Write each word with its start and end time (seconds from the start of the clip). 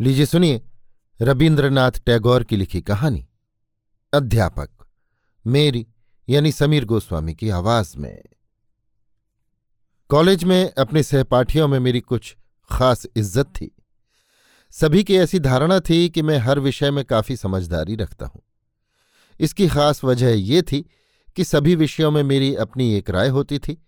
लीजिए 0.00 0.26
सुनिए 0.26 0.60
रविन्द्रनाथ 1.20 1.90
टैगोर 2.06 2.44
की 2.44 2.56
लिखी 2.56 2.80
कहानी। 2.80 3.28
अध्यापक, 4.12 4.68
मेरी 5.46 5.86
यानी 6.28 6.52
समीर 6.52 6.84
गोस्वामी 6.84 7.34
की 7.34 7.50
आवाज़ 7.50 7.96
में। 7.98 8.22
कॉलेज 10.10 10.44
में 10.44 10.72
अपने 10.72 11.02
सहपाठियों 11.02 11.68
में 11.68 11.78
मेरी 11.78 12.00
कुछ 12.00 12.36
खास 12.70 13.06
इज़्ज़त 13.16 13.46
थी। 13.46 13.70
सभी 14.70 15.04
की 15.04 15.16
ऐसी 15.16 15.38
धारणा 15.38 15.80
थी 15.80 16.08
कि 16.08 16.22
मैं 16.22 16.38
हर 16.38 16.58
विषय 16.58 16.90
में 16.90 17.04
काफ़ी 17.04 17.36
समझदारी 17.36 17.96
रखता 17.96 18.26
हूँ। 18.26 18.42
इसकी 19.40 19.68
खास 19.68 20.04
वजह 20.04 20.30
ये 20.30 20.62
थी 20.62 20.80
कि 21.36 21.44
सभी 21.44 21.74
विषयों 21.74 22.10
में 22.10 22.22
मेरी 22.22 22.54
अपनी 22.54 22.94
एक 22.94 23.10
राय 23.10 23.28
होती 23.28 23.58
थी, 23.58 23.86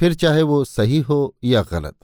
फिर 0.00 0.14
चाहे 0.14 0.42
वो 0.42 0.64
सही 0.64 1.00
हो 1.00 1.36
या 1.44 1.62
गलत। 1.62 1.96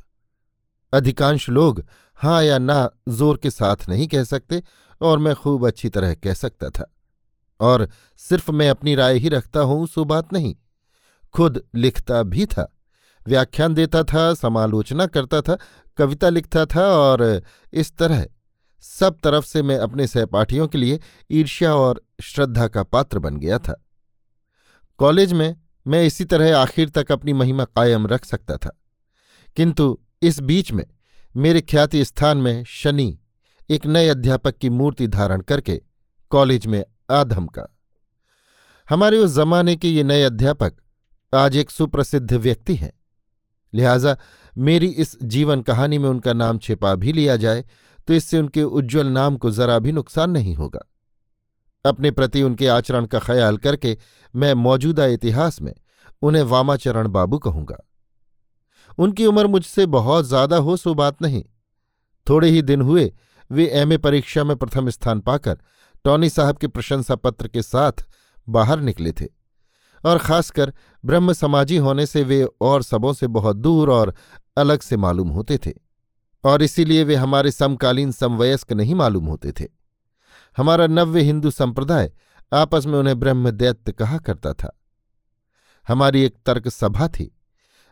अधिकांश 0.93 1.49
लोग 1.49 1.85
हाँ 2.19 2.43
या 2.45 2.59
ना 2.59 2.91
ज़ोर 3.09 3.37
के 3.37 3.51
साथ 3.51 3.89
नहीं 3.89 4.09
कह 4.09 4.25
सकते 4.25 4.63
और 5.01 5.19
मैं 5.19 5.35
खूब 5.35 5.67
अच्छी 5.67 5.89
तरह 5.89 6.15
कह 6.15 6.35
सकता 6.35 6.71
था। 6.71 6.95
और 7.61 7.89
सिर्फ़ 8.17 8.51
मैं 8.53 8.71
अपनी 8.71 8.95
राय 8.95 9.19
ही 9.19 9.29
रखता 9.29 9.61
हूँ, 9.61 9.87
सो 9.87 10.05
बात 10.05 10.33
नहीं। 10.33 10.57
खुद 11.33 11.63
लिखता 11.75 12.23
भी 12.23 12.47
था, 12.47 12.77
व्याख्यान 13.27 13.75
देता 13.75 14.03
था, 14.03 14.35
समालोचना 14.35 15.07
करता 15.07 15.41
था, 15.41 15.59
कविता 15.97 16.29
लिखता 16.29 16.67
था 16.67 16.87
और 16.87 17.43
इस 17.73 17.97
तरह 17.97 18.27
सब 18.81 19.19
तरफ़ 19.25 19.47
से 19.47 19.63
मैं 19.63 19.79
अपने 19.79 20.07
सहपाठियों 20.07 20.69
के 20.69 20.79
लिए 20.79 21.01
ईर्ष्या 21.31 21.75
और 21.75 22.03
श्रद्धा 22.23 22.69
का 22.69 22.83
पात्र 22.83 23.19
बन 23.19 23.37
गया 23.37 23.59
था। 23.59 23.85
कॉलेज 24.99 25.33
में 25.33 25.57
मैं 25.87 26.05
इसी 26.05 26.25
तरह 26.25 26.59
आखिर 26.59 26.89
तक 26.89 27.13
अपनी 27.13 27.33
महिमा 27.33 27.65
कायम 27.65 28.07
रख 28.07 28.25
सकता 28.25 28.57
था। 28.57 28.81
किंतु 29.57 29.99
इस 30.23 30.41
बीच 30.41 30.73
में 30.73 30.85
मेरे 31.39 31.61
ख्याति 31.61 32.05
स्थान 32.05 32.39
में 32.39 32.65
शनि, 32.67 33.19
एक 33.71 33.85
नए 33.87 34.09
अध्यापक 34.09 34.57
की 34.59 34.71
मूर्ति 34.71 35.07
धारण 35.09 35.41
करके 35.41 35.77
कॉलेज 36.33 36.67
में 36.67 36.83
आधम 37.11 37.47
का 37.47 37.67
हमारे 38.89 39.19
उस 39.19 39.35
जमाने 39.35 39.77
के 39.77 39.89
ये 39.89 40.03
नए 40.03 40.23
अध्यापक 40.23 40.75
आज 41.33 41.57
एक 41.57 41.71
सुप्रसिद्ध 41.71 42.33
व्यक्ति 42.33 42.75
हैं। 42.75 42.93
लिहाजा 43.73 44.17
मेरी 44.57 44.87
इस 44.87 45.17
जीवन 45.25 45.63
कहानी 45.63 45.99
में 45.99 46.09
उनका 46.09 46.33
नाम 46.33 46.59
छिपा 46.59 46.95
भी 46.95 47.13
लिया 47.13 47.37
जाए 47.37 47.65
तो 48.09 48.15
इससे 48.15 48.39
उनके 48.39 48.63
उज्ज्वल 48.63 49.07
नाम 49.07 49.37
को 49.37 49.51
जरा 49.51 49.79
भी 49.79 49.93
नुकसान 49.93 50.31
नहीं 50.31 50.55
होगा। 50.55 50.81
अपने 51.85 52.11
प्रति 52.11 52.43
उनके 52.43 52.67
आचरण 52.69 53.07
का 53.07 53.19
ख्याल 53.19 53.57
करके 53.59 53.97
मैं 54.35 54.55
मौजूदा 54.57 55.07
इतिहास 55.09 55.61
में 55.63 55.75
उन्हें 56.23 56.43
वामाचरण 56.45 57.09
बाबू 57.09 57.39
कहूँगा। 57.39 57.85
उनकी 58.99 59.27
उम्र 59.27 59.47
मुझसे 59.47 59.87
बहुत 59.87 60.25
ज़्यादा 60.25 60.57
हो, 60.57 60.77
सो 60.77 60.95
बात 60.95 61.23
नहीं। 61.23 61.45
थोड़े 62.27 62.49
ही 62.49 62.63
दिन 62.63 62.81
हुए, 62.81 63.13
वे 63.51 63.67
एमए 63.67 63.97
परीक्षा 63.97 64.45
में 64.45 64.57
प्रथम 64.57 64.91
स्थान 64.91 65.21
पाकर 65.21 65.59
टॉनी 66.05 66.29
साहब 66.31 66.59
के 66.59 66.69
प्रशंसा 66.69 67.15
पत्र 67.15 67.49
के 67.49 67.63
साथ 67.63 68.07
बाहर 68.49 68.81
निकले 68.81 69.13
थे। 69.13 69.27
और 70.05 70.19
खासकर 70.19 70.73
ब्रह्म 71.05 71.33
समाजी 71.33 71.77
होने 71.77 72.07
से 72.07 72.23
वे 72.23 72.47
और 72.61 72.83
सबों 72.83 73.13
से 73.13 73.27
बहुत 73.27 73.57
दूर 73.57 73.91
और 73.91 74.15
अलग 74.57 74.81
से 74.81 74.97
मालूम 74.97 75.29
होते 75.29 75.59
थे। 75.59 75.73
और 76.45 76.63
इसीलिए 76.63 77.05
वे 77.05 77.15
हमारे 77.15 77.51
समकालीन 77.51 78.13
समवयस्क 78.13 78.73
नहीं 78.73 78.95
मालूम 78.95 79.27
होते 79.27 79.53
थे। 79.53 79.67
हमारा 80.57 80.87
नव्य 80.87 81.21
हिंदू 81.21 81.51
संप्रदाय 81.51 82.13
आपस 82.53 82.87
में 82.87 82.99
उन्हें 82.99 83.19
ब्रह्मदैत्य 83.21 83.93
कहा 83.93 84.19
करता 84.19 84.53
था। 84.53 84.81
हमारी 85.89 86.23
एक 86.23 86.37
तर्क 86.47 86.69
सभा 86.69 87.09
थी। 87.09 87.38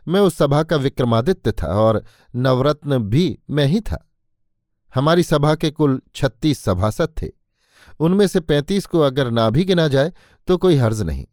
मैं 0.07 0.19
उस 0.19 0.35
सभा 0.35 0.63
का 0.63 0.75
विक्रमादित्य 0.75 1.51
था 1.51 1.67
और 1.67 2.03
नवरत्न 2.35 2.97
भी 2.99 3.39
मैं 3.49 3.65
ही 3.65 3.81
था। 3.81 4.11
हमारी 4.95 5.23
सभा 5.23 5.55
के 5.55 5.71
कुल 5.71 6.01
छत्तीस 6.15 6.59
सभासद 6.59 7.09
थे। 7.21 7.27
उनमें 7.99 8.27
से 8.27 8.39
पैंतीस 8.39 8.85
को 8.85 8.99
अगर 8.99 9.31
ना 9.31 9.49
भी 9.49 9.63
गिना 9.63 9.87
जाए 9.87 10.13
तो 10.47 10.57
कोई 10.57 10.75
हर्ज 10.75 11.01
नहीं। 11.01 11.25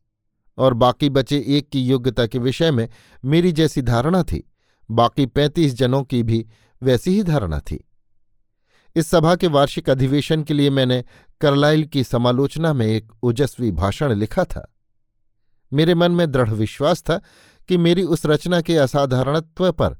और 0.59 0.75
बाकी 0.75 1.11
बचे 1.11 1.45
एक 1.49 1.69
की 1.71 1.87
योग्यता 1.87 2.27
के 2.27 2.39
विषय 2.39 2.71
में 2.71 2.89
मेरी 3.25 3.53
जैसी 3.53 3.83
धारणा 3.83 4.23
थी। 4.23 4.53
बाकी 4.91 5.27
पैंतीस 5.27 5.75
जनों 5.75 6.03
की 6.03 6.23
भी 6.23 6.47
वैसी 6.83 7.11
ही 7.11 7.23
धारणा 7.23 7.59
थी। 7.61 7.85
इस 8.97 9.07
सभा 9.07 9.37
के 9.37 9.47
वार्षिक 9.47 9.91
अधिवेशन 9.91 10.43
के 10.43 10.55
लिए 10.55 10.71
मैंने 10.71 11.05
करलाइल 11.41 11.85
की 11.85 12.05
समालोचना 12.05 12.73
में 12.73 12.87
एक 12.87 13.13
ओजस्वी 13.23 13.71
भाषण 13.71 14.13
लिखा 14.13 14.45
था। 14.45 14.75
मेरे 15.73 15.95
मन 15.95 16.13
में 16.13 16.31
दृढ़ 16.33 16.51
विश्वास 16.51 17.03
था 17.03 17.21
कि 17.69 17.77
मेरी 17.77 18.03
उस 18.03 18.27
रचना 18.27 18.61
के 18.61 18.77
असाधारणत्व 18.77 19.73
पर 19.73 19.97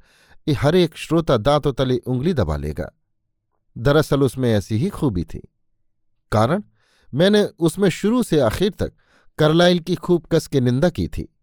हर 0.57 0.77
एक 0.77 0.97
श्रोता 0.97 1.37
दांतों 1.37 1.73
तले 1.73 1.97
उंगली 1.97 2.35
दबा 2.35 2.57
लेगा। 2.57 2.91
दरअसल 3.79 4.23
उसमें 4.23 4.55
ऐसी 4.55 4.77
ही 4.77 4.89
खूबी 4.89 5.25
थी। 5.25 5.49
कारण? 6.33 6.63
मैंने 7.15 7.45
उसमें 7.45 7.89
शुरू 7.89 8.23
से 8.23 8.41
आखिर 8.41 8.71
तक 8.71 8.93
करलाइल 9.39 9.79
की 9.79 9.95
खूब 9.95 10.27
कस 10.33 10.47
के 10.47 10.61
निंदा 10.61 10.89
की 10.89 11.09
थी। 11.09 11.37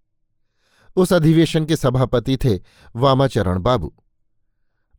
उस 0.96 1.14
अधिवेशन 1.14 1.66
के 1.66 1.76
सभापति 1.76 2.38
थे 2.38 2.60
वामाचरण 2.96 3.60
बाबू। 3.60 3.94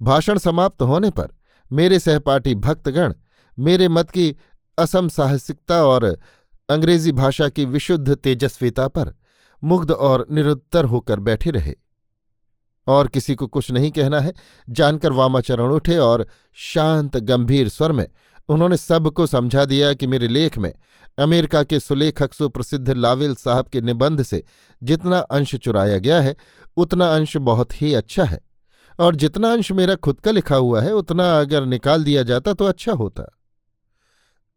भाषण 0.02 0.38
समाप्त 0.38 0.82
होने 0.82 1.10
पर 1.10 1.28
मेरे 1.72 1.98
सहपाठी 1.98 2.54
भक्तगण 2.54 3.14
मेरे 3.58 3.88
मत 3.88 4.10
की 4.10 4.36
असम 4.78 5.08
साहसिकता 5.08 5.84
और 5.84 6.20
अंग्रेज़ी 6.68 7.12
भाषा 7.12 7.48
की 7.48 7.64
विशुद्ध 7.64 8.14
तेजस्विता 8.14 8.88
पर 8.88 9.14
मुग्ध 9.64 9.90
और 9.90 10.26
निरुत्तर 10.30 10.84
होकर 10.84 11.20
बैठे 11.20 11.50
रहे। 11.50 11.74
और 12.86 13.08
किसी 13.08 13.34
को 13.34 13.46
कुछ 13.46 13.70
नहीं 13.70 13.90
कहना 13.90 14.20
है। 14.20 14.32
जानकर 14.70 15.12
वामाचरण 15.12 15.70
उठे 15.70 15.98
और 15.98 16.26
शांत, 16.54 17.16
गंभीर 17.16 17.68
स्वर 17.68 17.92
में 17.92 18.08
उन्होंने 18.48 18.76
सबको 18.76 19.26
समझा 19.26 19.64
दिया 19.64 19.94
कि 19.94 20.06
मेरे 20.06 20.28
लेख 20.28 20.58
में 20.58 20.74
अमेरिका 21.18 21.62
के 21.62 21.80
सुलेखक 21.80 22.32
सुप्रसिद्ध 22.32 22.90
लावेल 22.90 23.34
साहब 23.34 23.66
के 23.66 23.80
निबंध 23.80 24.22
से 24.22 24.44
जितना 24.82 25.18
अंश 25.18 25.54
चुराया 25.54 25.98
गया 25.98 26.20
है, 26.20 26.36
उतना 26.76 27.14
अंश 27.14 27.36
बहुत 27.36 27.82
ही 27.82 27.94
अच्छा 27.94 28.24
है। 28.24 28.40
और 29.00 29.16
जितना 29.16 29.52
अंश 29.52 29.72
मेरा 29.72 29.94
खुद 29.94 30.20
का 30.20 30.30
लिखा 30.30 30.56
हुआ 30.56 30.82
है, 30.82 30.94
उतना 30.94 31.40
अगर 31.40 31.66
निकाल 31.66 32.04
दिया 32.04 32.22
जाता 32.22 32.52
तो 32.52 32.64
अच्छा 32.64 32.92
होता। 32.92 33.38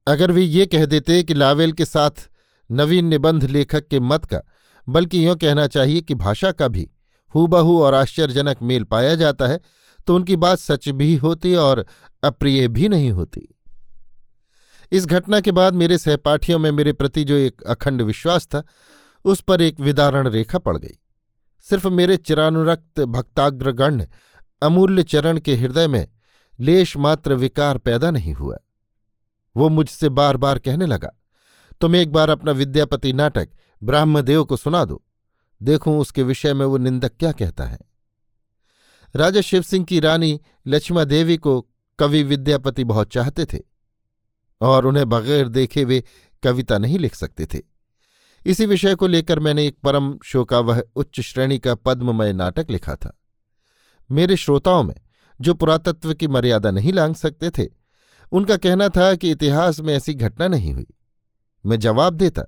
अगर 0.08 0.32
वे 0.32 0.42
ये 0.42 0.66
कह 0.66 0.86
देते 0.86 1.24
कि 1.24 1.34
लावेल 1.34 1.72
के 1.72 1.86
साथ 1.86 2.30
नवीन 2.72 3.06
निबंध 3.06 3.44
लेखक 3.44 3.88
के 3.88 4.00
मत 4.00 4.26
का 4.26 4.42
बल्कि 4.88 5.26
यों 5.28 5.36
कहना 5.36 5.68
चाहिए 5.68 6.02
कि 6.02 6.16
भाषा 6.16 6.52
का 6.52 6.68
भी 6.68 6.90
हूबहू 7.36 7.82
और 7.82 7.94
आश्चर्यजनक 7.94 8.62
मेल 8.62 8.84
पाया 8.84 9.16
जाता 9.16 9.48
है 9.48 9.60
तो 10.08 10.16
उनकी 10.16 10.36
बात 10.36 10.58
सच 10.58 10.90
भी 10.90 11.16
होती 11.16 11.56
और 11.56 11.86
अप्रिय 12.24 12.68
भी 12.68 12.90
नहीं 12.90 13.12
होती। 13.12 13.48
इस 14.92 15.06
घटना 15.06 15.40
के 15.40 15.52
बाद 15.52 15.74
मेरे 15.74 15.98
सहपाठियों 15.98 16.60
में 16.60 16.72
मेरे 16.72 16.94
प्रति 16.94 17.24
जो 17.24 17.36
एक 17.36 17.62
अखंड 17.62 18.02
विश्वास 18.02 18.46
था, 18.48 18.64
उस 19.26 19.42
पर 19.42 19.62
एक 19.62 19.80
विदारण 19.80 20.28
रेखा 20.28 20.58
पड़ 20.58 20.78
गई। 20.78 21.00
सिर्फ़ 21.66 21.88
मेरे 21.88 22.18
चिरानुरक्त 22.18 23.00
भक्ताग्रगण्य 23.00 24.08
अमूल्य 24.62 25.04
चरण 25.04 25.40
के 25.40 25.56
हृदय 25.56 25.88
में 25.88 26.08
लेश 26.60 26.98
मात्र 26.98 27.34
विकार 27.34 27.78
पैदा 27.78 28.12
नहीं 28.12 28.34
हुआ। 28.34 28.58
वो 29.56 29.70
मुझसे 29.70 30.10
बार 30.10 30.38
बार 30.38 30.60
कहने 30.60 30.86
लगा 30.86 31.12
तुम 31.82 31.96
एक 31.96 32.12
बार 32.12 32.30
अपना 32.30 32.52
विद्यापति 32.52 33.14
नाटक, 33.14 33.50
ब्राह्मदेव 33.82 34.44
को 34.44 34.58
सुना 34.58 34.84
दो। 34.86 35.02
देखूँ 35.62 35.98
उसके 36.00 36.24
विषय 36.24 36.54
में 36.54 36.66
वो 36.66 36.78
निंदक 36.78 37.12
क्या 37.20 37.32
कहता 37.32 37.64
है। 37.64 37.80
राजा 39.16 39.42
शिव 39.42 39.62
सिंह 39.62 39.86
की 39.86 40.00
रानी 40.00 40.40
लक्ष्मा 40.68 41.04
देवी 41.04 41.38
को 41.38 41.60
कवि 42.00 42.24
विद्यापति 42.24 42.84
बहुत 42.84 43.12
चाहते 43.12 43.46
थे, 43.46 43.60
और 44.62 44.86
उन्हें 44.86 45.08
बगैर 45.10 45.48
देखे 45.50 45.84
वे 45.84 46.04
कविता 46.44 46.78
नहीं 46.78 47.00
लिख 47.00 47.16
सकते 47.16 47.46
थे। 47.46 47.62
इसी 48.46 48.66
विषय 48.66 48.96
को 48.96 49.08
लेकर 49.08 49.40
मैंने 49.40 49.66
एक 49.68 49.78
परम 49.84 50.18
शोकावह 50.24 50.84
उच्च 50.96 51.20
श्रेणी 51.20 51.60
का 51.60 51.76
पद्ममय 51.76 52.34
नाटक 52.34 52.70
लिखा 52.70 52.96
था। 52.96 53.18
मेरे 54.10 54.36
श्रोताओं 54.36 54.84
में, 54.84 54.96
जो 55.40 55.54
पुरातत्व 55.54 56.14
की 56.14 56.28
मर्यादा 56.28 56.72
नहीं 56.72 56.94
लांग 56.94 57.16
सकते 57.16 57.50
थे, 57.50 57.68
उनका 58.32 58.58
कहना 58.58 58.90
था 58.90 59.14
कि 59.16 59.32
इतिहास 59.32 59.80
में 59.80 59.94
ऐसी 59.94 60.14
घटना 60.14 60.48
नहीं 60.48 60.74
हुई। 60.74 60.88
मैं 61.66 61.80
जवाब 61.80 62.14
देता, 62.14 62.44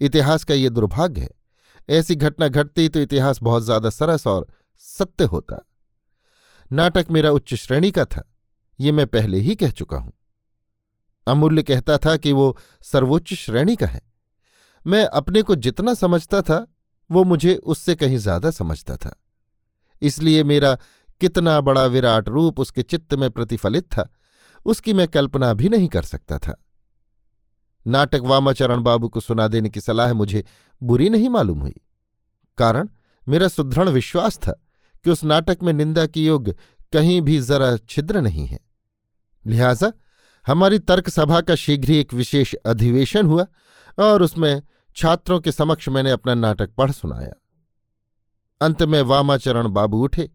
इतिहास 0.00 0.44
का 0.44 0.54
ये 0.54 0.70
दुर्भाग्य 0.70 1.20
है, 1.20 1.30
ऐसी 1.88 2.14
घटना 2.16 2.48
घटती 2.48 2.88
तो 2.88 3.00
इतिहास 3.00 3.42
बहुत 3.42 3.62
ज़्यादा 3.62 3.90
सरस 3.90 4.26
और 4.26 4.46
सत्य 4.84 5.24
होता। 5.24 5.64
नाटक 6.70 7.10
मेरा 7.10 7.30
उच्च 7.30 7.54
श्रेणी 7.54 7.90
का 7.90 8.04
था, 8.04 8.22
ये 8.78 8.92
मैं 8.92 9.06
पहले 9.06 9.38
ही 9.38 9.54
कह 9.54 9.70
चुका 9.70 9.96
हूँ। 9.96 10.12
अमूल्य 11.26 11.62
कहता 11.62 11.96
था 11.98 12.16
कि 12.16 12.32
वो 12.32 12.56
सर्वोच्च 12.84 13.32
श्रेणी 13.34 13.76
का 13.76 13.86
है। 13.86 14.00
मैं 14.86 15.04
अपने 15.06 15.42
को 15.42 15.54
जितना 15.56 15.94
समझता 15.94 16.40
था, 16.42 16.66
वो 17.10 17.24
मुझे 17.24 17.54
उससे 17.56 17.94
कहीं 17.94 18.18
ज़्यादा 18.18 18.50
समझता 18.50 18.96
था। 18.96 19.14
इसलिए 20.02 20.44
मेरा 20.44 20.76
कितना 21.20 21.60
बड़ा 21.60 21.84
विराट 21.86 22.28
रूप 22.28 22.60
उसके 22.60 22.82
चित्त 22.82 23.14
में 23.14 23.30
प्रतिफलित 23.30 23.84
था, 23.86 24.08
उसकी 24.66 24.92
मैं 24.92 25.06
कल्पना 25.08 25.52
भी 25.54 25.68
नहीं 25.68 25.88
कर 25.88 26.02
सकता 26.04 26.38
था। 26.38 26.54
नाटक 27.86 28.20
वामाचरण 28.20 28.80
बाबू 28.80 29.08
को 29.08 29.20
सुना 29.20 29.48
देने 29.48 29.68
की 29.68 29.80
सलाह 29.80 30.12
मुझे 30.12 30.44
बुरी 30.82 31.08
नहीं 31.08 31.28
मालूम 31.28 31.60
हुई। 31.60 31.80
कारण, 32.58 32.88
मेरा 33.28 33.48
सुदृढ़ 33.48 33.88
विश्वास 33.88 34.38
था 34.38 34.52
कि 35.04 35.10
उस 35.10 35.24
नाटक 35.24 35.58
में 35.62 35.72
निंदा 35.72 36.06
की 36.06 36.26
योग्य 36.26 36.54
कहीं 36.92 37.22
भी 37.22 37.40
जरा 37.40 37.76
छिद्र 37.76 38.20
नहीं 38.20 38.46
है। 38.46 38.60
लिहाजा, 39.46 39.92
हमारी 40.46 40.78
तर्क 40.78 41.08
सभा 41.08 41.40
का 41.40 41.54
शीघ्र 41.54 41.90
ही 41.90 41.96
एक 41.96 42.14
विशेष 42.14 42.54
अधिवेशन 42.54 43.26
हुआ 43.26 43.46
और 43.98 44.22
उसमें 44.22 44.62
छात्रों 44.96 45.40
के 45.40 45.52
समक्ष 45.52 45.88
मैंने 45.88 46.10
अपना 46.10 46.34
नाटक 46.34 46.70
पढ़ 46.74 46.90
सुनाया। 46.90 47.32
अंत 48.60 48.82
में 48.82 49.02
वामाचरण 49.02 49.68
बाबू 49.68 50.04
उठे 50.04 50.30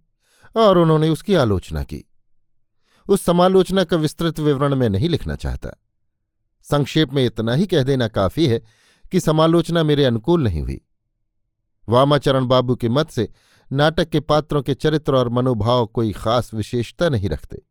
और 0.57 0.77
उन्होंने 0.77 1.09
उसकी 1.09 1.35
आलोचना 1.35 1.83
की। 1.83 2.09
उस 3.09 3.21
समालोचना 3.21 3.83
का 3.83 3.97
विस्तृत 3.97 4.39
विवरण 4.39 4.75
मैं 4.75 4.89
नहीं 4.89 5.09
लिखना 5.09 5.35
चाहता। 5.35 5.69
संक्षेप 6.65 7.13
में 7.13 7.25
इतना 7.25 7.53
ही 7.53 7.67
कह 7.67 7.83
देना 7.83 8.07
काफ़ी 8.07 8.47
है 8.47 8.61
कि 9.11 9.19
समालोचना 9.19 9.83
मेरे 9.83 10.05
अनुकूल 10.05 10.43
नहीं 10.43 10.61
हुई। 10.61 10.81
वामाचरण 11.89 12.45
बाबू 12.45 12.75
के 12.75 12.89
मत 12.89 13.09
से 13.09 13.29
नाटक 13.71 14.09
के 14.09 14.19
पात्रों 14.19 14.61
के 14.61 14.73
चरित्र 14.73 15.15
और 15.15 15.29
मनोभाव 15.29 15.85
कोई 15.85 16.11
खास 16.11 16.53
विशेषता 16.53 17.09
नहीं 17.09 17.29
रखते। 17.29 17.61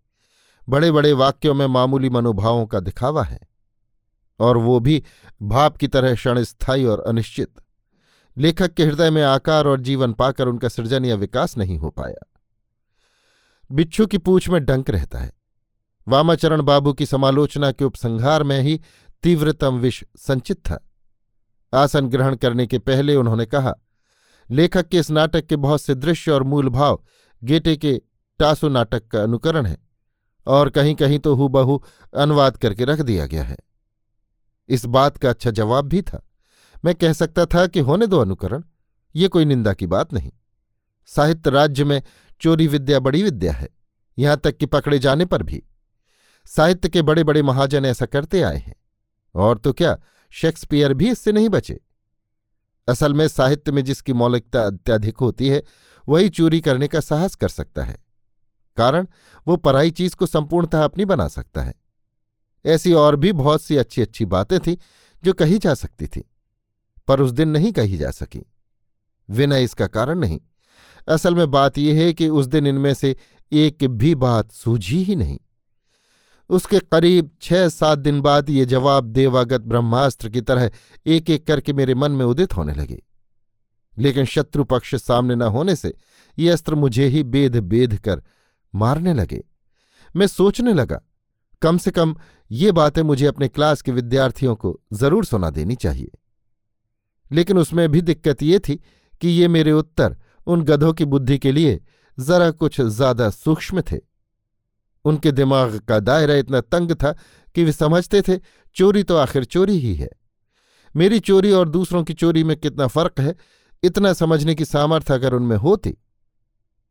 बड़े 0.69 0.91
बड़े 0.91 1.13
वाक्यों 1.13 1.55
में 1.55 1.67
मामूली 1.67 2.11
मनोभावों 2.11 2.67
का 2.67 2.81
दिखावा 2.81 3.23
है, 3.23 3.39
और 4.41 4.57
वो 4.57 4.81
भी 4.81 5.03
भाप 5.43 5.77
की 5.77 5.89
तरह 5.89 6.15
क्षणस्थायी 6.15 6.85
और 6.85 7.01
अनिश्चित। 7.01 7.55
लेखक 8.37 8.75
के 8.75 8.85
हृदय 8.85 9.11
में 9.11 9.23
आकार 9.23 9.67
और 9.67 9.81
जीवन 9.81 10.13
पाकर 10.13 10.49
उनका 10.49 10.69
सृजन 10.69 11.05
या 11.05 11.15
विकास 11.15 11.57
नहीं 11.59 11.79
हो 11.79 11.91
पाया। 11.91 12.27
बिच्छू 13.71 14.07
की 14.07 14.19
पूछ 14.19 14.49
में 14.49 14.65
डंक 14.65 14.91
रहता 14.91 15.19
है। 15.19 15.33
वामाचरण 16.07 16.63
बाबू 16.63 16.93
की 16.93 17.07
समालोचना 17.07 17.71
के 17.73 17.85
उपसंहार 17.85 18.43
में 18.43 18.61
ही 18.61 18.81
तीव्रतम 19.23 19.79
विष 19.79 20.03
संचित 20.19 20.59
था। 20.61 20.79
आसन 21.73 22.09
ग्रहण 22.09 22.35
करने 22.37 22.67
के 22.67 22.79
पहले 22.79 23.15
उन्होंने 23.15 23.47
कहा, 23.47 23.75
लेखक 24.49 24.89
के 24.89 24.99
इस 24.99 25.11
नाटक 25.11 25.47
के 25.47 25.57
बहुत 25.57 25.83
से 25.83 25.95
दृश्य 25.95 26.31
और 26.31 26.43
मूल 26.43 26.69
भाव 26.69 27.03
गेटे 27.43 27.77
के 27.77 28.01
टासु 28.41 28.69
नाटक 28.69 29.07
का 29.09 29.23
अनुकरण 29.23 29.67
है 29.67 29.77
और 30.47 30.71
कहीं 30.71 30.95
कहीं 30.95 31.19
तो 31.19 31.35
हूबहू 31.35 31.83
अनुवाद 32.15 32.57
करके 32.57 32.85
रख 32.85 33.01
दिया 33.01 33.27
गया 33.27 33.45
है। 33.45 33.57
इस 34.69 34.85
बात 34.87 35.17
का 35.17 35.31
अच्छा 35.31 35.51
जवाब 35.51 35.89
भी 35.89 36.03
था। 36.03 36.23
मैं 36.85 36.95
कह 36.95 37.13
सकता 37.13 37.47
था 37.47 37.67
कि 37.67 37.81
होने 37.81 38.07
दो 38.07 38.19
अनुकरण, 38.19 38.63
ये 39.15 39.29
कोई 39.29 39.45
निंदा 39.45 39.73
की 39.73 39.87
बात 39.87 40.13
नहीं। 40.13 40.31
साहित्य 41.09 41.51
राज्य 41.51 41.85
में 41.85 42.03
चोरी 42.41 42.67
विद्या 42.69 43.01
बड़ी 43.01 43.23
विद्या 43.23 43.53
है, 43.53 43.69
यहाँ 44.19 44.37
तक 44.37 44.57
कि 44.57 44.67
पकड़े 44.67 44.99
जाने 44.99 45.25
पर 45.25 45.43
भी। 45.43 45.63
साहित्य 46.47 46.89
के 46.89 47.03
बड़े 47.03 47.25
बड़े 47.25 47.43
महाजन 47.43 47.85
ऐसा 47.85 48.07
करते 48.07 48.43
आए 48.43 48.57
हैं। 48.57 48.75
और 49.35 49.59
तो 49.59 49.73
क्या, 49.73 49.99
शेक्सपियर 50.31 50.95
भी 50.95 51.11
इससे 51.11 51.33
नहीं 51.33 51.49
बचे। 51.49 51.81
असल 52.89 53.15
में 53.15 53.29
साहित्य 53.29 53.73
में 53.73 53.85
जिसकी 53.85 54.13
मौलिकता 54.13 54.63
अत्यधिक 54.63 55.17
होती 55.17 55.49
है, 55.49 55.63
वही 56.09 56.29
चोरी 56.29 56.61
करने 56.61 56.89
का 56.89 57.01
साहस 57.01 57.35
कर 57.35 57.49
सकता 57.49 57.85
है। 57.85 58.05
कारण, 58.77 59.07
वो 59.49 59.57
पराई 59.57 59.91
चीज़ 59.91 60.17
को 60.17 60.27
संपूर्णतः 60.27 60.85
अपनी 60.85 61.05
बना 61.05 61.29
सकता 61.29 61.63
है। 61.63 61.75
ऐसी 62.67 62.93
और 62.93 63.17
भी 63.17 63.33
बहुत 63.33 63.63
सी 63.63 63.77
अच्छी 63.77 64.03
अच्छी 64.03 64.25
बातें 64.25 64.61
थीं, 64.61 64.77
जो 65.25 65.33
कही 65.33 65.59
जा 65.59 65.75
सकती 65.75 66.07
थी, 66.07 66.25
पर 67.09 67.21
उस 67.21 67.31
दिन 67.31 67.49
नहीं 67.49 67.73
कही 67.73 67.97
जा 67.97 68.11
सकी। 68.11 68.47
विनय 69.31 69.65
इसका 69.65 69.87
कारण 69.87 70.19
नहीं। 70.19 70.41
असल 71.09 71.35
में 71.35 71.51
बात 71.51 71.79
यह 71.79 72.05
है 72.05 72.13
कि 72.13 72.29
उस 72.29 72.47
दिन 72.47 72.67
इनमें 72.67 72.95
से 72.95 73.17
एक 73.53 73.85
भी 73.85 74.15
बात 74.15 74.53
सूझी 74.53 75.03
ही 75.03 75.17
नहीं। 75.17 75.39
उसके 76.51 76.79
करीब 76.83 77.31
छह 77.43 77.69
सात 77.69 77.99
दिन 77.99 78.21
बाद 78.21 78.51
ये 78.51 78.65
जवाब 78.67 79.05
देवागत 79.05 79.61
ब्रह्मास्त्र 79.63 80.29
की 80.29 80.41
तरह 80.43 80.71
एक 81.07 81.31
एक 81.31 81.47
करके 81.47 81.73
मेरे 81.73 81.95
मन 81.95 82.13
में 82.13 82.25
उदित 82.25 82.57
होने 82.57 82.75
लगे। 82.75 83.03
लेकिन 83.97 84.25
शत्रु 84.27 84.65
पक्ष 84.65 84.95
सामने 84.97 85.35
न 85.35 85.43
होने 85.43 85.77
से 85.77 85.93
ये 86.39 86.51
अस्त्र 86.51 86.75
मुझे 86.75 87.07
ही 87.07 87.23
बेद 87.25 87.57
बेद 87.59 87.97
कर 87.99 88.23
मारने 88.75 89.15
लगे। 89.15 89.43
मैं 90.15 90.27
सोचने 90.27 90.73
लगा, 90.75 91.01
कम 91.63 91.79
से 91.79 91.91
कम 91.91 92.15
ये 92.51 92.73
बातें 92.73 93.03
मुझे 93.03 93.27
अपने 93.27 93.49
क्लास 93.49 93.83
के 93.83 93.93
विद्यार्थियों 93.93 94.55
को 94.57 94.79
ज़रूर 94.93 95.25
सुना 95.25 95.51
देनी 95.51 95.75
चाहिए। 95.77 96.11
लेकिन 97.31 97.59
उसमें 97.59 97.89
भी 97.89 98.01
दिक्कत 98.03 98.43
ये 98.43 98.59
थी 98.59 98.81
कि 99.23 99.29
ये 99.29 99.49
मेरे 99.49 99.73
उत्तर 99.73 100.17
उन 100.47 100.63
गधों 100.63 100.93
की 100.93 101.05
बुद्धि 101.05 101.39
के 101.39 101.53
लिए 101.53 101.81
जरा 102.19 102.51
कुछ 102.53 102.81
ज़्यादा 102.81 103.31
सूक्ष्म 103.31 103.83
थे। 103.83 103.97
उनके 105.07 105.33
दिमाग 105.33 105.79
का 105.79 105.99
दायरा 106.01 106.35
इतना 106.35 106.61
तंग 106.63 106.93
था 106.93 107.13
कि 107.55 107.65
वे 107.65 107.73
समझते 107.73 108.23
थे, 108.23 108.39
चोरी 108.77 109.03
तो 109.03 109.17
आखिर 109.17 109.45
चोरी 109.45 109.79
ही 109.79 109.95
है। 109.95 110.09
मेरी 110.95 111.21
चोरी 111.21 111.53
और 111.53 111.69
दूसरों 111.69 112.03
की 112.05 112.15
चोरी 112.15 112.45
में 112.45 112.57
कितना 112.57 112.87
फ़र्क 112.87 113.21
है, 113.21 113.35
इतना 113.83 114.13
समझने 114.13 114.55
की 114.55 114.65
सामर्थ्य 114.65 115.15
अगर 115.15 115.35
उनमें 115.35 115.57
होती 115.57 115.97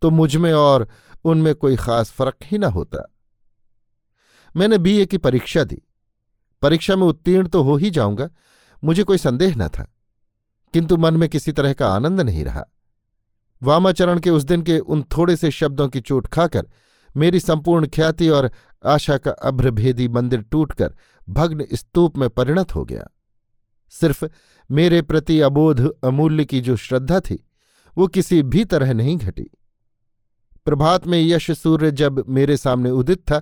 तो 0.02 0.10
मुझमें 0.12 0.52
और 0.54 0.88
उनमें 1.26 1.54
कोई 1.56 1.76
खास 1.76 2.12
फ़र्क 2.12 2.36
ही 2.44 2.58
ना 2.58 2.68
होता। 2.68 3.12
मैंने 4.56 4.78
बीए 4.78 5.06
की 5.06 5.18
परीक्षा 5.18 5.64
दी। 5.64 5.82
परीक्षा 6.62 6.96
में 6.96 7.06
उत्तीर्ण 7.08 7.48
तो 7.48 7.62
हो 7.64 7.76
ही 7.76 7.90
जाऊँगा, 7.90 8.30
मुझे 8.84 9.04
कोई 9.04 9.18
संदेह 9.18 9.56
न 9.58 9.68
था, 9.68 9.84
किंतु 10.74 10.98
मन 10.98 11.14
में 11.14 11.28
किसी 11.30 11.52
तरह 11.52 11.74
का 11.74 11.88
आनंद 11.88 12.22
नहीं 12.22 12.44
रहा। 12.46 12.66
वामाचरण 13.62 14.20
के 14.20 14.30
उस 14.30 14.44
दिन 14.44 14.62
के 14.62 14.78
उन 14.80 15.04
थोड़े 15.18 15.36
से 15.36 15.52
शब्दों 15.52 15.88
की 15.90 16.02
चोट 16.02 16.28
खाकर 16.28 16.68
मेरी 17.18 17.40
संपूर्ण 17.40 17.88
ख्याति 17.88 18.30
और 18.30 18.52
आशा 18.86 19.18
का 19.18 19.32
अभ्रभेदी 19.32 20.08
मंदिर 20.08 20.42
टूटकर 20.42 20.96
भग्न 21.30 21.66
स्तूप 21.74 22.18
में 22.18 22.30
परिणत 22.30 22.76
हो 22.76 22.86
गया। 22.86 23.08
सिर्फ़ 23.90 24.26
मेरे 24.72 25.02
प्रति 25.02 25.40
अबोध 25.40 25.94
अमूल्य 26.04 26.46
की 26.46 26.62
जो 26.62 26.76
श्रद्धा 26.76 27.20
थी, 27.20 27.50
वो 27.98 28.08
किसी 28.08 28.44
भी 28.44 28.66
तरह 28.66 28.94
नहीं 28.94 29.18
घटी। 29.18 29.52
प्रभात 30.66 31.08
में 31.08 31.22
यश 31.22 31.52
सूर्य 31.52 31.92
जब 31.92 32.24
मेरे 32.30 32.58
सामने 32.58 32.90
उदित 32.90 33.20
था, 33.20 33.42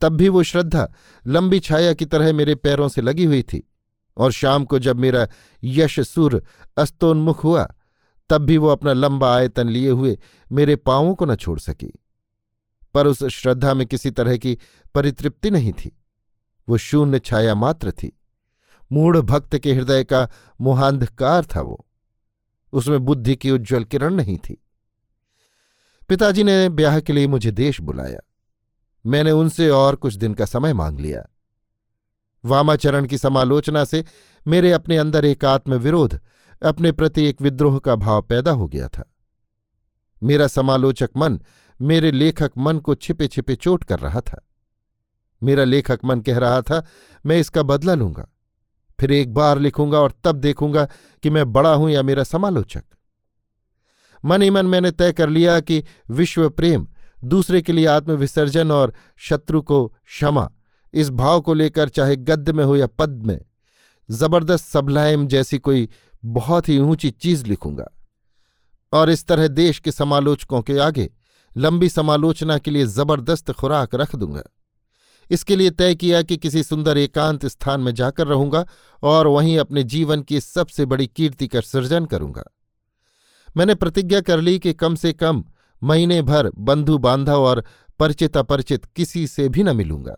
तब 0.00 0.12
भी 0.12 0.28
वो 0.28 0.42
श्रद्धा 0.42 0.92
लंबी 1.26 1.60
छाया 1.60 1.92
की 1.92 2.04
तरह 2.04 2.32
मेरे 2.32 2.54
पैरों 2.54 2.88
से 2.88 3.02
लगी 3.02 3.24
हुई 3.24 3.42
थी 3.42 3.70
और 4.16 4.32
शाम 4.32 4.64
को 4.64 4.78
जब 4.78 4.96
मेरा 4.96 5.28
यश 5.64 6.00
सूर्य 6.00 6.42
अस्तोन्मुख 6.76 7.44
हुआ, 7.44 7.74
तब 8.30 8.38
भी 8.38 8.58
वो 8.58 8.68
अपना 8.68 8.92
लंबा 8.92 9.36
आयतन 9.36 9.68
लिए 9.68 9.90
हुए 9.90 10.18
मेरे 10.52 10.76
पांवों 10.76 11.14
को 11.14 11.24
न 11.24 11.34
छोड़ 11.34 11.58
सकी। 11.58 11.99
पर 12.94 13.06
उस 13.06 13.24
श्रद्धा 13.24 13.74
में 13.74 13.86
किसी 13.86 14.10
तरह 14.10 14.36
की 14.36 14.58
परितृप्ति 14.94 15.50
नहीं 15.50 15.72
थी। 15.72 16.02
वो 16.68 16.76
शून्य 16.76 17.18
छाया 17.18 17.54
मात्र 17.54 17.90
थी। 17.90 18.20
मूढ़ 18.92 19.16
भक्त 19.16 19.58
के 19.58 19.74
हृदय 19.74 20.04
का 20.04 20.28
मोहांधकार 20.60 21.44
था 21.44 21.60
वो। 21.60 21.86
उसमें 22.72 23.04
बुद्धि 23.04 23.36
की 23.36 23.50
उज्ज्वल 23.50 23.84
किरण 23.84 24.14
नहीं 24.14 24.38
थी। 24.38 24.64
पिताजी 26.08 26.44
ने 26.44 26.68
ब्याह 26.68 27.00
के 27.00 27.12
लिए 27.12 27.26
मुझे 27.26 27.50
देश 27.50 27.80
बुलाया। 27.80 28.20
मैंने 29.06 29.30
उनसे 29.30 29.70
और 29.70 29.96
कुछ 29.96 30.14
दिन 30.14 30.34
का 30.34 30.44
समय 30.44 30.72
मांग 30.72 31.00
लिया। 31.00 31.26
वामाचरण 32.44 33.06
की 33.06 33.18
समालोचना 33.18 33.84
से 33.84 34.04
मेरे 34.46 34.72
अपने 34.72 34.96
अंदर 34.96 35.24
एक 35.24 35.44
आत्मविरोध, 35.44 36.20
अपने 36.62 36.92
प्रति 36.92 37.24
एक 37.24 37.42
विद्रोह 37.42 37.78
का 37.78 37.94
भाव 37.94 38.22
पैदा 38.22 38.50
हो 38.50 38.68
गया 38.68 38.88
था। 38.88 39.14
मेरा 40.22 40.46
समालोचक 40.46 41.10
मन 41.16 41.40
मेरे 41.80 42.10
लेखक 42.10 42.52
मन 42.58 42.78
को 42.78 42.94
छिपे 42.94 43.28
छिपे 43.28 43.54
चोट 43.56 43.84
कर 43.84 43.98
रहा 43.98 44.20
था। 44.20 44.46
मेरा 45.42 45.64
लेखक 45.64 46.00
मन 46.04 46.20
कह 46.20 46.38
रहा 46.38 46.62
था, 46.62 46.84
मैं 47.26 47.38
इसका 47.38 47.62
बदला 47.62 47.94
लूँगा। 47.94 48.26
फिर 49.00 49.12
एक 49.12 49.34
बार 49.34 49.58
लिखूँगा 49.58 49.98
और 49.98 50.12
तब 50.24 50.36
देखूँगा 50.36 50.84
कि 51.22 51.30
मैं 51.30 51.52
बड़ा 51.52 51.74
हूँ 51.74 51.90
या 51.90 52.02
मेरा 52.02 52.24
समालोचक। 52.24 52.82
मन 54.24 54.42
ही 54.42 54.50
मन 54.50 54.66
मैंने 54.66 54.90
तय 54.90 55.12
कर 55.12 55.28
लिया 55.28 55.60
कि 55.60 55.84
विश्व 56.10 56.48
प्रेम, 56.50 56.86
दूसरे 57.24 57.62
के 57.62 57.72
लिए 57.72 57.86
आत्मविसर्जन 57.86 58.70
और 58.70 58.92
शत्रु 59.18 59.62
को 59.62 59.86
क्षमा, 59.86 60.50
इस 60.94 61.10
भाव 61.10 61.40
को 61.40 61.54
लेकर 61.54 61.88
चाहे 61.88 62.16
गद्य 62.16 62.52
में 62.52 62.64
हो 62.64 62.76
या 62.76 62.86
पद 62.86 63.22
में, 63.26 63.40
ज़बरदस्त 64.10 64.64
सबलायम 64.64 65.26
जैसी 65.26 65.58
कोई 65.58 65.88
बहुत 66.24 66.68
ही 66.68 66.78
ऊँची 66.78 67.10
चीज़ 67.10 67.46
लिखूँगा। 67.46 67.88
और 68.92 69.10
इस 69.10 69.26
तरह 69.26 69.48
देश 69.48 69.78
के 69.78 69.92
समालोचकों 69.92 70.62
के 70.62 70.78
आगे 70.78 71.10
लंबी 71.56 71.88
समालोचना 71.88 72.58
के 72.58 72.70
लिए 72.70 72.86
ज़बरदस्त 72.86 73.50
खुराक 73.52 73.94
रख 73.94 74.16
दूँगा। 74.16 74.42
इसके 75.30 75.56
लिए 75.56 75.70
तय 75.70 75.94
किया 75.94 76.22
कि 76.22 76.36
किसी 76.36 76.62
सुंदर 76.62 76.98
एकांत 76.98 77.46
स्थान 77.46 77.80
में 77.80 77.94
जाकर 77.94 78.26
रहूँगा 78.26 78.66
और 79.02 79.26
वहीं 79.26 79.58
अपने 79.58 79.82
जीवन 79.82 80.22
की 80.22 80.40
सबसे 80.40 80.86
बड़ी 80.86 81.06
कीर्ति 81.06 81.48
का 81.48 81.60
सृजन 81.60 82.04
करूँगा। 82.04 82.44
मैंने 83.56 83.74
प्रतिज्ञा 83.74 84.20
कर 84.20 84.40
ली 84.40 84.58
कि 84.58 84.72
कम 84.72 84.94
से 84.94 85.12
कम 85.12 85.44
महीने 85.82 86.22
भर 86.22 86.50
बंधु 86.58 86.98
बांधव 86.98 87.42
और 87.42 87.64
परिचित 87.98 88.36
अपरिचित 88.36 88.84
किसी 88.84 89.26
से 89.26 89.48
भी 89.48 89.62
न 89.62 89.76
मिलूँगा। 89.76 90.16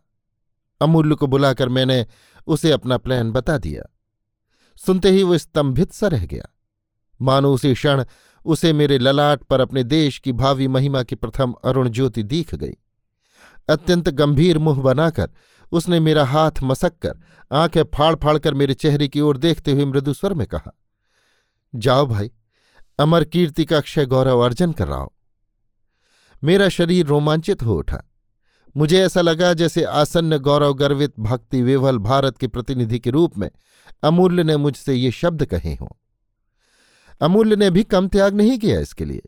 अमूल्य 0.81 1.15
को 1.15 1.27
बुलाकर 1.27 1.69
मैंने 1.69 2.07
उसे 2.47 2.71
अपना 2.71 2.99
प्लान 2.99 3.33
बता 3.33 3.59
दिया। 3.59 3.83
सुनते 4.77 5.11
ही 5.11 5.23
वो 5.23 5.39
स्तंभित 5.39 5.93
सा 5.93 6.09
रह 6.09 6.27
गया। 6.27 6.45
मानो 7.23 7.53
उसी 7.55 7.75
क्षण 7.75 8.05
उसे 8.45 8.73
मेरे 8.73 8.99
ललाट 8.99 9.43
पर 9.43 9.61
अपने 9.61 9.85
देश 9.85 10.19
की 10.19 10.33
भावी 10.33 10.69
महिमा 10.69 11.03
की 11.03 11.15
प्रथम 11.15 11.53
अरुण 11.65 11.89
ज्योति 11.89 12.23
दीख 12.23 12.55
गई। 12.55 12.75
अत्यंत 13.69 14.09
गंभीर 14.09 14.59
मुँह 14.59 14.83
बनाकर 14.83 15.31
उसने 15.73 16.01
मेरा 16.01 16.25
हाथ 16.25 16.51
मसक 16.63 16.99
कर, 16.99 17.19
आँखें 17.53 17.83
फाड़ 17.85 18.15
फाड़ 18.15 18.39
कर 18.39 18.55
मेरे 18.55 18.75
चेहरे 18.75 19.09
की 19.09 19.21
ओर 19.21 19.37
देखते 19.37 19.73
हुए 19.73 19.85
मृदुस्वर 19.85 20.35
में 20.35 20.47
कहा, 20.47 20.77
जाओ 21.75 22.07
भाई, 22.07 22.31
अमर 22.99 23.25
कीर्ति 23.25 23.65
का 23.65 23.77
अक्षय 23.77 24.07
गौरव 24.07 24.41
अर्जन 24.41 24.73
कर 24.73 24.89
रहा 24.89 24.99
हो। 24.99 25.13
मेरा 26.45 26.69
शरीर 26.69 27.07
रोमांचित 27.07 27.63
हो 27.63 27.75
उठा। 27.75 28.03
मुझे 28.77 29.01
ऐसा 29.01 29.21
लगा 29.21 29.53
जैसे 29.55 29.85
आसन्न 29.85 30.39
गौरव 30.39 30.75
गर्वित 30.75 31.21
भक्ति 31.21 31.63
विवल 31.63 31.99
भारत 31.99 32.39
के 32.39 32.47
प्रतिनिधि 32.47 32.99
के 32.99 33.11
रूप 33.11 33.39
में 33.39 33.51
अमूल्य 34.03 34.45
ने 34.45 34.57
मुझसे 34.57 34.95
ये 34.95 35.11
शब्द 35.11 35.45
कहे 35.45 35.75
हों। 35.75 36.02
अमूल्य 37.21 37.57
ने 37.57 37.71
भी 37.71 37.85
कम 37.85 38.09
त्याग 38.09 38.35
नहीं 38.35 38.59
किया 38.59 38.81
इसके 38.81 39.05
लिए। 39.05 39.23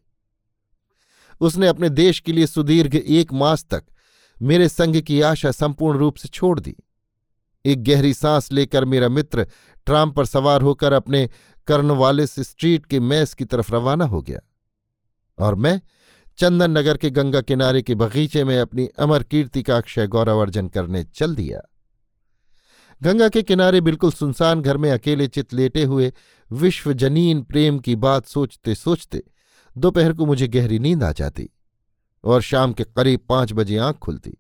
उसने 1.41 1.69
अपने 1.69 1.88
देश 1.88 2.21
के 2.21 2.33
लिए 2.33 2.47
सुदीर्घ 2.47 2.95
एक 2.95 3.33
मास 3.33 3.64
तक 3.71 3.85
मेरे 4.43 4.69
संग 4.69 5.00
की 5.03 5.21
आशा 5.21 5.50
संपूर्ण 5.50 5.99
रूप 5.99 6.17
से 6.17 6.29
छोड़ 6.29 6.59
दी। 6.61 6.76
एक 7.64 7.85
गहरी 7.85 8.14
सांस 8.14 8.53
लेकर 8.53 8.85
मेरा 8.85 9.09
मित्र 9.09 9.47
ट्राम 9.87 10.11
पर 10.11 10.25
सवार 10.25 10.62
होकर 10.62 10.93
अपने 10.93 11.29
कर्नवालिस 11.67 12.35
स्ट्रीट 12.41 12.87
के 12.87 13.00
मैस 13.00 13.35
की 13.35 13.45
तरफ़ 13.45 13.73
रवाना 13.73 14.05
हो 14.05 14.23
गया 14.23 14.41
और 15.38 15.55
मैं 15.55 15.81
चंदन 16.38 16.71
नगर 16.71 16.97
के 16.97 17.11
गंगा 17.11 17.41
किनारे 17.41 17.83
के 17.83 17.95
बगीचे 17.95 18.45
में 18.45 18.59
अपनी 18.61 18.87
अमर 18.99 19.23
कीर्ति 19.23 19.62
का 19.62 19.76
अक्षय 19.76 20.07
गौरव 20.07 20.41
अर्जन 20.41 20.69
करने 20.69 21.05
चल 21.05 21.35
दिया। 21.35 21.61
गंगा 23.03 23.29
के 23.29 23.43
किनारे 23.43 23.81
बिल्कुल 23.81 24.12
सुनसान 24.12 24.61
घर 24.62 24.76
में 24.76 24.91
अकेले 24.91 25.26
चित 25.29 25.55
लेटे 25.55 25.85
हुए 25.85 26.12
विश्वजनीन 26.55 27.43
प्रेम 27.43 27.79
की 27.79 27.95
बात 27.97 28.27
सोचते 28.27 28.75
सोचते 28.75 29.23
दोपहर 29.77 30.13
को 30.13 30.27
मुझे 30.27 30.49
गहरी 30.49 30.79
नींद 30.79 31.03
आ 31.03 31.11
जाती 31.13 31.49
और 32.25 32.43
शाम 32.43 32.73
के 32.73 32.85
करीब 32.87 33.21
पाँच 33.29 33.53
बजे 33.53 33.79
आँख 33.79 33.99
खुलती। 33.99 34.37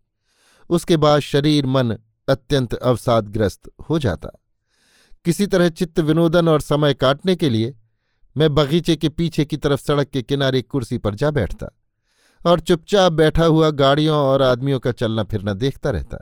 उसके 0.70 0.96
बाद 0.96 1.20
शरीर, 1.20 1.66
मन 1.66 1.96
अत्यंत 2.28 2.74
अवसादग्रस्त 2.74 3.70
हो 3.88 3.98
जाता। 3.98 4.28
किसी 5.24 5.46
तरह 5.46 5.68
चित्त 5.70 6.00
विनोदन 6.00 6.48
और 6.48 6.60
समय 6.60 6.94
काटने 6.94 7.36
के 7.36 7.50
लिए 7.50 7.74
मैं 8.36 8.54
बगीचे 8.54 8.96
के 8.96 9.08
पीछे 9.08 9.44
की 9.44 9.56
तरफ़ 9.56 9.80
सड़क 9.80 10.10
के 10.10 10.22
किनारे 10.22 10.62
कुर्सी 10.62 10.98
पर 10.98 11.14
जा 11.14 11.30
बैठता 11.30 11.70
और 12.40 12.60
चुपचाप 12.60 13.12
बैठा 13.12 13.44
हुआ 13.44 13.70
गाड़ियों 13.72 14.16
और 14.18 14.42
आदमियों 14.42 14.78
का 14.80 14.92
चलना 14.92 15.24
फिरना 15.24 15.54
देखता 15.54 15.90
रहता। 15.90 16.18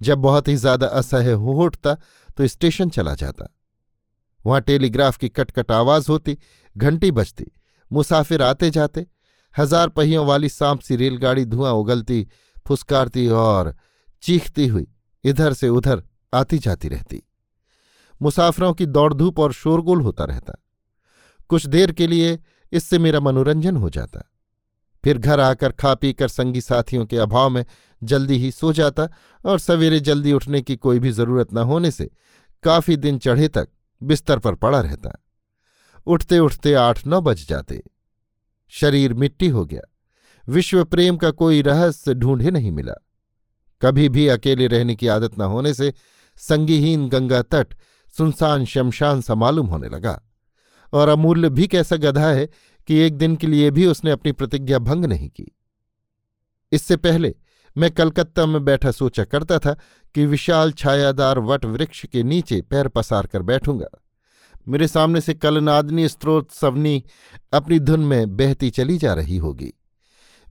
जब 0.00 0.18
बहुत 0.18 0.48
ही 0.48 0.56
ज़्यादा 0.56 0.86
असह्य 0.86 1.32
हो 1.34 1.54
उठता 1.64 1.94
तो 2.36 2.46
स्टेशन 2.46 2.90
चला 2.90 3.14
जाता। 3.14 3.54
वहाँ 4.48 4.60
टेलीग्राफ 4.62 5.16
की 5.16 5.28
कटकट 5.30 5.70
आवाज़ 5.72 6.10
होती, 6.10 6.36
घंटी 6.76 7.10
बजती, 7.12 7.46
मुसाफिर 7.90 8.42
आते 8.42 8.70
जाते। 8.70 9.06
हज़ार 9.54 9.88
पहियों 9.90 10.26
वाली 10.26 10.48
सांप 10.48 10.80
सी 10.80 10.96
रेलगाड़ी 10.96 11.44
धुआँ 11.44 11.72
उगलती, 11.74 12.26
फुसकारती 12.66 13.26
और 13.28 13.74
चीखती 14.22 14.66
हुई 14.66 14.86
इधर 15.24 15.52
से 15.52 15.68
उधर 15.70 16.02
आती 16.32 16.58
जाती 16.58 16.88
रहती। 16.88 17.22
मुसाफिरों 18.20 18.72
की 18.74 18.86
दौड़धूप 18.86 19.38
और 19.38 19.52
शोरगुल 19.52 20.00
होता 20.00 20.24
रहता। 20.24 20.54
कुछ 21.50 21.66
देर 21.66 21.92
के 21.92 22.06
लिए 22.06 22.38
इससे 22.72 22.98
मेरा 22.98 23.20
मनोरंजन 23.20 23.76
हो 23.76 23.90
जाता। 23.90 24.22
फिर 25.04 25.18
घर 25.18 25.40
आकर 25.40 25.72
खा 25.72 25.94
पी 25.94 26.12
कर 26.12 26.28
संगी 26.28 26.60
साथियों 26.60 27.04
के 27.06 27.16
अभाव 27.16 27.50
में 27.50 27.64
जल्दी 28.02 28.36
ही 28.38 28.50
सो 28.50 28.72
जाता 28.72 29.08
और 29.44 29.58
सवेरे 29.58 30.00
जल्दी 30.00 30.32
उठने 30.32 30.60
की 30.62 30.76
कोई 30.76 30.98
भी 30.98 31.10
ज़रूरत 31.10 31.54
न 31.54 31.58
होने 31.64 31.90
से 31.90 32.10
काफ़ी 32.64 32.96
दिन 32.96 33.18
चढ़े 33.18 33.48
तक 33.48 33.68
बिस्तर 34.02 34.38
पर 34.38 34.54
पड़ा 34.54 34.80
रहता। 34.80 35.24
उठते 36.06 36.38
उठते 36.38 36.74
आठ 36.74 37.06
नौ 37.06 37.20
बज 37.20 37.48
जाते। 37.48 37.82
शरीर 38.68 39.14
मिट्टी 39.14 39.48
हो 39.48 39.66
गया। 39.66 39.82
विश्व 40.48 40.84
प्रेम 40.84 41.16
का 41.16 41.30
कोई 41.30 41.62
रहस्य 41.62 42.14
ढूंढे 42.14 42.50
नहीं 42.50 42.72
मिला। 42.72 42.94
कभी 43.82 44.08
भी 44.08 44.28
अकेले 44.28 44.66
रहने 44.66 44.94
की 44.94 45.08
आदत 45.08 45.38
न 45.38 45.42
होने 45.42 45.74
से 45.74 45.94
संगीहीन 46.36 47.08
गंगा 47.08 47.42
तट, 47.42 47.74
सुनसान 48.16 48.64
शमशान 48.64 49.20
सा 49.20 49.34
मालूम 49.34 49.66
होने 49.66 49.88
लगा। 49.88 50.22
और 50.92 51.08
अमूल्य 51.08 51.50
भी 51.50 51.66
कैसा 51.66 51.96
गधा 51.96 52.32
है 52.32 52.48
कि 52.86 52.94
एक 52.94 53.16
दिन 53.16 53.36
के 53.36 53.46
लिए 53.46 53.70
भी 53.70 53.86
उसने 53.86 54.10
अपनी 54.10 54.32
प्रतिज्ञा 54.32 54.78
भंग 54.78 55.04
नहीं 55.04 55.28
की। 55.28 55.56
इससे 56.72 56.96
पहले 56.96 57.34
मैं 57.78 57.90
कलकत्ता 57.90 58.46
में 58.46 58.64
बैठा 58.64 58.90
सोचा 58.90 59.24
करता 59.24 59.58
था 59.58 59.72
कि 60.14 60.26
विशाल 60.26 60.72
छायादार 60.72 61.38
वट 61.38 61.64
वृक्ष 61.64 62.04
के 62.06 62.22
नीचे 62.22 62.60
पैर 62.60 62.88
पसार 62.88 63.26
कर 63.26 63.42
बैठूँगा। 63.42 63.86
मेरे 64.68 64.88
सामने 64.88 65.20
से 65.20 65.34
कलनादनी 65.34 66.08
स्त्रोत 66.08 66.50
सवनी 66.50 67.02
अपनी 67.52 67.78
धुन 67.78 68.00
में 68.00 68.36
बहती 68.36 68.70
चली 68.70 68.98
जा 68.98 69.14
रही 69.14 69.36
होगी। 69.36 69.72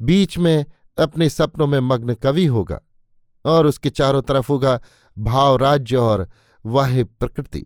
बीच 0.02 0.38
में 0.38 0.66
अपने 0.98 1.30
सपनों 1.30 1.68
में 1.68 1.80
मग्न 1.80 2.14
कवि 2.14 2.46
होगा 2.46 2.80
और 3.46 3.68
उसके 3.68 3.90
चारों 3.90 4.22
तरफ़ 4.22 4.48
होगा 4.50 4.80
भाव 5.18 5.56
राज्य 5.56 5.98
और 5.98 6.28
वाह 6.66 7.04
प्रकृति। 7.04 7.66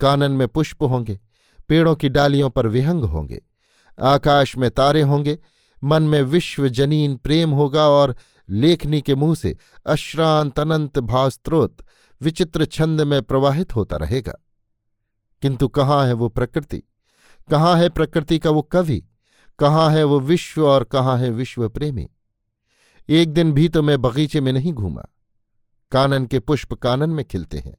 कानन 0.00 0.32
में 0.32 0.46
पुष्प 0.48 0.82
होंगे, 0.82 1.18
पेड़ों 1.68 1.94
की 1.94 2.08
डालियों 2.08 2.50
पर 2.50 2.66
विहंग 2.66 3.04
होंगे, 3.04 3.42
आकाश 3.98 4.56
में 4.56 4.70
तारे 4.70 5.02
होंगे, 5.02 5.38
मन 5.82 6.02
में 6.02 6.22
विश्व 6.22 6.68
जनीन 6.68 7.16
प्रेम 7.16 7.50
होगा 7.50 7.88
और 7.88 8.14
लेखनी 8.50 9.00
के 9.00 9.14
मुँह 9.14 9.34
से 9.34 9.56
अश्रांत 9.86 10.60
अनंत 10.60 10.98
भावस्त्रोत 10.98 11.76
विचित्र 12.20 12.64
छंद 12.64 13.00
में 13.00 13.22
प्रवाहित 13.22 13.76
होता 13.76 13.96
रहेगा। 13.96 14.34
किंतु 15.42 15.68
कहाँ 15.68 16.06
है 16.06 16.12
वो 16.12 16.28
प्रकृति? 16.28 16.82
कहाँ 17.50 17.76
है 17.76 17.88
प्रकृति 17.88 18.38
का 18.38 18.50
वो 18.50 18.62
कवि? 18.62 19.04
कहाँ 19.58 19.90
है 19.90 20.04
वो 20.04 20.20
विश्व 20.20 20.66
और 20.66 20.84
कहाँ 20.84 21.18
है 21.18 21.30
विश्व 21.30 21.68
प्रेमी? 21.68 22.08
एक 23.08 23.32
दिन 23.32 23.52
भी 23.52 23.68
तो 23.68 23.82
मैं 23.82 24.02
बगीचे 24.02 24.40
में 24.40 24.52
नहीं 24.52 24.72
घूमा। 24.72 25.02
कानन 25.92 26.26
के 26.26 26.38
पुष्प 26.38 26.74
कानन 26.74 27.10
में 27.10 27.24
खिलते 27.24 27.58
हैं। 27.58 27.76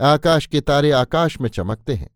आकाश 0.00 0.46
के 0.46 0.60
तारे 0.60 0.90
आकाश 0.90 1.40
में 1.40 1.48
चमकते 1.48 1.94
हैं। 1.94 2.10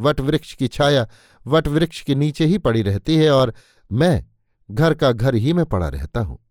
वट 0.00 0.20
वृक्ष 0.20 0.54
की 0.54 0.68
छाया 0.68 1.08
वट 1.46 1.68
वृक्ष 1.68 2.02
के 2.02 2.14
नीचे 2.14 2.44
ही 2.46 2.58
पड़ी 2.58 2.82
रहती 2.82 3.16
है 3.16 3.30
और 3.30 3.54
मैं 3.92 4.26
घर 4.70 4.94
का 4.94 5.12
घर 5.12 5.34
ही 5.34 5.52
में 5.52 5.66
पड़ा 5.66 5.88
रहता 5.88 6.20
हूँ। 6.20 6.45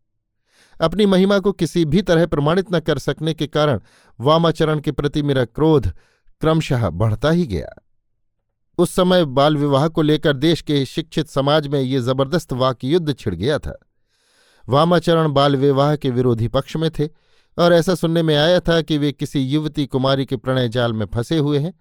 अपनी 0.82 1.06
महिमा 1.06 1.40
को 1.40 1.52
किसी 1.52 1.86
भी 1.86 2.02
तरह 2.02 2.26
प्रमाणित 2.26 2.74
न 2.74 2.80
कर 2.80 3.00
सकने 3.00 3.34
के 3.34 3.48
कारण 3.48 3.80
वामाचरण 4.20 4.80
के 4.80 4.92
प्रति 4.92 5.24
मेरा 5.24 5.46
क्रोध 5.46 5.94
क्रमशः 6.42 6.90
बढ़ता 6.90 7.30
ही 7.30 7.48
गया। 7.48 7.82
उस 8.78 8.92
समय 8.92 9.26
बाल 9.26 9.58
विवाह 9.58 9.88
को 9.88 10.02
लेकर 10.02 10.34
देश 10.34 10.62
के 10.62 10.86
शिक्षित 10.86 11.28
समाज 11.28 11.68
में 11.68 11.82
ये 11.82 12.00
ज़बरदस्त 12.00 12.54
वाक 12.54 12.84
युद्ध 12.84 13.16
छिड़ 13.20 13.36
गया 13.36 13.60
था। 13.60 13.78
वामाचरण 14.70 15.32
बाल 15.34 15.56
विवाह 15.56 15.96
के 15.96 16.10
विरोधी 16.10 16.48
पक्ष 16.48 16.76
में 16.76 16.92
थे 16.92 17.10
और 17.58 17.74
ऐसा 17.74 17.96
सुनने 17.96 18.24
में 18.24 18.36
आया 18.36 18.60
था 18.60 18.82
कि 18.82 18.98
वे 18.98 19.12
किसी 19.12 19.40
युवती 19.40 19.86
कुमारी 19.86 20.26
के 20.26 20.38
प्रणय 20.38 20.70
जाल 20.70 20.94
में 20.94 21.06
फंसे 21.06 21.38
हुए 21.38 21.60
हैं 21.60 21.74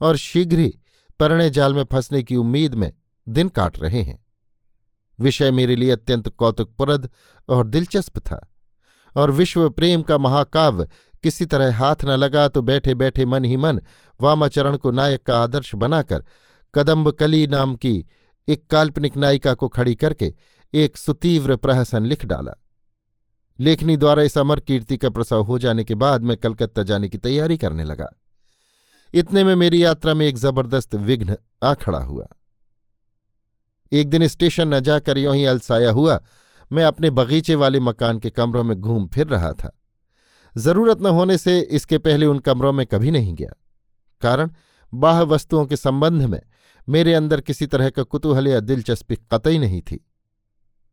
और 0.00 0.16
शीघ्र 0.16 0.58
ही 0.58 0.74
प्रणय 1.18 1.50
जाल 1.50 1.74
में 1.74 1.84
फंसने 1.84 2.22
की 2.22 2.36
उम्मीद 2.36 2.74
में 2.74 2.92
दिन 3.28 3.48
काट 3.48 3.78
रहे 3.78 4.02
हैं। 4.02 4.21
विषय 5.18 5.50
मेरे 5.50 5.76
लिए 5.76 5.90
अत्यंत 5.90 6.28
कौतुकप्रद 6.28 7.08
और 7.48 7.66
दिलचस्प 7.66 8.18
था। 8.18 8.46
और 9.16 9.30
विश्व 9.30 9.68
प्रेम 9.70 10.02
का 10.02 10.18
महाकाव्य 10.18 10.88
किसी 11.22 11.46
तरह 11.46 11.76
हाथ 11.76 12.04
न 12.04 12.10
लगा 12.10 12.46
तो 12.48 12.62
बैठे 12.62 12.94
बैठे 12.94 13.24
मन 13.24 13.44
ही 13.44 13.56
मन 13.56 13.80
वामाचरण 14.20 14.76
को 14.76 14.90
नायक 14.90 15.22
का 15.22 15.42
आदर्श 15.42 15.74
बनाकर 15.74 16.24
कदम्ब 16.74 17.10
कली 17.10 17.46
नाम 17.46 17.74
की 17.74 18.04
एक 18.48 18.66
काल्पनिक 18.66 19.16
नायिका 19.16 19.54
को 19.54 19.68
खड़ी 19.68 19.94
करके 19.94 20.32
एक 20.74 20.96
सुतीव्र 20.96 21.56
प्रहसन 21.56 22.06
लिख 22.06 22.24
डाला। 22.24 22.52
लेखनी 23.58 23.96
द्वारा 23.96 24.22
इस 24.22 24.38
अमर 24.38 24.60
कीर्ति 24.60 24.96
का 24.96 25.10
प्रसव 25.10 25.42
हो 25.42 25.58
जाने 25.58 25.84
के 25.84 25.94
बाद 25.94 26.22
मैं 26.22 26.36
कलकत्ता 26.36 26.82
जाने 26.82 27.08
की 27.08 27.18
तैयारी 27.18 27.56
करने 27.56 27.84
लगा। 27.84 28.08
इतने 29.14 29.44
में 29.44 29.54
मेरी 29.54 29.84
यात्रा 29.84 30.14
में 30.14 30.26
एक 30.26 30.36
ज़बरदस्त 30.36 30.94
विघ्न 30.94 31.36
आ 31.62 31.74
खड़ा 31.74 31.98
हुआ। 31.98 32.26
एक 33.92 34.10
दिन 34.10 34.26
स्टेशन 34.26 34.74
न 34.74 34.80
जाकर 34.80 35.18
यों 35.18 35.36
ही 35.36 35.44
अलसाया 35.44 35.90
हुआ, 35.90 36.20
मैं 36.72 36.84
अपने 36.84 37.10
बगीचे 37.10 37.54
वाले 37.54 37.80
मकान 37.80 38.18
के 38.18 38.30
कमरों 38.30 38.64
में 38.64 38.80
घूम 38.80 39.06
फिर 39.06 39.26
रहा 39.26 39.52
था। 39.52 39.78
ज़रूरत 40.56 41.02
न 41.02 41.06
होने 41.06 41.38
से 41.38 41.60
इसके 41.60 41.98
पहले 41.98 42.26
उन 42.26 42.38
कमरों 42.38 42.72
में 42.72 42.86
कभी 42.86 43.10
नहीं 43.10 43.34
गया। 43.34 43.52
कारण, 44.22 44.50
बाह 44.94 45.20
वस्तुओं 45.20 45.66
के 45.66 45.76
संबंध 45.76 46.22
में 46.22 46.40
मेरे 46.88 47.14
अंदर 47.14 47.40
किसी 47.40 47.66
तरह 47.66 47.90
का 47.90 48.02
कुतूहल 48.02 48.48
या 48.48 48.60
दिलचस्पी 48.60 49.16
कतई 49.32 49.58
नहीं 49.58 49.82
थी। 49.82 50.06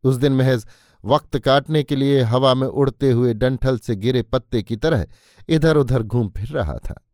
उस 0.04 0.16
दिन 0.16 0.32
महज 0.32 0.66
वक्त 1.04 1.38
काटने 1.38 1.82
के 1.82 1.96
लिए 1.96 2.22
हवा 2.22 2.54
में 2.54 2.66
उड़ते 2.66 3.10
हुए 3.10 3.34
डंठल 3.34 3.78
से 3.78 3.96
गिरे 3.96 4.22
पत्ते 4.22 4.62
की 4.62 4.76
तरह 4.76 5.06
इधर 5.48 5.76
उधर 5.76 6.02
घूम 6.02 6.28
फिर 6.28 6.48
रहा 6.48 6.76
था। 6.78 7.06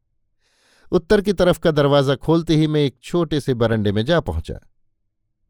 उत्तर 0.92 1.20
की 1.20 1.32
तरफ़ 1.32 1.58
का 1.58 1.70
दरवाज़ा 1.70 2.14
खोलते 2.14 2.56
ही 2.56 2.66
मैं 2.66 2.80
एक 2.80 2.96
छोटे 3.02 3.40
से 3.40 3.54
बरंडे 3.54 3.92
में 3.92 4.04
जा 4.04 4.20
पहुँचा। 4.20 4.58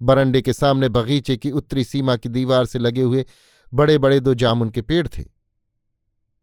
बरंडे 0.02 0.42
के 0.42 0.52
सामने 0.52 0.88
बगीचे 0.88 1.36
की 1.36 1.50
उत्तरी 1.50 1.84
सीमा 1.84 2.16
की 2.16 2.28
दीवार 2.28 2.66
से 2.66 2.78
लगे 2.78 3.02
हुए 3.02 3.24
बड़े 3.74 3.98
बड़े 3.98 4.20
दो 4.20 4.34
जामुन 4.34 4.70
के 4.70 4.82
पेड़ 4.82 5.06
थे। 5.08 5.24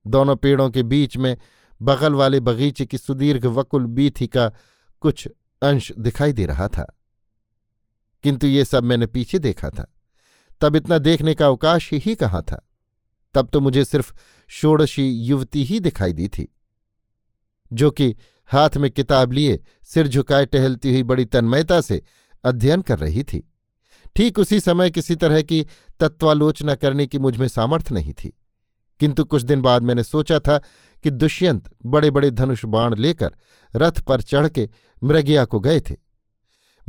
दोनों 0.07 0.35
पेड़ों 0.35 0.69
के 0.69 0.83
बीच 0.83 1.17
में 1.17 1.37
बगल 1.81 2.13
वाले 2.13 2.39
बगीचे 2.39 2.85
की 2.85 2.97
सुदीर्घ 2.97 3.45
वकुल 3.45 3.85
बीथी 3.85 4.27
का 4.27 4.51
कुछ 5.01 5.27
अंश 5.61 5.91
दिखाई 5.99 6.33
दे 6.33 6.45
रहा 6.45 6.67
था। 6.67 6.99
किंतु 8.23 8.47
ये 8.47 8.65
सब 8.65 8.83
मैंने 8.83 9.07
पीछे 9.07 9.39
देखा 9.39 9.69
था। 9.69 9.93
तब 10.61 10.75
इतना 10.75 10.97
देखने 10.97 11.35
का 11.35 11.47
अवकाश 11.47 11.89
ही 11.93 12.15
कहाँ 12.15 12.41
था? 12.41 12.69
तब 13.33 13.49
तो 13.53 13.59
मुझे 13.59 13.85
सिर्फ़ 13.85 14.13
षोड़शी 14.49 15.09
युवती 15.11 15.63
ही 15.63 15.79
दिखाई 15.79 16.13
दी 16.13 16.27
थी, 16.27 16.55
जो 17.73 17.91
कि 17.91 18.15
हाथ 18.45 18.69
में 18.77 18.89
किताब 18.91 19.31
लिए 19.31 19.63
सिर 19.83 20.07
झुकाए 20.07 20.45
टहलती 20.45 20.91
हुई 20.91 21.03
बड़ी 21.03 21.25
तन्मयता 21.25 21.81
से 21.81 22.01
अध्ययन 22.43 22.81
कर 22.81 22.99
रही 22.99 23.23
थी। 23.23 23.53
ठीक 24.15 24.39
उसी 24.39 24.59
समय 24.59 24.89
किसी 24.89 25.15
तरह 25.15 25.41
की 25.41 25.67
तत्वालोचना 25.99 26.75
करने 26.75 27.07
की 27.07 27.19
मुझमें 27.19 27.47
सामर्थ्य 27.47 27.95
नहीं 27.95 28.13
थी। 28.13 28.39
किंतु 28.99 29.23
कुछ 29.23 29.41
दिन 29.41 29.61
बाद 29.61 29.83
मैंने 29.83 30.03
सोचा 30.03 30.39
था 30.39 30.57
कि 31.03 31.09
दुष्यंत 31.09 31.69
बड़े 31.85 32.11
बड़े 32.11 32.31
धनुष 32.31 32.65
बाण 32.65 32.95
लेकर 32.95 33.35
रथ 33.75 34.01
पर 34.01 34.21
चढ़ 34.21 34.47
के 34.47 34.69
मृगया 35.03 35.45
को 35.45 35.59
गए 35.59 35.79
थे। 35.79 35.95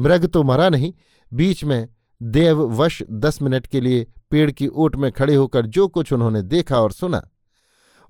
मृग 0.00 0.26
तो 0.26 0.42
मरा 0.42 0.68
नहीं, 0.68 0.92
बीच 1.32 1.64
में 1.64 1.88
देववश 2.22 3.02
दस 3.10 3.42
मिनट 3.42 3.66
के 3.66 3.80
लिए 3.80 4.06
पेड़ 4.30 4.50
की 4.50 4.68
ओट 4.68 4.96
में 4.96 5.12
खड़े 5.12 5.34
होकर 5.34 5.66
जो 5.66 5.88
कुछ 5.88 6.12
उन्होंने 6.12 6.42
देखा 6.42 6.80
और 6.80 6.92
सुना, 6.92 7.30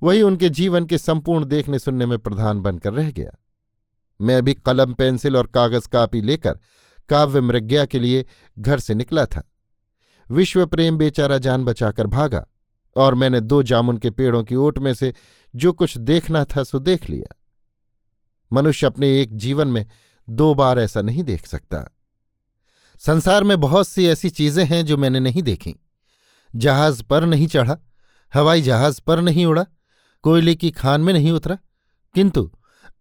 वही 0.02 0.22
उनके 0.22 0.48
जीवन 0.48 0.86
के 0.86 0.98
संपूर्ण 0.98 1.44
देखने 1.44 1.78
सुनने 1.78 2.06
में 2.06 2.18
प्रधान 2.18 2.60
बनकर 2.60 2.92
रह 2.92 3.10
गया। 3.10 3.30
मैं 4.20 4.42
भी 4.44 4.54
कलम, 4.54 4.94
पेंसिल 4.94 5.36
और 5.36 5.46
कागज़ 5.46 5.88
कापी 5.88 6.20
लेकर 6.20 6.58
काव्य 7.08 7.40
मृज्ञा 7.40 7.84
के 7.84 7.98
लिए 7.98 8.26
घर 8.58 8.78
से 8.78 8.94
निकला 8.94 9.26
था। 9.26 9.50
विश्व 10.30 10.66
प्रेम 10.66 10.96
बेचारा 10.98 11.38
जान 11.38 11.64
बचाकर 11.64 12.06
भागा 12.06 12.46
और 12.96 13.14
मैंने 13.14 13.40
दो 13.40 13.62
जामुन 13.62 13.98
के 13.98 14.10
पेड़ों 14.10 14.44
की 14.44 14.54
ओट 14.54 14.78
में 14.78 14.94
से 14.94 15.14
जो 15.56 15.72
कुछ 15.72 15.98
देखना 15.98 16.44
था 16.44 16.62
सो 16.62 16.78
देख 16.78 17.10
लिया। 17.10 17.36
मनुष्य 18.52 18.86
अपने 18.86 19.20
एक 19.20 19.36
जीवन 19.36 19.68
में 19.68 19.86
दो 20.30 20.54
बार 20.54 20.78
ऐसा 20.78 21.02
नहीं 21.02 21.22
देख 21.22 21.46
सकता। 21.46 21.96
संसार 22.98 23.44
में 23.44 23.60
बहुत 23.60 23.88
सी 23.88 24.06
ऐसी 24.06 24.30
चीज़ें 24.30 24.64
हैं 24.64 24.86
जो 24.86 24.96
मैंने 24.96 25.20
नहीं 25.20 25.42
देखी। 25.42 25.74
जहाज़ 26.56 27.02
पर 27.02 27.26
नहीं 27.26 27.46
चढ़ा, 27.46 27.78
हवाई 28.34 28.62
जहाज़ 28.62 29.00
पर 29.06 29.20
नहीं 29.20 29.46
उड़ा, 29.46 29.66
कोयले 30.22 30.54
की 30.54 30.70
खान 30.70 31.00
में 31.00 31.12
नहीं 31.12 31.32
उतरा, 31.32 31.58
किंतु 32.14 32.50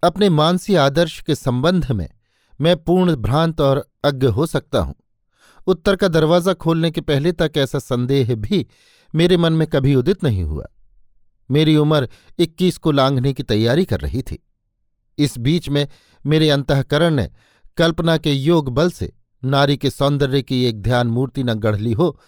अपने 0.03 0.29
मानसी 0.29 0.75
आदर्श 0.75 1.21
के 1.21 1.35
संबंध 1.35 1.91
में 1.91 2.09
मैं 2.61 2.83
पूर्ण 2.83 3.15
भ्रांत 3.15 3.61
और 3.61 3.89
अज्ञ 4.03 4.27
हो 4.27 4.45
सकता 4.45 4.79
हूँ। 4.79 4.95
उत्तर 5.67 5.95
का 5.95 6.07
दरवाज़ा 6.07 6.53
खोलने 6.53 6.91
के 6.91 7.01
पहले 7.01 7.31
तक 7.31 7.51
ऐसा 7.57 7.79
संदेह 7.79 8.35
भी 8.35 8.67
मेरे 9.15 9.37
मन 9.37 9.53
में 9.53 9.67
कभी 9.67 9.95
उदित 9.95 10.23
नहीं 10.23 10.43
हुआ। 10.43 10.65
मेरी 11.51 11.75
उम्र 11.75 12.09
इक्कीस 12.39 12.77
को 12.77 12.91
लांघने 12.91 13.33
की 13.33 13.43
तैयारी 13.43 13.85
कर 13.85 13.99
रही 13.99 14.21
थी। 14.21 14.43
इस 15.17 15.37
बीच 15.37 15.69
में 15.69 15.87
मेरे 16.25 16.49
अंतकरण 16.49 17.13
ने 17.13 17.29
कल्पना 17.77 18.17
के 18.17 18.31
योग 18.31 18.69
बल 18.69 18.91
से 18.91 19.13
नारी 19.43 19.77
के 19.77 19.89
सौंदर्य 19.89 20.41
की 20.41 20.65
एक 20.65 20.81
ध्यान 20.81 21.07
मूर्ति 21.07 21.43
न 21.43 21.53
गढ़ 21.53 21.75
ली 21.75 21.93
हो, 21.93 22.19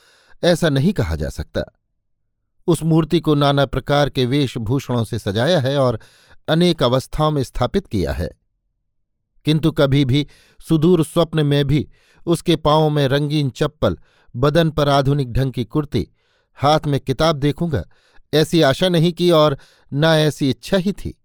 ऐसा 0.43 0.69
नहीं 0.69 0.93
कहा 0.93 1.15
जा 1.15 1.29
सकता। 1.29 1.61
उस 2.67 2.83
मूर्ति 2.83 3.19
को 3.19 3.35
नाना 3.35 3.65
प्रकार 3.65 4.09
के 4.09 4.25
वेशभूषणों 4.25 5.03
से 5.03 5.19
सजाया 5.19 5.59
है 5.59 5.77
और 5.77 5.99
अनेक 6.47 6.83
अवस्थाओं 6.83 7.31
में 7.31 7.43
स्थापित 7.43 7.87
किया 7.87 8.11
है। 8.11 8.29
किंतु 9.45 9.71
कभी 9.71 10.05
भी 10.05 10.27
सुदूर 10.69 11.03
स्वप्न 11.03 11.45
में 11.45 11.65
भी 11.65 11.87
उसके 12.25 12.55
पांवों 12.55 12.89
में 12.89 13.07
रंगीन 13.07 13.49
चप्पल, 13.49 13.97
बदन 14.35 14.69
पर 14.69 14.89
आधुनिक 14.89 15.33
ढंग 15.33 15.53
की 15.53 15.65
कुर्ती, 15.65 16.07
हाथ 16.57 16.79
में 16.87 16.99
किताब 16.99 17.35
देखूँगा, 17.35 17.83
ऐसी 18.33 18.61
आशा 18.61 18.89
नहीं 18.89 19.11
की 19.13 19.29
और 19.31 19.57
न 19.93 20.05
ऐसी 20.05 20.49
इच्छा 20.49 20.77
ही 20.77 20.91
थी। 20.91 21.21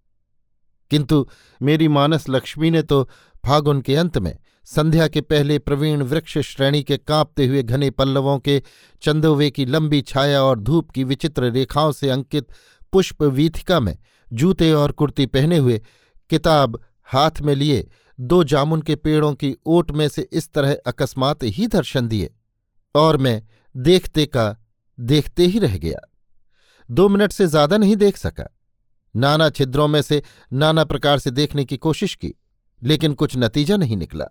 किंतु 0.91 1.27
मेरी 1.61 1.87
मानस 1.87 2.29
लक्ष्मी 2.29 2.71
ने 2.71 2.81
तो 2.81 3.03
फागुन 3.45 3.81
के 3.81 3.95
अंत 3.95 4.17
में 4.17 4.37
संध्या 4.65 5.07
के 5.07 5.21
पहले 5.21 5.59
प्रवीण 5.59 6.01
वृक्ष 6.01 6.37
श्रेणी 6.37 6.83
के 6.83 6.97
कांपते 6.97 7.47
हुए 7.47 7.63
घने 7.63 7.89
पल्लवों 7.89 8.37
के 8.39 8.61
चंदोवे 9.01 9.49
की 9.51 9.65
लंबी 9.65 10.01
छाया 10.01 10.43
और 10.43 10.59
धूप 10.59 10.89
की 10.91 11.03
विचित्र 11.03 11.51
रेखाओं 11.51 11.91
से 11.91 12.09
अंकित 12.09 12.47
पुष्प 12.91 13.23
वीथिका 13.23 13.79
में 13.79 13.97
जूते 14.33 14.71
और 14.73 14.91
कुर्ती 14.91 15.25
पहने 15.25 15.57
हुए 15.57 15.81
किताब 16.29 16.79
हाथ 17.03 17.41
में 17.41 17.55
लिए 17.55 17.87
दो 18.21 18.43
जामुन 18.43 18.81
के 18.81 18.95
पेड़ों 18.95 19.33
की 19.33 19.55
ओट 19.65 19.91
में 19.91 20.07
से 20.07 20.27
इस 20.33 20.51
तरह 20.53 20.75
अकस्मात 20.87 21.43
ही 21.43 21.67
दर्शन 21.67 22.07
दिए 22.07 22.29
और 22.95 23.17
मैं 23.17 23.47
देखते 23.75 24.25
का 24.25 24.55
देखते 24.99 25.45
ही 25.45 25.59
रह 25.59 25.77
गया। 25.77 25.99
दो 26.89 27.09
मिनट 27.09 27.31
से 27.31 27.47
ज़्यादा 27.47 27.77
नहीं 27.77 27.95
देख 27.95 28.17
सका। 28.17 28.47
नाना 29.15 29.49
छिद्रों 29.49 29.87
में 29.87 30.01
से 30.01 30.23
नाना 30.53 30.83
प्रकार 30.83 31.19
से 31.19 31.31
देखने 31.31 31.65
की 31.65 31.77
कोशिश 31.77 32.15
की, 32.15 32.33
लेकिन 32.83 33.13
कुछ 33.13 33.37
नतीजा 33.37 33.77
नहीं 33.77 33.97
निकला। 33.97 34.25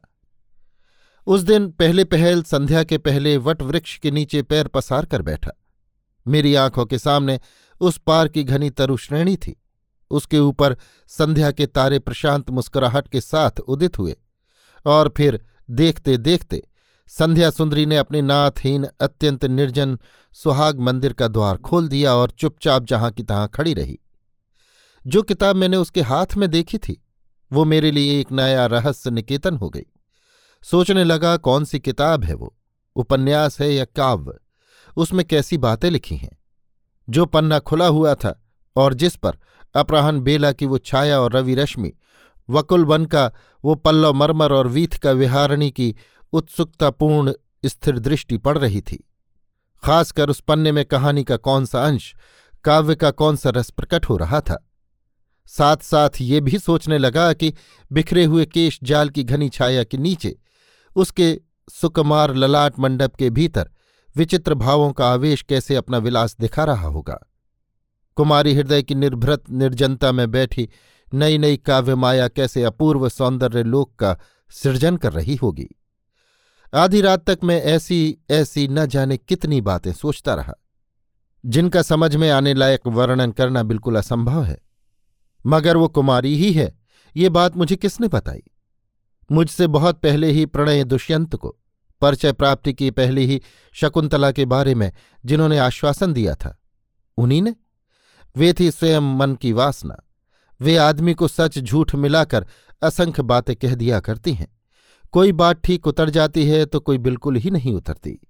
उस 1.27 1.41
दिन 1.41 1.71
पहले 1.71 2.05
पहल 2.05 2.43
संध्या 2.43 2.85
के 2.85 2.99
पहले 2.99 3.37
वट 3.37 3.63
वृक्ष 3.63 3.99
के 3.99 4.11
नीचे 4.11 4.43
पैर 4.43 4.69
पसार 4.69 5.05
कर 5.05 5.23
बैठा। 5.23 5.51
मेरी 6.27 6.55
आँखों 6.55 6.87
के 6.87 6.99
सामने 6.99 7.41
उस 7.81 7.99
पार 7.99 8.29
की 8.29 8.45
घनी 8.45 8.71
तरु 8.71 8.97
श्रेणी 8.97 9.37
थी। 9.37 9.60
उसके 10.11 10.39
ऊपर 10.39 10.77
संध्या 11.09 11.51
के 11.51 11.67
तारे 11.67 11.99
प्रशांत 11.99 12.51
मुस्कुराहट 12.51 13.09
के 13.09 13.21
साथ 13.21 13.61
उदित 13.61 13.99
हुए। 13.99 14.17
और 14.87 15.15
फिर 15.17 15.45
देखते 15.71 16.17
देखते 16.17 16.67
संध्या 17.09 17.51
सुंदरी 17.51 17.87
ने 17.87 17.97
अपने 17.97 18.23
नाथहीन, 18.23 18.87
अत्यंत 19.01 19.45
निर्जन 19.45 19.99
सुहाग 20.33 20.81
मंदिर 20.81 21.13
का 21.13 21.29
द्वार 21.29 21.57
खोल 21.57 21.89
दिया 21.89 22.15
और 22.15 22.31
चुपचाप 22.31 22.85
जहाँ 22.85 23.11
की 23.11 23.23
तहां 23.23 23.49
खड़ी 23.49 23.75
रही। 23.75 23.99
जो 25.07 25.23
किताब 25.23 25.57
मैंने 25.57 25.77
उसके 25.77 26.01
हाथ 26.01 26.27
में 26.37 26.51
देखी 26.51 26.79
थी, 26.79 27.05
वो 27.53 27.65
मेरे 27.65 27.91
लिए 27.91 28.21
एक 28.21 28.33
नया 28.33 28.67
रहस्य 28.67 29.11
निकेतन 29.11 29.57
हो 29.57 29.71
गई। 29.71 29.87
सोचने 30.63 31.05
लगा, 31.05 31.37
कौन 31.37 31.65
सी 31.65 31.79
किताब 31.79 32.25
है 32.25 32.35
वो? 32.35 32.57
उपन्यास 32.97 33.61
है 33.61 33.75
या 33.75 33.85
काव्य? 33.85 34.33
उसमें 34.97 35.25
कैसी 35.25 35.59
बातें 35.59 35.91
लिखी 35.91 36.17
हैं? 36.17 36.39
जो 37.11 37.27
पन्ना 37.27 37.59
खुला 37.59 37.87
हुआ 37.87 38.15
था 38.15 38.43
और 38.77 38.95
जिस 38.95 39.17
पर 39.17 39.39
अपराहन 39.75 40.21
बेला 40.21 40.53
की 40.53 40.67
वो 40.67 40.79
छाया 40.79 41.21
और 41.21 41.33
रवि 41.33 41.55
रश्मि, 41.55 41.93
वकुल 42.51 42.85
वन 42.85 43.05
का 43.05 43.31
वो 43.65 43.75
पल्लव 43.75 44.13
मरमर 44.13 44.53
और 44.53 44.69
वीथ 44.69 44.99
का 44.99 45.13
विहारणी 45.13 45.71
की 45.71 45.95
उत्सुकतापूर्ण 46.33 47.33
स्थिर 47.67 47.99
दृष्टि 47.99 48.39
पड़ 48.39 48.59
रही 48.59 48.81
थी। 48.81 49.05
खासकर 49.83 50.31
उस 50.31 50.41
पन्ने 50.41 50.73
में 50.73 50.85
कहानी 50.85 51.25
का 51.25 51.37
कौन 51.37 51.65
सा 51.65 51.85
अंश, 51.85 52.15
काव्य 52.65 52.95
का 52.95 53.11
कौन 53.11 53.37
सा 53.37 53.51
रस 53.51 53.71
प्रकट 53.71 54.09
हो 54.09 54.17
रहा 54.17 54.41
था। 54.41 54.67
साथ 55.47 55.77
साथ 55.77 56.11
ये 56.21 56.41
भी 56.41 56.59
सोचने 56.59 56.99
लगा 56.99 57.33
कि 57.33 57.53
बिखरे 57.93 58.25
हुए 58.25 58.45
केश 58.47 58.79
जाल 58.83 59.09
की 59.09 59.25
घनी 59.25 59.49
छाया 59.49 59.85
के 59.85 59.99
नीचे, 59.99 60.37
उसके 60.97 61.41
सुकमार 61.71 62.35
ललाट 62.35 62.79
मंडप 62.79 63.15
के 63.15 63.31
भीतर 63.31 63.71
विचित्र 64.17 64.55
भावों 64.55 64.93
का 64.93 65.13
आवेश 65.13 65.43
कैसे 65.43 65.77
अपना 65.77 65.99
विलास 65.99 66.37
दिखा 66.41 66.65
रहा 66.65 66.89
होगा। 66.89 67.19
कुमारी 68.17 68.55
हृदय 68.55 68.83
की 68.83 68.95
निर्भृत 68.95 69.45
निर्जनता 69.51 70.13
में 70.13 70.31
बैठी 70.31 70.69
नई 71.15 71.39
नई 71.39 71.57
काव्य 71.57 71.95
माया 71.95 72.29
कैसे 72.29 72.63
अपूर्व 72.63 73.09
सौंदर्य 73.09 73.63
लोक 73.63 73.95
का 73.95 74.17
सृजन 74.51 74.97
कर 74.97 75.13
रही 75.13 75.35
होगी। 75.35 75.69
आधी 76.75 77.01
रात 77.01 77.25
तक 77.25 77.39
मैं 77.45 77.61
ऐसी 77.63 78.19
ऐसी 78.31 78.67
न 78.69 78.87
जाने 78.87 79.17
कितनी 79.17 79.61
बातें 79.61 79.93
सोचता 79.93 80.35
रहा, 80.35 80.55
जिनका 81.45 81.83
समझ 81.83 82.17
में 82.17 82.31
आने 82.31 82.55
लायक 82.55 82.87
वर्णन 82.87 83.31
करना 83.31 83.63
बिल्कुल 83.63 83.97
असंभव 83.97 84.43
है। 84.45 84.59
मगर 85.47 85.77
वो 85.77 85.89
कुमारी 85.89 86.37
ही 86.37 86.53
है, 86.53 86.73
ये 87.17 87.29
बात 87.29 87.57
मुझे 87.57 87.77
किसने 87.77 88.09
बताई? 88.09 88.43
मुझसे 89.33 89.67
बहुत 89.67 90.01
पहले 90.01 90.31
ही 90.31 90.45
प्रणय 90.47 90.85
दुष्यंत 90.85 91.37
को, 91.37 91.57
परिचय 92.01 92.33
प्राप्ति 92.33 92.73
की 92.73 92.91
पहले 92.91 93.21
ही 93.21 93.41
शकुंतला 93.75 94.31
के 94.33 94.45
बारे 94.45 94.75
में 94.75 94.93
जिन्होंने 95.25 95.59
आश्वासन 95.59 96.13
दिया 96.13 96.35
था, 96.35 96.57
उन्हीं 97.19 97.43
ने 97.43 97.55
वे 98.37 98.53
थी 98.53 98.71
स्वयं 98.71 99.01
मन 99.01 99.35
की 99.35 99.53
वासना। 99.53 99.97
वे 100.61 100.77
आदमी 100.77 101.15
को 101.15 101.29
सच 101.29 101.59
झूठ 101.59 101.95
मिलाकर 101.95 102.47
असंख्य 102.83 103.23
बातें 103.23 103.57
कह 103.57 103.75
दिया 103.75 104.01
करती 104.01 104.35
हैं। 104.35 104.59
कोई 105.13 105.33
बात 105.33 105.61
ठीक 105.65 105.87
उतर 105.87 106.11
जाती 106.11 106.49
है 106.49 106.67
तो 106.67 106.81
कोई 106.81 106.99
बिल्कुल 106.99 107.37
ही 107.37 107.51
नहीं 107.51 107.75
उतरती। 107.75 108.21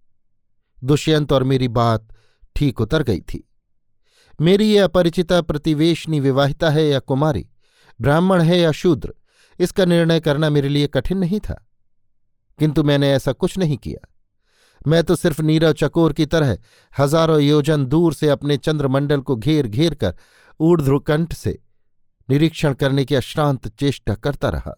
दुष्यंत 0.85 1.33
और 1.33 1.43
मेरी 1.43 1.69
बात 1.69 2.09
ठीक 2.57 2.81
उतर 2.81 3.03
गई 3.03 3.21
थी। 3.21 3.47
मेरी 4.41 4.73
ये 4.73 4.79
अपरिचिता 4.79 5.43
प्रतिवेशनी 5.43 6.21
विवाहिता 6.21 6.71
है 6.71 6.87
या 6.87 6.99
कुमारी, 6.99 7.49
ब्राह्मण 8.01 8.43
है 8.43 8.61
या 8.61 8.73
शूद्र, 8.73 9.15
इसका 9.61 9.85
निर्णय 9.85 10.21
करना 10.21 10.51
मेरे 10.51 10.69
लिए 10.69 10.87
कठिन 10.87 11.19
नहीं 11.19 11.41
था। 11.41 11.69
किंतु 12.59 12.83
मैंने 12.83 13.13
ऐसा 13.13 13.33
कुछ 13.33 13.59
नहीं 13.59 13.77
किया। 13.77 14.10
मैं 14.87 15.03
तो 15.05 15.17
सिर्फ़ 15.17 15.41
नीरव 15.43 15.73
चकोर 15.73 16.13
की 16.13 16.27
तरह 16.27 16.57
हज़ारों 16.93 17.41
योजन 17.41 17.85
दूर 17.87 18.15
से 18.15 18.29
अपने 18.29 18.57
चंद्रमंडल 18.57 19.21
को 19.21 19.37
घेर 19.37 19.67
घेर 19.67 19.95
कर 19.95 20.15
ऊर्ध्वकंठ 20.61 21.33
से 21.33 21.59
निरीक्षण 22.29 22.75
करने 22.75 23.05
की 23.05 23.15
अश्रांत 23.15 23.69
चेष्टा 23.69 24.15
करता 24.15 24.49
रहा। 24.49 24.75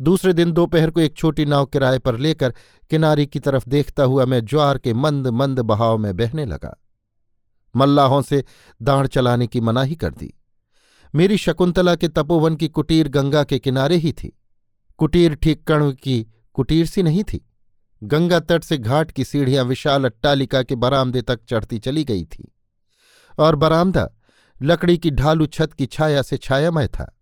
दूसरे 0.00 0.32
दिन 0.32 0.52
दोपहर 0.52 0.90
को 0.90 1.00
एक 1.00 1.16
छोटी 1.16 1.44
नाव 1.44 1.66
किराए 1.66 1.98
पर 1.98 2.16
लेकर 2.16 2.54
किनारे 2.90 3.26
की 3.26 3.40
तरफ़ 3.40 3.68
देखता 3.68 4.04
हुआ 4.04 4.24
मैं 4.24 4.44
ज्वार 4.44 4.78
के 4.78 4.94
मंद 4.94 5.26
मंद 5.26 5.60
बहाव 5.60 5.98
में 5.98 6.16
बहने 6.16 6.44
लगा। 6.44 6.76
मल्लाहों 7.74 8.22
से 8.22 8.44
दाढ़ 8.80 9.06
चलाने 9.06 9.46
की 9.46 9.60
मनाही 9.60 9.94
कर 9.94 10.10
दी। 10.10 10.32
मेरी 11.14 11.36
शकुंतला 11.36 11.94
के 11.94 12.08
तपोवन 12.08 12.56
की 12.56 12.68
कुटीर 12.68 13.08
गंगा 13.08 13.44
के 13.44 13.58
किनारे 13.58 13.96
ही 13.96 14.12
थी। 14.12 14.32
कुटीर 14.98 15.34
ठीक 15.34 15.64
कण 15.64 15.90
की 15.92 16.26
कुटीर 16.54 16.86
सी 16.86 17.02
नहीं 17.02 17.24
थी। 17.24 17.46
गंगा 18.02 18.38
तट 18.40 18.64
से 18.64 18.78
घाट 18.78 19.10
की 19.10 19.24
सीढ़ियाँ 19.24 19.64
विशाल 19.64 20.04
अट्टालिका 20.04 20.62
के 20.62 20.74
बरामदे 20.74 21.22
तक 21.22 21.40
चढ़ती 21.48 21.78
चली 21.78 22.04
गई 22.04 22.24
थी। 22.24 22.52
और 23.38 23.56
बरामदा 23.56 24.08
लकड़ी 24.60 24.96
की 24.98 25.10
ढालू 25.10 25.46
छत 25.48 25.72
की 25.72 25.86
छाया 25.86 26.22
से 26.22 26.36
छायामय 26.36 26.88
था। 26.88 27.12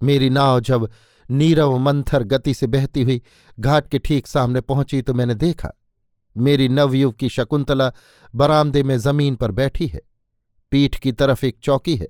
मेरी 0.00 0.30
नाव 0.30 0.60
जब 0.60 0.88
नीरव 1.28 1.76
मंथर 1.78 2.22
गति 2.24 2.54
से 2.54 2.66
बहती 2.66 3.02
हुई 3.02 3.20
घाट 3.58 3.88
के 3.88 3.98
ठीक 3.98 4.26
सामने 4.26 4.60
पहुँची 4.60 5.00
तो 5.02 5.14
मैंने 5.14 5.34
देखा, 5.34 5.72
मेरी 6.36 6.68
नवयुव 6.68 7.12
की 7.12 7.28
शकुंतला 7.28 7.92
बरामदे 8.34 8.82
में 8.82 8.96
ज़मीन 8.98 9.36
पर 9.36 9.50
बैठी 9.52 9.86
है। 9.86 10.00
पीठ 10.72 10.98
की 10.98 11.12
तरफ़ 11.12 11.44
एक 11.46 11.58
चौकी 11.62 11.96
है, 11.96 12.08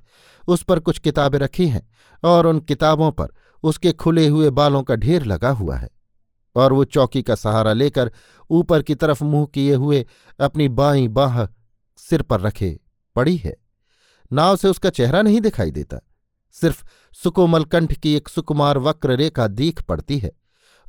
उस 0.48 0.62
पर 0.62 0.78
कुछ 0.78 0.98
किताबें 0.98 1.38
रखी 1.38 1.66
हैं 1.68 1.88
और 2.22 2.46
उन 2.46 2.60
किताबों 2.60 3.10
पर 3.12 3.28
उसके 3.64 3.92
खुले 3.92 4.26
हुए 4.26 4.50
बालों 4.50 4.82
का 4.82 4.94
ढेर 4.96 5.24
लगा 5.24 5.50
हुआ 5.50 5.76
है। 5.76 5.88
और 6.56 6.72
वो 6.72 6.84
चौकी 6.84 7.22
का 7.22 7.34
सहारा 7.34 7.72
लेकर 7.72 8.12
ऊपर 8.50 8.82
की 8.82 8.94
तरफ़ 8.94 9.24
मुँह 9.24 9.46
किए 9.46 9.74
हुए 9.74 10.06
अपनी 10.40 10.68
बाई 10.68 11.08
बाह 11.08 11.46
सिर 11.96 12.22
पर 12.22 12.40
रखे 12.40 12.80
पड़ी 13.14 13.36
है। 13.36 13.56
नाव 14.32 14.56
से 14.56 14.68
उसका 14.68 14.90
चेहरा 14.90 15.22
नहीं 15.22 15.40
दिखाई 15.40 15.70
देता। 15.70 15.98
सिर्फ़ 16.52 16.84
सुकोमल 17.12 17.64
कंठ 17.64 17.92
की 17.92 18.14
एक 18.14 18.28
सुकुमार 18.28 18.78
वक्र 18.78 19.16
रेखा 19.16 19.46
दीख 19.46 19.82
पड़ती 19.82 20.18
है 20.18 20.32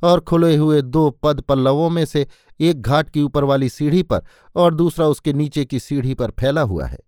और 0.04 0.20
खुले 0.20 0.56
हुए 0.56 0.82
दो 0.82 1.10
पद 1.10 1.40
पल्लवों 1.40 1.90
में 1.90 2.04
से 2.04 2.26
एक 2.60 2.82
घाट 2.82 3.10
की 3.10 3.22
ऊपर 3.22 3.44
वाली 3.44 3.68
सीढ़ी 3.68 4.02
पर 4.02 4.22
और 4.56 4.74
दूसरा 4.74 5.06
उसके 5.06 5.32
नीचे 5.32 5.64
की 5.64 5.80
सीढ़ी 5.80 6.14
पर 6.14 6.30
फैला 6.30 6.60
हुआ 6.60 6.86
है। 6.86 6.98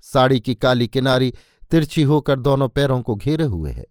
साड़ी 0.00 0.40
की 0.40 0.54
काली 0.54 0.88
किनारी 0.88 1.34
तिरछी 1.70 2.02
होकर 2.02 2.40
दोनों 2.40 2.68
पैरों 2.68 3.02
को 3.02 3.14
घेरे 3.14 3.44
हुए 3.44 3.70
है। 3.70 3.84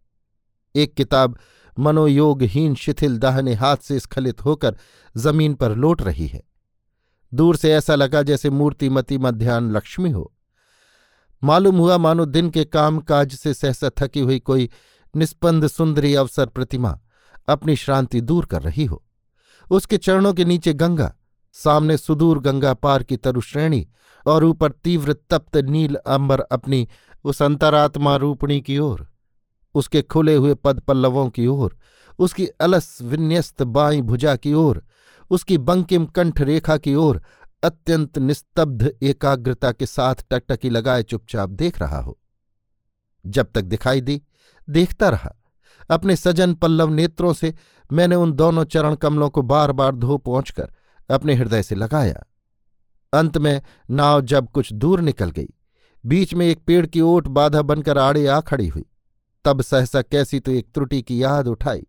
एक 0.76 0.94
किताब 0.94 1.38
मनोयोगहीन 1.78 2.76
शिथिल 2.76 3.18
दाहने 3.18 3.54
हाथ 3.54 3.78
से 3.78 4.00
स्खलित 4.00 4.46
होकर 4.46 4.78
ज़मीन 5.16 5.54
पर 5.54 5.76
लौट 5.76 6.02
रही 6.02 6.28
है। 6.28 6.44
दूर 7.32 7.56
से 7.56 7.74
ऐसा 7.74 7.96
लगा 7.96 8.22
जैसे 8.22 8.50
मूर्तिमती 8.50 9.18
मध्यान्ह 9.18 9.72
लक्ष्मी 9.72 10.10
हो। 10.10 10.32
मालूम 11.44 11.78
हुआ 11.78 11.98
मानो 11.98 12.26
दिन 12.26 12.50
के 12.50 12.64
काम 12.66 13.00
काज 13.00 13.34
से 13.36 13.54
सहसा 13.54 13.90
थकी 14.00 14.20
हुई 14.20 14.40
कोई 14.40 14.70
निस्पंद 15.14 15.68
सुंदरी 15.68 16.14
अवसर 16.16 16.46
प्रतिमा 16.46 17.00
अपनी 17.48 17.76
श्रांति 17.76 18.22
दूर 18.22 18.46
कर 18.46 18.62
रही 18.62 18.86
हो। 18.86 19.02
उसके 19.72 19.98
चरणों 19.98 20.34
के 20.34 20.46
नीचे 20.46 20.74
गंगा, 20.74 21.14
सामने 21.56 21.98
सुदूर 21.98 22.40
गंगा 22.40 22.74
पार 22.74 23.04
की 23.04 23.18
तरुश्रेणी 23.18 23.88
और 24.26 24.44
ऊपर 24.44 24.72
तीव्र 24.72 25.14
तप्त 25.30 25.58
नील 25.58 25.96
अंबर 25.96 26.40
अपनी 26.42 26.88
उस 27.24 27.42
अंतरात्मा 27.42 28.16
रूपणी 28.16 28.60
की 28.62 28.78
ओर 28.80 29.08
उसके 29.76 30.02
खुले 30.02 30.36
हुए 30.36 30.54
पद 30.54 30.80
पल्लवों 30.80 31.30
की 31.30 31.48
ओर, 31.48 31.78
उसकी 32.20 32.48
अलस 32.48 33.00
विन्यस्त 33.02 33.64
बाई 33.64 34.02
भुजा 34.02 34.36
की 34.36 34.54
ओर, 34.54 34.84
उसकी 35.30 35.58
बंकिम 35.58 36.06
कंठ 36.06 36.42
रेखा 36.42 36.78
की 36.78 36.96
ओर 36.96 37.22
अत्यंत 37.64 38.18
निस्तब्ध 38.18 38.94
एकाग्रता 39.04 39.72
के 39.72 39.86
साथ 39.86 40.16
टकटकी 40.32 40.70
लगाए 40.70 41.04
चुपचाप 41.04 41.50
देख 41.50 41.80
रहा 41.80 42.00
हो। 42.00 42.20
जब 43.26 43.52
तक 43.56 43.62
दिखाई 43.62 44.02
दी, 44.02 44.22
देखता 44.70 45.10
रहा। 45.10 45.36
अपने 45.90 46.16
सजन 46.16 46.54
पल्लव 46.54 46.90
नेत्रों 46.90 47.34
से 47.34 47.54
मैंने 47.92 48.16
उन 48.16 48.32
दोनों 48.32 48.64
चरण 48.64 48.96
कमलों 48.96 49.30
को 49.30 49.42
बार 49.42 49.72
बार 49.72 49.96
धो 49.96 50.18
पहुंचकर 50.18 50.74
अपने 51.10 51.34
हृदय 51.34 51.64
से 51.64 51.76
लगाया। 51.76 52.24
अंत 53.14 53.38
में 53.38 53.62
नाव 53.90 54.22
जब 54.22 54.50
कुछ 54.50 54.74
दूर 54.74 55.02
निकल 55.02 55.32
गई, 55.32 55.50
बीच 56.06 56.34
में 56.34 56.46
एक 56.46 56.64
पेड़ 56.66 56.86
की 56.86 57.02
ओट 57.02 57.28
बाधा 57.28 57.62
बनकर 57.62 57.98
आड़े 57.98 58.28
आ 58.28 58.40
खड़ी 58.40 58.68
हुई। 58.68 58.86
तब 59.46 59.62
सहसा 59.62 60.02
कैसी 60.02 60.40
तो 60.40 60.52
एक 60.52 60.72
त्रुटि 60.74 61.02
की 61.02 61.24
याद 61.24 61.48
उठाई। 61.48 61.86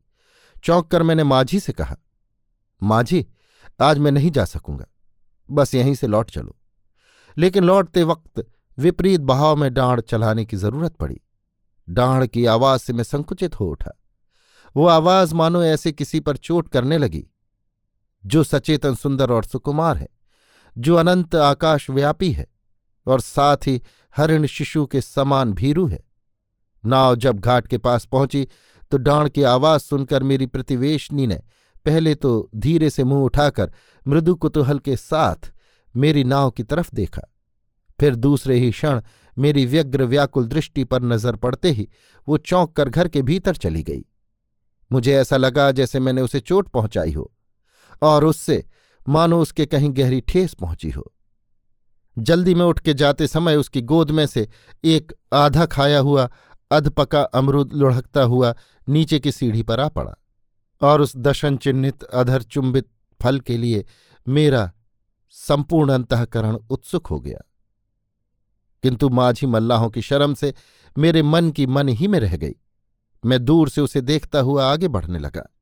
चौंक 0.64 0.90
कर 0.90 1.02
मैंने 1.02 1.24
माझी 1.24 1.60
से 1.60 1.72
कहा, 1.72 1.96
माझी, 2.82 3.26
आज 3.80 3.98
मैं 3.98 4.12
नहीं 4.12 4.30
जा 4.30 4.44
सकूँगा। 4.44 4.86
बस 5.50 5.74
यहीं 5.74 5.94
से 5.94 6.06
लौट 6.06 6.30
चलो। 6.30 6.56
लेकिन 7.38 7.64
लौटते 7.64 8.02
वक्त 8.02 8.46
विपरीत 8.78 9.20
बहाव 9.20 9.56
में 9.56 9.74
डांड 9.74 10.00
चलाने 10.00 10.44
की 10.44 10.56
ज़रूरत 10.56 10.96
पड़ी। 10.96 11.20
डांड 11.88 12.26
की 12.26 12.46
आवाज़ 12.46 12.80
से 12.80 12.92
मैं 12.92 13.04
संकुचित 13.04 13.60
हो 13.60 13.66
उठा। 13.66 14.00
वो 14.76 14.86
आवाज़ 14.86 15.34
मानो 15.34 15.62
ऐसे 15.62 15.92
किसी 15.92 16.20
पर 16.20 16.36
चोट 16.36 16.68
करने 16.68 16.98
लगी, 16.98 17.26
जो 18.26 18.44
सचेतन, 18.44 18.94
सुंदर 18.94 19.30
और 19.30 19.44
सुकुमार 19.44 19.96
है, 19.96 20.08
जो 20.78 20.94
अनंत 20.94 21.34
आकाश 21.34 21.90
व्यापी 21.90 22.32
है 22.32 22.46
और 23.06 23.20
साथ 23.20 23.56
ही 23.66 23.82
हरिण 24.16 24.46
शिशु 24.46 24.86
के 24.86 25.00
समान 25.00 25.52
भीरू 25.52 25.86
है। 25.86 26.05
नाव 26.84 27.14
जब 27.16 27.40
घाट 27.40 27.66
के 27.66 27.78
पास 27.78 28.04
पहुँची 28.04 28.46
तो 28.92 28.98
डांड 28.98 29.28
की 29.28 29.42
आवाज़ 29.44 29.82
सुनकर 29.82 30.22
मेरी 30.22 30.46
प्रतिवेशनी 30.46 31.26
ने 31.26 31.40
पहले 31.86 32.14
तो 32.14 32.48
धीरे 32.56 32.90
से 32.90 33.04
मुँह 33.04 33.24
उठाकर 33.24 33.72
मृदु 34.06 34.34
कुतूहल 34.34 34.78
के 34.78 34.96
साथ 34.96 35.52
मेरी 35.94 36.24
नाव 36.24 36.50
की 36.50 36.62
तरफ़ 36.62 36.94
देखा। 36.94 37.22
फिर 37.98 38.14
दूसरे 38.16 38.58
ही 38.58 38.70
क्षण 38.70 39.00
मेरी 39.36 39.64
व्यग्र 39.66 40.04
व्याकुल 40.04 40.46
दृष्टि 40.46 40.84
पर 40.84 41.02
नज़र 41.02 41.36
पड़ते 41.36 41.70
ही 41.70 41.88
वो 42.28 42.36
चौंक 42.38 42.72
कर 42.72 42.88
घर 42.88 43.08
के 43.08 43.22
भीतर 43.22 43.56
चली 43.56 43.82
गई। 43.82 44.04
मुझे 44.90 45.14
ऐसा 45.14 45.36
लगा 45.36 45.70
जैसे 45.72 46.00
मैंने 46.00 46.20
उसे 46.20 46.40
चोट 46.40 46.68
पहुंचाई 46.68 47.12
हो, 47.12 47.32
और 48.02 48.24
उससे 48.24 48.64
मानो 49.06 49.40
उसके 49.40 49.66
कहीं 49.66 49.90
गहरी 49.96 50.20
ठेस 50.20 50.54
पहुँची 50.54 50.90
हो। 50.90 51.12
जल्दी 52.16 52.54
में 52.54 52.64
उठ 52.64 52.78
के 52.80 52.94
जाते 52.94 53.26
समय 53.26 53.56
उसकी 53.56 53.80
गोद 53.82 54.10
में 54.10 54.26
से 54.26 54.48
एक 54.84 55.12
आधा 55.34 55.66
खाया 55.66 55.98
हुआ 55.98 56.28
अधपका 56.70 57.22
अमरूद 57.22 57.72
लुढ़कता 57.72 58.22
हुआ 58.22 58.54
नीचे 58.88 59.18
की 59.18 59.32
सीढ़ी 59.32 59.62
पर 59.62 59.80
आ 59.80 59.88
पड़ा 59.88 60.14
और 60.82 61.00
उस 61.00 61.16
दशन 61.16 61.56
चिन्हित 61.56 62.02
अधर 62.02 62.42
चुंबित 62.42 62.88
फल 63.22 63.40
के 63.40 63.56
लिए 63.56 63.84
मेरा 64.28 64.72
संपूर्ण 65.30 65.92
अंतकरण 65.92 66.54
उत्सुक 66.54 67.06
हो 67.06 67.20
गया। 67.20 67.38
किंतु 68.82 69.08
माझी 69.08 69.46
मल्लाहों 69.46 69.90
की 69.90 70.02
शर्म 70.02 70.34
से 70.34 70.54
मेरे 70.98 71.22
मन 71.22 71.50
की 71.50 71.66
मन 71.66 71.88
ही 71.88 72.08
में 72.08 72.20
रह 72.20 72.36
गई। 72.36 72.54
मैं 73.24 73.44
दूर 73.44 73.68
से 73.68 73.80
उसे 73.80 74.00
देखता 74.00 74.38
हुआ 74.38 74.72
आगे 74.72 74.88
बढ़ने 74.88 75.18
लगा। 75.18 75.54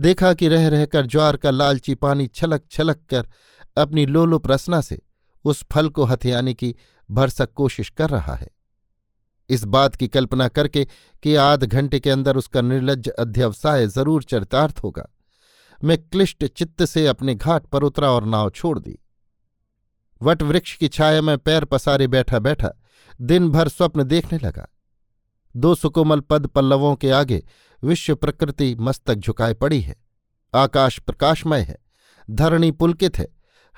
देखा 0.00 0.32
कि 0.32 0.48
रह 0.48 0.68
रहकर 0.68 1.06
ज्वार 1.06 1.36
का 1.36 1.50
लालची 1.50 1.94
पानी 1.94 2.26
छलक 2.26 2.62
छलक 2.70 3.00
कर 3.10 3.28
अपनी 3.76 4.06
लोलुप 4.06 4.46
रसना 4.46 4.80
से 4.80 5.02
उस 5.44 5.64
फल 5.72 5.88
को 5.88 6.04
हथियाने 6.04 6.54
की 6.54 6.74
भरसक 7.10 7.52
कोशिश 7.52 7.90
कर 7.90 8.10
रहा 8.10 8.34
है। 8.34 8.57
इस 9.48 9.64
बात 9.66 9.96
की 9.96 10.08
कल्पना 10.08 10.48
करके 10.48 10.84
कि 11.22 11.34
आध 11.34 11.64
घंटे 11.64 12.00
के 12.00 12.10
अंदर 12.10 12.36
उसका 12.36 12.60
निर्लज 12.60 13.08
अध्यवसाय 13.08 13.86
ज़रूर 13.86 14.22
चरितार्थ 14.22 14.78
होगा। 14.78 15.08
मैं 15.78 15.98
क्लिष्ट 15.98 16.44
चित्त 16.46 16.84
से 16.84 17.06
अपने 17.06 17.34
घाट 17.34 17.66
पर 17.66 17.82
उतरा 17.82 18.10
और 18.10 18.24
नाव 18.24 18.50
छोड़ 18.50 18.78
दी। 18.78 18.98
वट 20.20 20.42
वृक्ष 20.42 20.76
की 20.76 20.88
छाया 20.88 21.22
में 21.22 21.36
पैर 21.38 21.64
पसारे 21.64 22.06
बैठा 22.06 22.38
बैठा 22.38 22.72
दिन 23.20 23.48
भर 23.50 23.68
स्वप्न 23.68 24.04
देखने 24.04 24.38
लगा। 24.38 24.66
दो 25.54 25.74
सुकोमल 25.74 26.20
पद 26.20 26.46
पल्लवों 26.46 26.94
के 26.96 27.10
आगे 27.10 27.42
विश्व 27.82 28.14
प्रकृति 28.14 28.74
मस्तक 28.80 29.14
झुकाए 29.14 29.54
पड़ी 29.54 29.80
है। 29.80 29.94
आकाश 30.54 30.98
प्रकाशमय 30.98 31.60
है। 31.60 31.76
धरणी 32.28 32.70
पुलकित 32.70 33.18
है। 33.18 33.26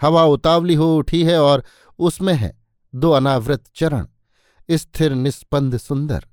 हवा 0.00 0.24
उतावली 0.24 0.74
हो 0.74 0.96
उठी 0.96 1.22
है 1.24 1.38
और 1.42 1.64
उसमें 1.98 2.34
है 2.34 2.52
दो 2.94 3.10
अनावृत 3.10 3.64
चरण। 3.74 4.06
स्थिर, 4.72 5.12
निस्पंद, 5.12 5.76
सुंदर। 5.76 6.24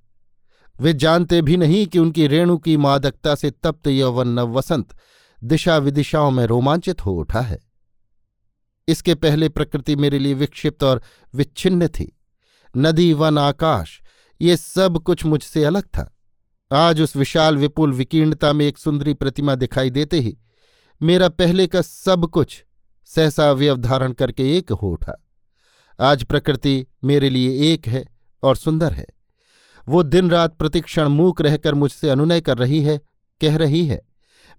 वे 0.82 0.94
जानते 0.94 1.42
भी 1.42 1.58
नहीं 1.58 1.88
कि 1.88 2.00
उनकी 2.00 2.28
रेणु 2.28 2.58
की 2.58 2.78
मादकता 2.78 3.36
से 3.36 3.52
तप्त 3.52 3.88
यौवन 3.88 4.28
नव 4.28 4.54
वसंत 4.54 4.98
दिशा 5.44 5.78
विदिशाओं 5.78 6.32
में 6.32 6.46
रोमांचित 6.46 7.06
हो 7.06 7.12
उठा 7.12 7.42
है। 7.42 7.60
इसके 8.88 9.16
पहले 9.16 9.50
प्रकृति 9.50 9.96
मेरे 9.96 10.20
लिए 10.20 10.34
विक्षिप्त 10.34 10.84
और 10.84 11.02
विच्छिन्न 11.36 11.88
थी। 11.88 12.20
नदी, 12.78 13.14
वन, 13.14 13.38
आकाश, 13.38 14.02
ये 14.42 14.58
सब 14.58 15.00
कुछ 15.00 15.26
मुझसे 15.26 15.64
अलग 15.64 15.84
था। 15.84 16.14
आज 16.74 17.02
उस 17.02 17.16
विशाल, 17.16 17.58
विपुल, 17.58 17.94
विकीर्णता 17.94 18.54
में 18.54 18.66
एक 18.66 18.78
सुंदरी 18.78 19.14
प्रतिमा 19.14 19.56
दिखाई 19.56 19.90
देते 19.90 20.20
ही 20.20 20.38
मेरा 21.02 21.30
पहले 21.30 21.68
का 21.68 21.82
सब 21.82 22.26
कुछ 22.26 22.66
सहसा 23.06 23.50
अवयव 23.50 23.78
धारण 23.78 24.12
करके 24.12 24.58
एक 24.58 24.72
हो 24.72 24.92
उठा। 24.92 25.28
आज 26.00 26.24
प्रकृति 26.24 26.86
मेरे 27.04 27.30
लिए 27.30 27.74
एक 27.74 27.88
है। 27.88 28.17
और 28.44 28.56
सुंदर 28.56 28.94
है। 28.94 29.06
वो 29.88 30.04
दिन 30.04 30.30
रात 30.30 30.56
प्रतिक्षण 30.56 31.08
मूक 31.08 31.42
रहकर 31.42 31.74
मुझसे 31.74 32.10
अनुनय 32.10 32.42
कर 32.42 32.58
रही 32.58 32.82
है, 32.82 33.00
कह 33.42 33.58
रही 33.58 33.86
है, 33.86 34.02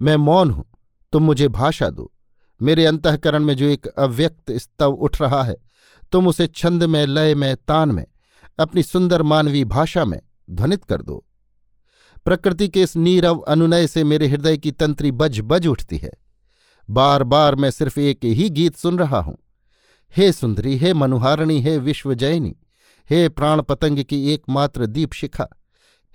मैं 0.01 0.17
मौन 0.17 0.51
हूँ, 0.51 0.65
तुम 1.13 1.23
मुझे 1.23 1.49
भाषा 1.49 1.91
दो। 1.91 2.13
मेरे 2.61 2.87
अंतकरण 2.87 3.45
में 3.45 3.55
जो 3.55 3.67
एक 3.67 3.87
अव्यक्त 3.87 4.53
स्तव 4.53 4.93
उठ 4.93 5.21
रहा 5.23 5.43
है, 5.43 5.57
तुम 6.13 6.29
उसे 6.29 6.47
छंद 6.47 6.85
में, 6.85 7.07
लय 7.07 7.35
में, 7.35 7.57
तान 7.57 7.93
में, 7.93 8.05
अपनी 8.59 8.83
सुंदर 8.83 9.23
मानवीय 9.23 9.65
भाषा 9.65 10.05
में 10.05 10.21
ध्वनित 10.51 10.85
कर 10.85 11.03
दो। 11.03 11.25
प्रकृति 12.25 12.69
के 12.69 12.83
इस 12.83 12.97
नीरव 12.97 13.39
अनुनय 13.39 13.87
से 13.87 14.05
मेरे 14.05 14.29
हृदय 14.29 14.57
की 14.57 14.71
तंत्री 14.71 15.11
बज 15.13 15.41
बज 15.45 15.67
उठती 15.67 15.97
है। 15.97 16.11
बार 16.89 17.23
बार 17.23 17.55
मैं 17.55 17.71
सिर्फ़ 17.71 17.99
एक 18.01 18.25
ही 18.25 18.49
गीत 18.51 18.77
सुन 18.77 18.99
रहा 18.99 19.19
हूँ। 19.19 19.37
हे 20.15 20.33
सुंदरी, 20.33 20.77
हे 20.77 20.93
मनुहारणी, 20.95 21.61
हे 21.61 21.79
विश्वजयनी 21.79 22.57
हे 23.09 23.29
प्राण 23.29 23.63
पतंग 23.63 24.03
की 24.05 24.33
एकमात्र 24.33 24.87
दीप 24.87 25.13
शिखा, 25.13 25.49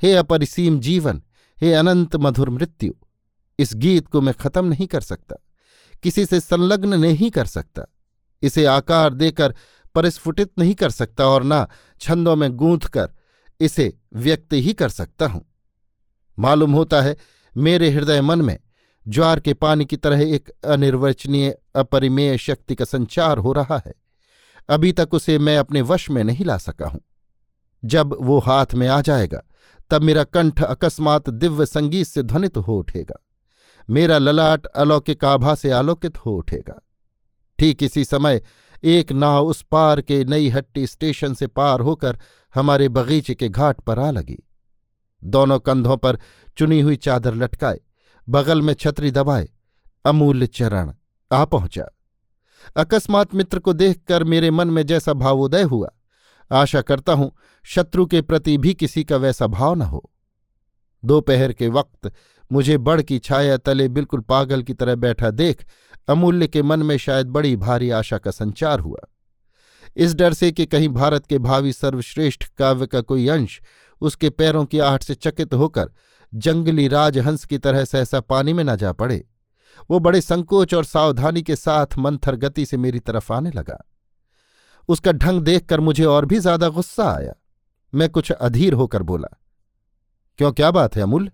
हे 0.01 0.13
अपरिसीम 0.13 0.79
जीवन, 0.79 1.21
हे 1.57 1.73
अनंत 1.73 2.15
मधुर 2.15 2.49
मृत्यु, 2.49 2.93
इस 3.59 3.73
गीत 3.75 4.07
को 4.07 4.21
मैं 4.21 4.33
खत्म 4.33 4.65
नहीं 4.65 4.87
कर 4.87 5.01
सकता, 5.01 5.35
किसी 6.03 6.25
से 6.25 6.39
संलग्न 6.39 6.99
नहीं 6.99 7.29
कर 7.31 7.45
सकता, 7.45 7.85
इसे 8.41 8.65
आकार 8.65 9.13
देकर 9.13 9.55
परिस्फुटित 9.95 10.51
नहीं 10.59 10.73
कर 10.75 10.89
सकता 10.89 11.27
और 11.27 11.43
ना 11.43 11.67
छंदों 12.01 12.35
में 12.35 12.49
गूंथ 12.51 12.87
कर 12.87 13.09
इसे 13.59 13.93
व्यक्त 14.13 14.53
ही 14.53 14.73
कर 14.73 14.89
सकता 14.89 15.27
हूँ। 15.27 15.45
मालूम 16.37 16.73
होता 16.73 17.01
है, 17.01 17.15
मेरे 17.55 17.89
हृदय 17.89 18.21
मन 18.21 18.41
में 18.41 18.57
ज्वार 19.05 19.39
के 19.39 19.53
पानी 19.53 19.85
की 19.85 19.97
तरह 19.97 20.21
एक 20.25 20.49
अनिर्वचनीय 20.65 21.57
अपरिमेय 21.75 22.37
शक्ति 22.37 22.75
का 22.75 22.85
संचार 22.85 23.37
हो 23.37 23.53
रहा 23.53 23.81
है। 23.87 23.93
अभी 24.69 24.91
तक 24.91 25.13
उसे 25.13 25.39
मैं 25.39 25.57
अपने 25.57 25.81
वश 25.81 26.09
में 26.09 26.23
नहीं 26.23 26.45
ला 26.45 26.57
सका 26.57 26.87
हूँ। 26.87 27.01
जब 27.85 28.17
वो 28.21 28.39
हाथ 28.39 28.65
में 28.73 28.87
आ 28.87 29.01
जाएगा, 29.01 29.41
तब 29.89 30.01
मेरा 30.01 30.23
कंठ 30.23 30.63
अकस्मात 30.63 31.29
दिव्य 31.29 31.65
संगीत 31.65 32.07
से 32.07 32.23
ध्वनित 32.23 32.57
हो 32.57 32.77
उठेगा। 32.79 33.25
मेरा 33.89 34.17
ललाट 34.17 34.65
अलौकिक 34.65 35.25
आभा 35.25 35.55
से 35.55 35.71
आलोकित 35.71 36.17
हो 36.17 36.35
उठेगा। 36.37 36.81
ठीक 37.59 37.83
इसी 37.83 38.05
समय 38.05 38.41
एक 38.83 39.11
नाव 39.11 39.47
उस 39.47 39.61
पार 39.61 40.01
के 40.01 40.25
नई 40.25 40.49
हट्टी 40.49 40.87
स्टेशन 40.87 41.33
से 41.33 41.47
पार 41.47 41.79
होकर 41.79 42.19
हमारे 42.55 42.89
बगीचे 42.89 43.35
के 43.35 43.49
घाट 43.49 43.81
पर 43.81 43.99
आ 43.99 44.11
लगी। 44.11 44.43
दोनों 45.23 45.59
कंधों 45.59 45.97
पर 45.97 46.17
चुनी 46.57 46.81
हुई 46.81 46.95
चादर 46.95 47.35
लटकाए, 47.35 47.79
बगल 48.29 48.61
में 48.61 48.73
छतरी 48.73 49.11
दबाए, 49.11 49.49
अमूल्य 50.05 50.47
चरण 50.47 50.93
आ 51.31 51.45
पहुँचा। 51.45 51.85
अकस्मात 52.75 53.35
मित्र 53.35 53.59
को 53.59 53.73
देखकर 53.73 54.23
मेरे 54.23 54.51
मन 54.51 54.67
में 54.67 54.85
जैसा 54.85 55.13
भावोदय 55.13 55.63
हुआ। 55.63 55.89
आशा 56.51 56.81
करता 56.81 57.13
हूँ 57.13 57.31
शत्रु 57.65 58.05
के 58.05 58.21
प्रति 58.21 58.57
भी 58.57 58.73
किसी 58.73 59.03
का 59.03 59.17
वैसा 59.17 59.47
भाव 59.47 59.73
न 59.75 59.81
हो। 59.81 60.09
दोपहर 61.03 61.53
के 61.53 61.67
वक्त 61.67 62.11
मुझे 62.51 62.77
बड़ 62.77 63.01
की 63.01 63.19
छाया 63.19 63.57
तले 63.57 63.87
बिल्कुल 63.87 64.19
पागल 64.19 64.63
की 64.63 64.73
तरह 64.73 64.95
बैठा 64.95 65.29
देख 65.31 65.65
अमूल्य 66.07 66.47
के 66.47 66.61
मन 66.61 66.83
में 66.83 66.97
शायद 66.97 67.27
बड़ी 67.27 67.55
भारी 67.55 67.89
आशा 67.89 68.17
का 68.17 68.31
संचार 68.31 68.79
हुआ। 68.79 68.99
इस 69.95 70.15
डर 70.15 70.33
से 70.33 70.51
कि 70.51 70.65
कहीं 70.65 70.89
भारत 70.89 71.25
के 71.25 71.37
भावी 71.37 71.73
सर्वश्रेष्ठ 71.73 72.45
काव्य 72.57 72.85
का 72.85 73.01
कोई 73.01 73.27
अंश 73.27 73.61
उसके 74.01 74.29
पैरों 74.29 74.65
की 74.65 74.79
आहट 74.79 75.03
से 75.03 75.15
चकित 75.15 75.53
होकर 75.53 75.91
जंगली 76.33 76.87
राजहंस 76.87 77.45
की 77.45 77.57
तरह 77.57 77.85
सहसा 77.85 78.19
पानी 78.19 78.53
में 78.53 78.63
न 78.63 78.75
जा 78.75 78.91
पड़े। 78.91 79.23
वो 79.89 79.99
बड़े 79.99 80.21
संकोच 80.21 80.73
और 80.73 80.85
सावधानी 80.85 81.41
के 81.41 81.55
साथ 81.55 81.97
मंथर 81.97 82.35
गति 82.37 82.65
से 82.65 82.77
मेरी 82.77 82.99
तरफ़ 83.01 83.31
आने 83.33 83.51
लगा। 83.51 83.77
उसका 84.89 85.11
ढंग 85.13 85.41
देखकर 85.41 85.79
मुझे 85.79 86.05
और 86.05 86.25
भी 86.25 86.39
ज़्यादा 86.39 86.69
गुस्सा 86.69 87.11
आया। 87.11 87.33
मैं 87.93 88.09
कुछ 88.09 88.31
अधीर 88.31 88.73
होकर 88.73 89.03
बोला, 89.03 89.27
क्यों, 90.39 90.51
क्या 90.51 90.71
बात 90.71 90.95
है 90.95 91.01
अमूल्य 91.01 91.31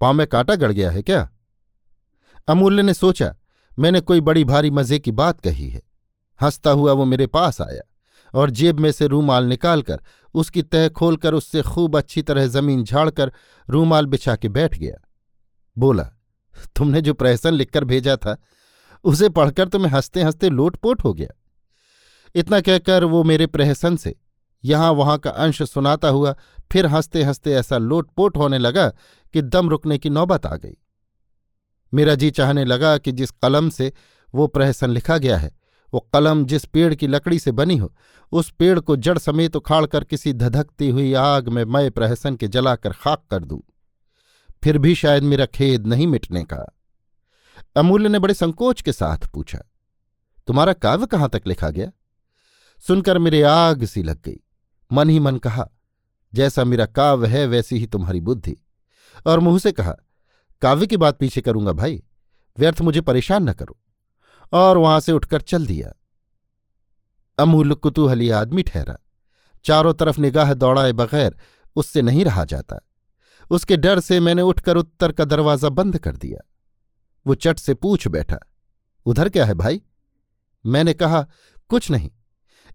पाँव 0.00 0.14
में 0.14 0.26
कांटा 0.26 0.54
गड़ 0.56 0.72
गया 0.72 0.90
है 0.90 1.02
क्या? 1.02 1.28
अमूल्य 2.48 2.82
ने 2.82 2.94
सोचा, 2.94 3.34
मैंने 3.78 4.00
कोई 4.00 4.20
बड़ी 4.20 4.44
भारी 4.44 4.70
मज़े 4.70 4.98
की 4.98 5.12
बात 5.12 5.40
कही 5.40 5.68
है। 5.68 5.82
हंसता 6.40 6.70
हुआ 6.70 6.92
वो 6.92 7.04
मेरे 7.04 7.26
पास 7.28 7.60
आया 7.60 7.82
और 8.34 8.50
जेब 8.50 8.80
में 8.80 8.90
से 8.92 9.06
रूमाल 9.06 9.44
निकालकर 9.46 10.00
उसकी 10.34 10.62
तह 10.64 10.88
खोलकर 10.90 11.34
उससे 11.34 11.62
खूब 11.64 11.96
अच्छी 11.96 12.22
तरह 12.22 12.46
ज़मीन 12.48 12.84
झाड़कर 12.84 13.32
रूमाल 13.68 14.06
बिछा 14.06 14.36
के 14.36 14.48
बैठ 14.50 14.78
गया। 14.78 14.96
बोला 15.76 16.10
तुमने 16.76 17.00
जो 17.00 17.14
प्रहसन 17.14 17.54
लिखकर 17.54 17.84
भेजा 17.84 18.16
था, 18.16 18.36
उसे 19.04 19.28
पढ़कर 19.28 19.68
तो 19.68 19.78
मैं 19.78 19.90
हँसते 19.90 20.22
हँसते 20.22 20.48
लोटपोट 20.50 21.04
हो 21.04 21.12
गया। 21.14 21.28
इतना 22.34 22.60
कहकर 22.60 23.04
वो 23.04 23.22
मेरे 23.24 23.46
प्रहसन 23.46 23.96
से 23.96 24.14
यहाँ 24.64 24.90
वहाँ 24.92 25.18
का 25.18 25.30
अंश 25.30 25.62
सुनाता 25.62 26.08
हुआ 26.08 26.34
फिर 26.72 26.86
हँसते 26.86 27.22
हँसते 27.22 27.52
ऐसा 27.54 27.78
लोटपोट 27.78 28.36
होने 28.36 28.58
लगा 28.58 28.88
कि 29.34 29.42
दम 29.42 29.68
रुकने 29.68 29.98
की 29.98 30.10
नौबत 30.10 30.46
आ 30.46 30.56
गई। 30.56 30.76
मेरा 31.92 32.14
जी 32.14 32.30
चाहने 32.30 32.64
लगा 32.64 32.96
कि 32.98 33.12
जिस 33.12 33.30
कलम 33.32 33.68
से 33.70 33.92
वो 34.34 34.46
प्रहसन 34.46 34.90
लिखा 34.90 35.18
गया 35.18 35.36
है, 35.36 35.50
वो 35.92 36.00
कलम 36.14 36.44
जिस 36.44 36.64
पेड़ 36.64 36.94
की 36.94 37.06
लकड़ी 37.06 37.38
से 37.38 37.52
बनी 37.52 37.76
हो, 37.76 37.92
उस 38.32 38.50
पेड़ 38.50 38.78
को 38.80 38.96
जड़ 38.96 39.18
समेत 39.18 39.56
उखाड़ 39.56 39.84
कर 39.86 40.04
किसी 40.04 40.32
धधकती 40.32 40.88
हुई 40.90 41.12
आग 41.14 41.48
में 41.48 41.64
मैं 41.64 41.90
प्रहसन 41.90 42.36
के 42.36 42.48
जलाकर 42.48 42.92
खाक 42.92 43.22
कर 43.30 43.44
दूँ। 43.44 43.60
फिर 44.64 44.78
भी 44.78 44.94
शायद 44.94 45.22
मेरा 45.22 45.46
खेद 45.46 45.86
नहीं 45.86 46.06
मिटने 46.06 46.42
का। 46.44 46.76
अमूल्य 47.76 48.08
ने 48.08 48.18
बड़े 48.18 48.34
संकोच 48.34 48.80
के 48.80 48.92
साथ 48.92 49.26
पूछा, 49.26 49.58
तुम्हारा 50.46 50.72
काव्य 50.72 51.06
कहाँ 51.06 51.28
तक 51.28 51.42
लिखा 51.46 51.70
गया? 51.70 51.90
सुनकर 52.82 53.18
मेरे 53.18 53.42
आग 53.42 53.84
सी 53.84 54.02
लग 54.02 54.22
गई। 54.22 54.40
मन 54.92 55.10
ही 55.10 55.18
मन 55.20 55.36
कहा, 55.38 55.68
जैसा 56.34 56.64
मेरा 56.64 56.86
काव्य 56.86 57.28
है, 57.28 57.46
वैसी 57.46 57.78
ही 57.78 57.86
तुम्हारी 57.86 58.20
बुद्धि। 58.20 58.56
और 59.26 59.40
मुँह 59.40 59.58
से 59.58 59.72
कहा, 59.72 59.94
काव्य 60.62 60.86
की 60.86 60.96
बात 60.96 61.18
पीछे 61.18 61.40
करूँगा 61.40 61.72
भाई, 61.72 62.02
व्यर्थ 62.58 62.80
मुझे 62.80 63.00
परेशान 63.00 63.48
न 63.48 63.52
करो। 63.52 63.78
और 64.52 64.78
वहाँ 64.78 65.00
से 65.00 65.12
उठकर 65.12 65.40
चल 65.40 65.66
दिया। 65.66 65.92
अमूल्य 67.38 67.74
कुतूहली 67.74 68.30
आदमी 68.30 68.62
ठहरा। 68.62 68.96
चारों 69.64 69.94
तरफ़ 69.94 70.20
निगाह 70.20 70.54
दौड़ाए 70.54 70.92
बगैर 70.92 71.36
उससे 71.76 72.02
नहीं 72.02 72.24
रहा 72.24 72.44
जाता। 72.44 72.80
उसके 73.50 73.76
डर 73.76 74.00
से 74.00 74.18
मैंने 74.20 74.42
उठकर 74.42 74.76
उत्तर 74.76 75.12
का 75.12 75.24
दरवाज़ा 75.24 75.68
बंद 75.70 75.98
कर 75.98 76.16
दिया। 76.16 76.40
वो 77.26 77.34
चट 77.34 77.58
से 77.58 77.74
पूछ 77.74 78.06
बैठा, 78.08 78.38
उधर 79.06 79.28
क्या 79.28 79.44
है 79.44 79.54
भाई? 79.54 79.80
मैंने 80.64 80.92
कहा, 80.94 81.26
कुछ 81.70 81.90
नहीं, 81.90 82.10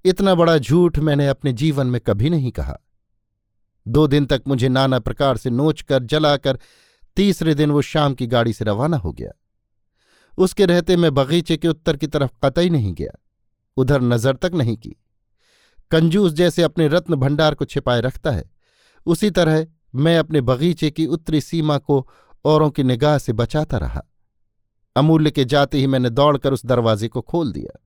इतना 0.06 0.36
बड़ा 0.36 0.58
झूठ 0.58 1.00
मैंने 1.00 1.28
अपने 1.28 1.54
जीवन 1.54 1.88
में 1.88 2.00
कभी 2.02 2.30
नहीं 2.30 2.52
कहा। 2.52 2.78
दो 3.86 4.06
दिन 4.08 4.26
तक 4.26 4.44
मुझे 4.48 4.70
नाना 4.70 5.00
प्रकार 5.00 5.38
से 5.38 5.50
नोच 5.50 5.82
कर 5.82 6.04
जलाकर, 6.04 6.60
तीसरे 7.18 7.54
दिन 7.56 7.72
वो 7.72 7.82
शाम 7.82 8.14
की 8.14 8.28
गाड़ी 8.28 8.54
से 8.54 8.66
रवाना 8.66 8.98
हो 8.98 9.12
गया। 9.12 9.32
उसके 10.38 10.66
रहते 10.66 10.96
मैं 10.98 11.14
बगीचे 11.14 11.58
के 11.58 11.68
उत्तर 11.68 11.98
की 11.98 12.08
तरफ़ 12.08 12.32
कतई 12.46 12.70
नहीं 12.70 12.94
गया, 12.94 13.12
उधर 13.78 14.02
नज़र 14.02 14.36
तक 14.36 14.52
नहीं 14.54 14.76
की। 14.78 14.96
कंजूस 15.92 16.34
जैसे 16.34 16.64
अपने 16.64 16.88
रत्न 16.88 17.16
भंडार 17.16 17.56
को 17.56 17.66
छिपाए 17.66 18.02
रखता 18.02 18.32
है, 18.32 18.50
उसी 19.08 19.30
तरह 19.32 19.66
मैं 19.95 20.17
अपने 20.17 20.41
बगीचे 20.41 20.91
की 20.91 21.06
उत्तरी 21.06 21.41
सीमा 21.41 21.78
को 21.78 22.10
औरों 22.45 22.69
की 22.69 22.84
निगाह 22.84 23.17
से 23.17 23.34
बचाता 23.34 23.78
रहा। 23.78 24.02
अमूल्य 24.95 25.32
के 25.32 25.45
जाते 25.45 25.78
ही 25.78 25.88
मैंने 25.88 26.10
दौड़कर 26.10 26.54
उस 26.54 26.65
दरवाजे 26.65 27.08
को 27.08 27.21
खोल 27.21 27.52
दिया 27.52 27.80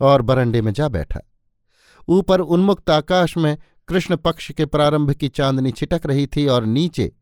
और 0.00 0.22
बरंडे 0.22 0.62
में 0.62 0.72
जा 0.72 0.88
बैठा। 0.88 1.20
ऊपर 2.08 2.40
उन्मुक्त 2.40 2.90
आकाश 2.90 3.36
में 3.36 3.58
कृष्ण 3.88 4.16
पक्ष 4.16 4.52
के 4.52 4.66
प्रारंभ 4.66 5.10
की 5.10 5.28
चांदनी 5.28 5.72
छिटक 5.72 6.00
रही 6.06 6.26
थी 6.26 6.46
और 6.46 6.64
नीचे 6.64 7.12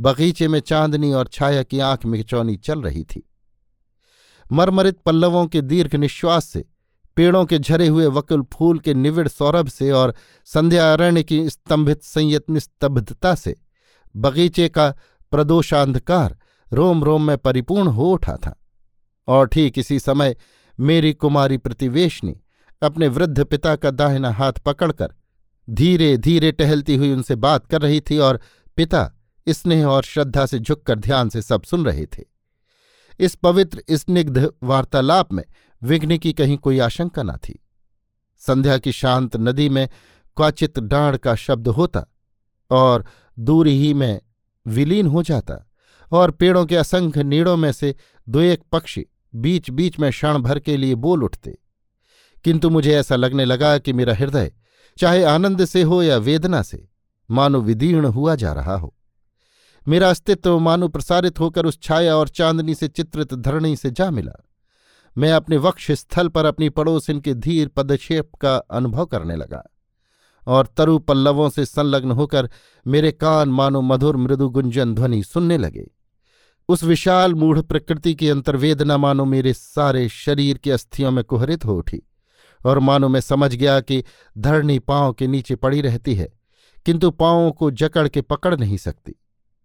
बगीचे 0.00 0.48
में 0.48 0.60
चांदनी 0.60 1.12
और 1.12 1.26
छाया 1.26 1.62
की 1.62 1.78
आँख 1.78 2.06
मिचौनी 2.06 2.56
चल 2.56 2.82
रही 2.82 3.04
थी। 3.04 3.30
मरमरित 4.52 4.98
पल्लवों 4.98 5.46
के 5.46 5.60
दीर्घ 5.60 5.94
निश्वास 5.94 6.44
से, 6.44 6.64
पेड़ों 7.16 7.44
के 7.44 7.58
झरे 7.58 7.86
हुए 7.86 8.06
वकुल 8.06 8.42
फूल 8.42 8.78
के 8.78 8.94
निविड़ 8.94 9.28
सौरभ 9.28 9.68
से 9.68 9.90
और 9.90 10.14
संध्यारण्य 10.44 11.22
की 11.22 11.50
स्तंभित 11.50 12.02
संयत 12.02 12.50
निस्तब्धता 12.50 13.34
से 13.34 13.56
बगीचे 14.16 14.68
का 14.68 14.90
प्रदोषांधकार 15.30 16.38
रोम 16.72 17.04
रोम 17.04 17.22
में 17.22 17.38
परिपूर्ण 17.38 17.88
हो 17.88 18.10
उठा 18.10 18.36
था। 18.36 18.62
और 19.28 19.46
ठीक 19.46 19.78
इसी 19.78 20.00
समय 20.00 20.36
मेरी 20.80 21.12
कुमारी 21.12 21.56
प्रतिवेशनी 21.56 22.40
अपने 22.82 23.08
वृद्ध 23.08 23.44
पिता 23.44 23.76
का 23.76 23.90
दाहिना 23.90 24.30
हाथ 24.30 24.52
पकड़कर 24.52 25.14
धीरे 25.70 26.16
धीरे 26.16 26.52
टहलती 26.52 26.96
हुई 26.96 27.12
उनसे 27.12 27.36
बात 27.36 27.66
कर 27.66 27.82
रही 27.82 28.00
थी 28.00 28.18
और 28.18 28.40
पिता 28.76 29.12
स्नेह 29.48 29.86
और 29.86 30.02
श्रद्धा 30.02 30.46
से 30.46 30.58
झुककर 30.58 30.98
ध्यान 30.98 31.28
से 31.28 31.42
सब 31.42 31.62
सुन 31.62 31.84
रहे 31.84 32.06
थे। 32.06 32.24
इस 33.20 33.34
पवित्र, 33.34 33.82
स्निग्ध 33.90 34.50
वार्तालाप 34.62 35.32
में 35.32 35.44
विघ्न 35.82 36.18
की 36.18 36.32
कहीं 36.32 36.58
कोई 36.58 36.78
आशंका 36.78 37.22
न 37.22 37.36
थी। 37.36 37.64
संध्या 38.38 38.78
की 38.78 38.92
शांत 38.92 39.36
नदी 39.36 39.68
में 39.68 39.88
क्वाचित 40.36 40.78
डांड 40.78 41.16
का 41.16 41.34
शब्द 41.34 41.68
होता 41.68 42.06
और 42.70 43.04
दूर 43.38 43.66
ही 43.66 43.94
में 43.94 44.20
विलीन 44.66 45.06
हो 45.06 45.22
जाता 45.22 45.70
और 46.12 46.30
पेड़ों 46.30 46.66
के 46.66 46.76
असंख्य 46.76 47.22
नीड़ों 47.22 47.56
में 47.56 47.72
से 47.72 47.94
दो 48.28 48.40
एक 48.40 48.62
पक्षी 48.72 49.06
बीच 49.34 49.70
बीच 49.70 49.98
में 49.98 50.10
क्षण 50.10 50.38
भर 50.38 50.58
के 50.58 50.76
लिए 50.76 50.94
बोल 50.94 51.24
उठते। 51.24 51.58
किंतु 52.44 52.70
मुझे 52.70 52.94
ऐसा 52.94 53.16
लगने 53.16 53.44
लगा 53.44 53.78
कि 53.78 53.92
मेरा 53.92 54.14
हृदय 54.14 54.52
चाहे 54.98 55.24
आनंद 55.24 55.64
से 55.64 55.82
हो 55.82 56.02
या 56.02 56.16
वेदना 56.16 56.62
से, 56.62 56.88
मानो 57.30 57.60
विदीर्ण 57.60 58.04
हुआ 58.04 58.34
जा 58.34 58.52
रहा 58.52 58.76
हो। 58.76 58.94
मेरा 59.88 60.10
अस्तित्व 60.10 60.58
मानो 60.58 60.88
प्रसारित 60.88 61.40
होकर 61.40 61.66
उस 61.66 61.82
छाया 61.82 62.16
और 62.16 62.28
चांदनी 62.28 62.74
से 62.74 62.88
चित्रित 62.88 63.34
धरणी 63.34 63.76
से 63.76 63.90
जा 63.90 64.10
मिला। 64.10 64.48
मैं 65.18 65.32
अपने 65.32 65.56
वक्ष 65.56 65.90
स्थल 65.90 66.28
पर 66.28 66.44
अपनी 66.44 66.68
पड़ोसिन 66.68 67.20
के 67.20 67.34
धीर 67.34 67.68
पदक्षेप 67.68 68.30
का 68.40 68.56
अनुभव 68.56 69.06
करने 69.06 69.36
लगा। 69.36 69.75
और 70.46 70.66
तरु 70.76 70.98
पल्लवों 70.98 71.48
से 71.50 71.64
संलग्न 71.66 72.10
होकर 72.10 72.48
मेरे 72.86 73.12
कान 73.12 73.48
मानो 73.48 73.80
मधुर 73.80 74.16
मृदु 74.16 74.48
गुंजन 74.48 74.94
ध्वनि 74.94 75.22
सुनने 75.22 75.58
लगे। 75.58 75.86
उस 76.68 76.82
विशाल 76.84 77.34
मूढ़ 77.34 77.60
प्रकृति 77.60 78.14
की 78.14 78.28
अंतर्वेदना 78.28 78.96
मानो 78.96 79.24
मेरे 79.24 79.52
सारे 79.52 80.08
शरीर 80.08 80.58
की 80.58 80.70
अस्थियों 80.70 81.10
में 81.10 81.22
कुहरित 81.24 81.64
हो 81.64 81.76
उठी 81.78 82.02
और 82.60 82.78
मानो 82.78 83.08
मैं 83.08 83.20
समझ 83.20 83.54
गया 83.54 83.80
कि 83.80 84.02
धरणी 84.36 84.78
पाँव 84.78 85.12
के 85.12 85.26
नीचे 85.26 85.56
पड़ी 85.56 85.80
रहती 85.80 86.14
है, 86.14 86.28
किंतु 86.86 87.10
पांवों 87.10 87.50
को 87.52 87.70
जकड़ 87.72 88.06
के 88.08 88.20
पकड़ 88.22 88.54
नहीं 88.56 88.76
सकती 88.76 89.14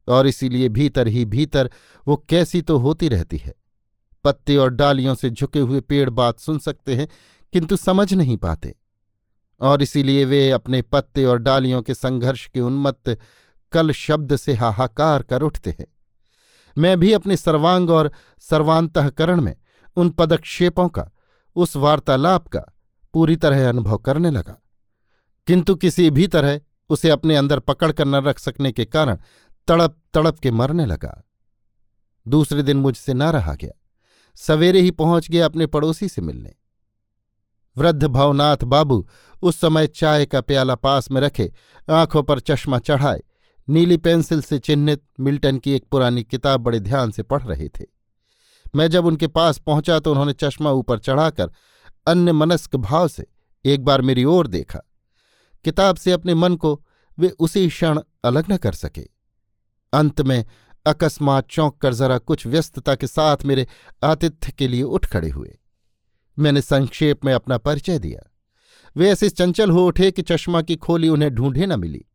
और 0.07 0.27
इसीलिए 0.27 0.69
भीतर 0.69 1.07
ही 1.07 1.25
भीतर 1.25 1.69
वो 2.07 2.15
कैसी 2.29 2.61
तो 2.61 2.77
होती 2.77 3.09
रहती 3.09 3.37
है। 3.37 3.53
पत्ते 4.25 4.55
और 4.57 4.69
डालियों 4.69 5.15
से 5.15 5.29
झुके 5.29 5.59
हुए 5.59 5.79
पेड़ 5.81 6.09
बात 6.09 6.39
सुन 6.39 6.59
सकते 6.59 6.95
हैं, 6.95 7.07
किंतु 7.53 7.75
समझ 7.75 8.13
नहीं 8.13 8.37
पाते। 8.37 8.75
और 9.61 9.81
इसीलिए 9.81 10.25
वे 10.25 10.51
अपने 10.51 10.81
पत्ते 10.81 11.25
और 11.25 11.37
डालियों 11.37 11.81
के 11.81 11.93
संघर्ष 11.93 12.47
के 12.47 12.59
उन्मत्त 12.59 13.17
कल 13.71 13.91
शब्द 13.91 14.35
से 14.35 14.53
हाहाकार 14.53 15.23
कर 15.23 15.41
उठते 15.41 15.69
हैं। 15.69 15.87
मैं 16.77 16.99
भी 16.99 17.13
अपने 17.13 17.37
सर्वांग 17.37 17.89
और 17.89 18.11
सर्वांतकरण 18.39 19.41
में 19.41 19.55
उन 19.95 20.09
पदक्षेपों 20.09 20.87
का, 20.89 21.09
उस 21.55 21.75
वार्तालाप 21.75 22.47
का 22.47 22.65
पूरी 23.13 23.35
तरह 23.35 23.69
अनुभव 23.69 23.97
करने 23.97 24.31
लगा। 24.31 24.61
किंतु 25.47 25.75
किसी 25.75 26.09
भी 26.09 26.27
तरह 26.27 26.61
उसे 26.89 27.09
अपने 27.09 27.35
अंदर 27.35 27.59
पकड़ 27.59 27.91
कर 27.91 28.05
न 28.05 28.15
रख 28.15 28.39
सकने 28.39 28.71
के 28.71 28.85
कारण 28.85 29.17
तड़प 29.67 29.97
तड़प 30.13 30.39
के 30.39 30.51
मरने 30.51 30.85
लगा। 30.85 31.23
दूसरे 32.27 32.63
दिन 32.63 32.77
मुझसे 32.77 33.13
न 33.13 33.23
रहा 33.23 33.53
गया। 33.53 33.81
सवेरे 34.35 34.81
ही 34.81 34.91
पहुँच 34.91 35.29
गया 35.31 35.45
अपने 35.45 35.65
पड़ोसी 35.65 36.07
से 36.07 36.21
मिलने। 36.21 36.53
वृद्ध 37.77 38.03
भवनाथ 38.03 38.63
बाबू 38.63 39.05
उस 39.41 39.59
समय 39.59 39.87
चाय 39.87 40.25
का 40.25 40.41
प्याला 40.41 40.75
पास 40.75 41.11
में 41.11 41.21
रखे, 41.21 41.51
आँखों 41.89 42.23
पर 42.23 42.39
चश्मा 42.39 42.79
चढ़ाए, 42.79 43.21
नीली 43.67 43.97
पेंसिल 43.97 44.41
से 44.41 44.59
चिन्हित 44.59 45.03
मिल्टन 45.19 45.57
की 45.57 45.71
एक 45.71 45.85
पुरानी 45.91 46.23
किताब 46.23 46.61
बड़े 46.61 46.79
ध्यान 46.79 47.11
से 47.11 47.23
पढ़ 47.23 47.43
रहे 47.43 47.67
थे। 47.69 47.85
मैं 48.75 48.87
जब 48.87 49.05
उनके 49.05 49.27
पास 49.27 49.57
पहुँचा 49.57 49.99
तो 49.99 50.11
उन्होंने 50.11 50.33
चश्मा 50.33 50.71
ऊपर 50.71 50.99
चढ़ाकर 50.99 51.51
अन्य 52.07 52.31
मनस्क 52.31 52.75
भाव 52.75 53.07
से 53.07 53.25
एक 53.65 53.83
बार 53.85 54.01
मेरी 54.01 54.23
ओर 54.23 54.47
देखा। 54.47 54.79
किताब 55.65 55.95
से 55.95 56.11
अपने 56.11 56.33
मन 56.33 56.55
को 56.55 56.79
वे 57.17 57.29
उसी 57.29 57.67
क्षण 57.69 57.99
अलग 58.23 58.51
न 58.51 58.57
कर 58.57 58.73
सके। 58.73 59.07
अंत 59.93 60.21
में 60.21 60.43
अकस्मात 60.85 61.47
चौंक 61.49 61.77
कर 61.77 61.93
जरा 61.93 62.17
कुछ 62.17 62.45
व्यस्तता 62.47 62.95
के 62.95 63.07
साथ 63.07 63.43
मेरे 63.45 63.67
आतिथ्य 64.03 64.51
के 64.51 64.67
लिए 64.67 64.83
उठ 64.83 65.05
खड़े 65.05 65.29
हुए। 65.29 65.57
मैंने 66.41 66.61
संक्षेप 66.61 67.25
में 67.25 67.33
अपना 67.33 67.57
परिचय 67.57 67.99
दिया। 67.99 68.27
वे 68.95 69.09
ऐसे 69.09 69.29
चंचल 69.29 69.71
हो 69.71 69.85
उठे 69.87 70.11
कि 70.11 70.21
चश्मा 70.21 70.61
की 70.61 70.75
खोली 70.75 71.09
उन्हें 71.09 71.33
ढूंढे 71.33 71.65
न 71.65 71.79
मिली। 71.79 72.05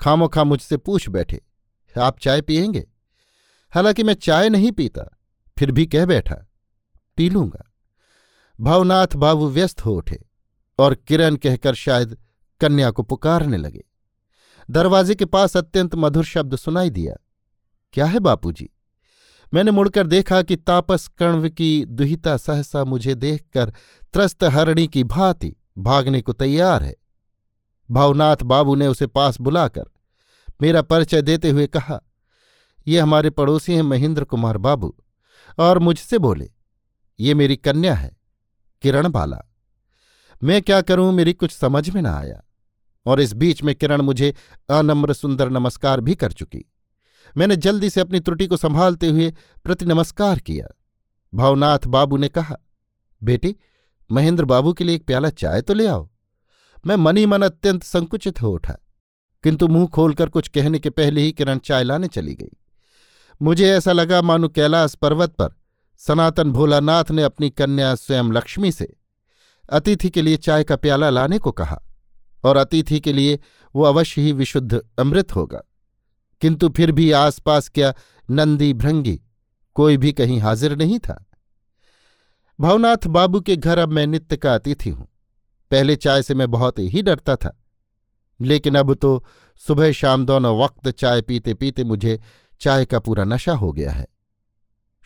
खामो 0.00 0.28
खा 0.28 0.44
मुझसे 0.44 0.76
पूछ 0.76 1.08
बैठे, 1.08 1.40
आप 1.94 2.18
चाय 2.18 2.40
पियेंगे? 2.40 2.86
हालाँकि 3.72 4.02
मैं 4.02 4.14
चाय 4.14 4.48
नहीं 4.48 4.72
पीता, 4.72 5.04
फिर 5.56 5.70
भी 5.70 5.86
कह 5.86 6.06
बैठा, 6.06 6.36
पी 7.16 7.30
लूँगा। 7.30 7.70
भावनाथ 8.60 9.16
बाबू 9.16 9.48
व्यस्त 9.48 9.84
हो 9.84 9.94
उठे 9.94 10.18
और 10.78 10.94
किरण 10.94 11.36
कहकर 11.36 11.74
शायद 11.74 12.16
कन्या 12.60 12.90
को 12.90 13.02
पुकारने 13.02 13.56
लगे। 13.56 13.84
दरवाजे 14.70 15.14
के 15.14 15.24
पास 15.24 15.56
अत्यंत 15.56 15.94
मधुर 15.94 16.24
शब्द 16.24 16.56
सुनाई 16.56 16.90
दिया, 16.90 17.14
क्या 17.94 18.06
है 18.06 18.18
बापूजी? 18.18 18.70
मैंने 19.54 19.70
मुड़कर 19.70 20.06
देखा 20.06 20.42
कि 20.42 20.56
तापस 20.56 21.06
कण्व 21.08 21.48
की 21.48 21.84
दुहिता 21.84 22.36
सहसा 22.36 22.84
मुझे 22.84 23.14
देखकर 23.14 23.72
त्रस्त 24.12 24.44
हरणी 24.44 24.86
की 24.88 25.04
भांति 25.04 25.54
भागने 25.78 26.20
को 26.22 26.32
तैयार 26.32 26.82
है। 26.82 26.94
भावनाथ 27.90 28.36
बाबू 28.36 28.74
ने 28.74 28.86
उसे 28.86 29.06
पास 29.06 29.40
बुलाकर 29.40 29.84
मेरा 30.62 30.82
परिचय 30.82 31.22
देते 31.22 31.50
हुए 31.50 31.66
कहा, 31.66 32.00
ये 32.86 33.00
हमारे 33.00 33.30
पड़ोसी 33.30 33.74
हैं 33.74 33.82
महेंद्र 33.82 34.24
कुमार 34.24 34.58
बाबू। 34.58 34.94
और 35.58 35.78
मुझसे 35.78 36.18
बोले, 36.18 36.50
ये 37.20 37.34
मेरी 37.34 37.56
कन्या 37.56 37.94
है, 37.94 38.16
किरण 38.82 39.08
बाला। 39.08 39.40
मैं 40.42 40.62
क्या 40.62 40.80
करूँ 40.80 41.12
मेरी 41.12 41.32
कुछ 41.32 41.50
समझ 41.50 41.88
में 41.90 42.02
ना 42.02 42.18
आया 42.18 42.42
और 43.06 43.20
इस 43.20 43.32
बीच 43.32 43.62
में 43.62 43.74
किरण 43.74 44.02
मुझे 44.02 44.34
अनम्र 44.70 45.12
सुंदर 45.12 45.50
नमस्कार 45.50 46.00
भी 46.00 46.14
कर 46.14 46.32
चुकी। 46.32 46.64
मैंने 47.36 47.56
जल्दी 47.56 47.90
से 47.90 48.00
अपनी 48.00 48.20
त्रुटि 48.20 48.46
को 48.46 48.56
संभालते 48.56 49.08
हुए 49.08 49.32
प्रति 49.64 49.84
नमस्कार 49.84 50.38
किया। 50.38 50.66
भावनाथ 51.32 51.86
बाबू 51.86 52.16
ने 52.16 52.28
कहा, 52.28 52.56
बेटी, 53.22 53.54
महेंद्र 54.10 54.44
बाबू 54.44 54.72
के 54.72 54.84
लिए 54.84 54.96
एक 54.96 55.06
प्याला 55.06 55.30
चाय 55.30 55.62
तो 55.62 55.74
ले 55.74 55.86
आओ। 55.86 56.08
मैं 56.84 56.96
मनी 56.96 57.26
मन 57.26 57.42
अत्यंत 57.42 57.82
संकुचित 57.82 58.42
हो 58.42 58.52
उठा, 58.52 58.76
किंतु 59.44 59.68
मुँह 59.68 59.86
खोलकर 59.86 60.28
कुछ 60.28 60.48
कहने 60.48 60.78
के 60.78 60.90
पहले 60.90 61.20
ही 61.20 61.32
किरण 61.32 61.58
चाय 61.58 61.84
लाने 61.84 62.08
चली 62.08 62.34
गई। 62.34 62.56
मुझे 63.40 63.70
ऐसा 63.70 63.92
लगा 63.92 64.22
मानो 64.22 64.48
कैलाश 64.48 64.94
पर्वत 64.94 65.30
पर 65.30 65.54
सनातन 66.00 66.50
भोलानाथ 66.52 67.10
ने 67.10 67.22
अपनी 67.22 67.50
कन्या 67.50 67.94
स्वयं 67.94 68.32
लक्ष्मी 68.32 68.72
से 68.72 68.92
अतिथि 69.70 70.10
के 70.10 70.22
लिए 70.22 70.36
चाय 70.36 70.64
का 70.64 70.76
प्याला 70.76 71.10
लाने 71.10 71.38
को 71.38 71.52
कहा, 71.52 71.80
और 72.44 72.56
अतिथि 72.56 73.00
के 73.00 73.12
लिए 73.12 73.38
वो 73.74 73.84
अवश्य 73.84 74.22
ही 74.22 74.32
विशुद्ध 74.32 74.80
अमृत 74.98 75.34
होगा। 75.36 75.62
किंतु 76.44 76.68
फिर 76.68 76.90
भी 76.92 77.10
आसपास 77.12 77.68
क्या 77.68 77.92
नंदी 78.28 78.72
भृंगी 78.74 79.20
कोई 79.76 79.96
भी 79.96 80.12
कहीं 80.12 80.38
हाजिर 80.40 80.76
नहीं 80.76 80.98
था। 80.98 81.14
भवनाथ 82.58 83.06
बाबू 83.08 83.40
के 83.40 83.56
घर 83.56 83.78
अब 83.78 83.88
मैं 83.88 84.06
नित्य 84.06 84.36
का 84.36 84.54
अतिथि 84.54 84.90
हूँ। 84.90 85.06
पहले 85.70 85.96
चाय 85.96 86.22
से 86.22 86.34
मैं 86.34 86.50
बहुत 86.50 86.78
ही 86.78 87.02
डरता 87.02 87.36
था, 87.36 87.56
लेकिन 88.40 88.74
अब 88.74 88.94
तो 88.94 89.24
सुबह 89.60 89.92
शाम 89.92 90.26
दोनों 90.26 90.56
वक्त 90.58 90.88
चाय 90.90 91.22
पीते 91.22 91.54
पीते 91.54 91.84
मुझे 91.84 92.20
चाय 92.60 92.84
का 92.84 92.98
पूरा 92.98 93.24
नशा 93.24 93.54
हो 93.54 93.72
गया 93.72 93.92
है। 93.92 94.06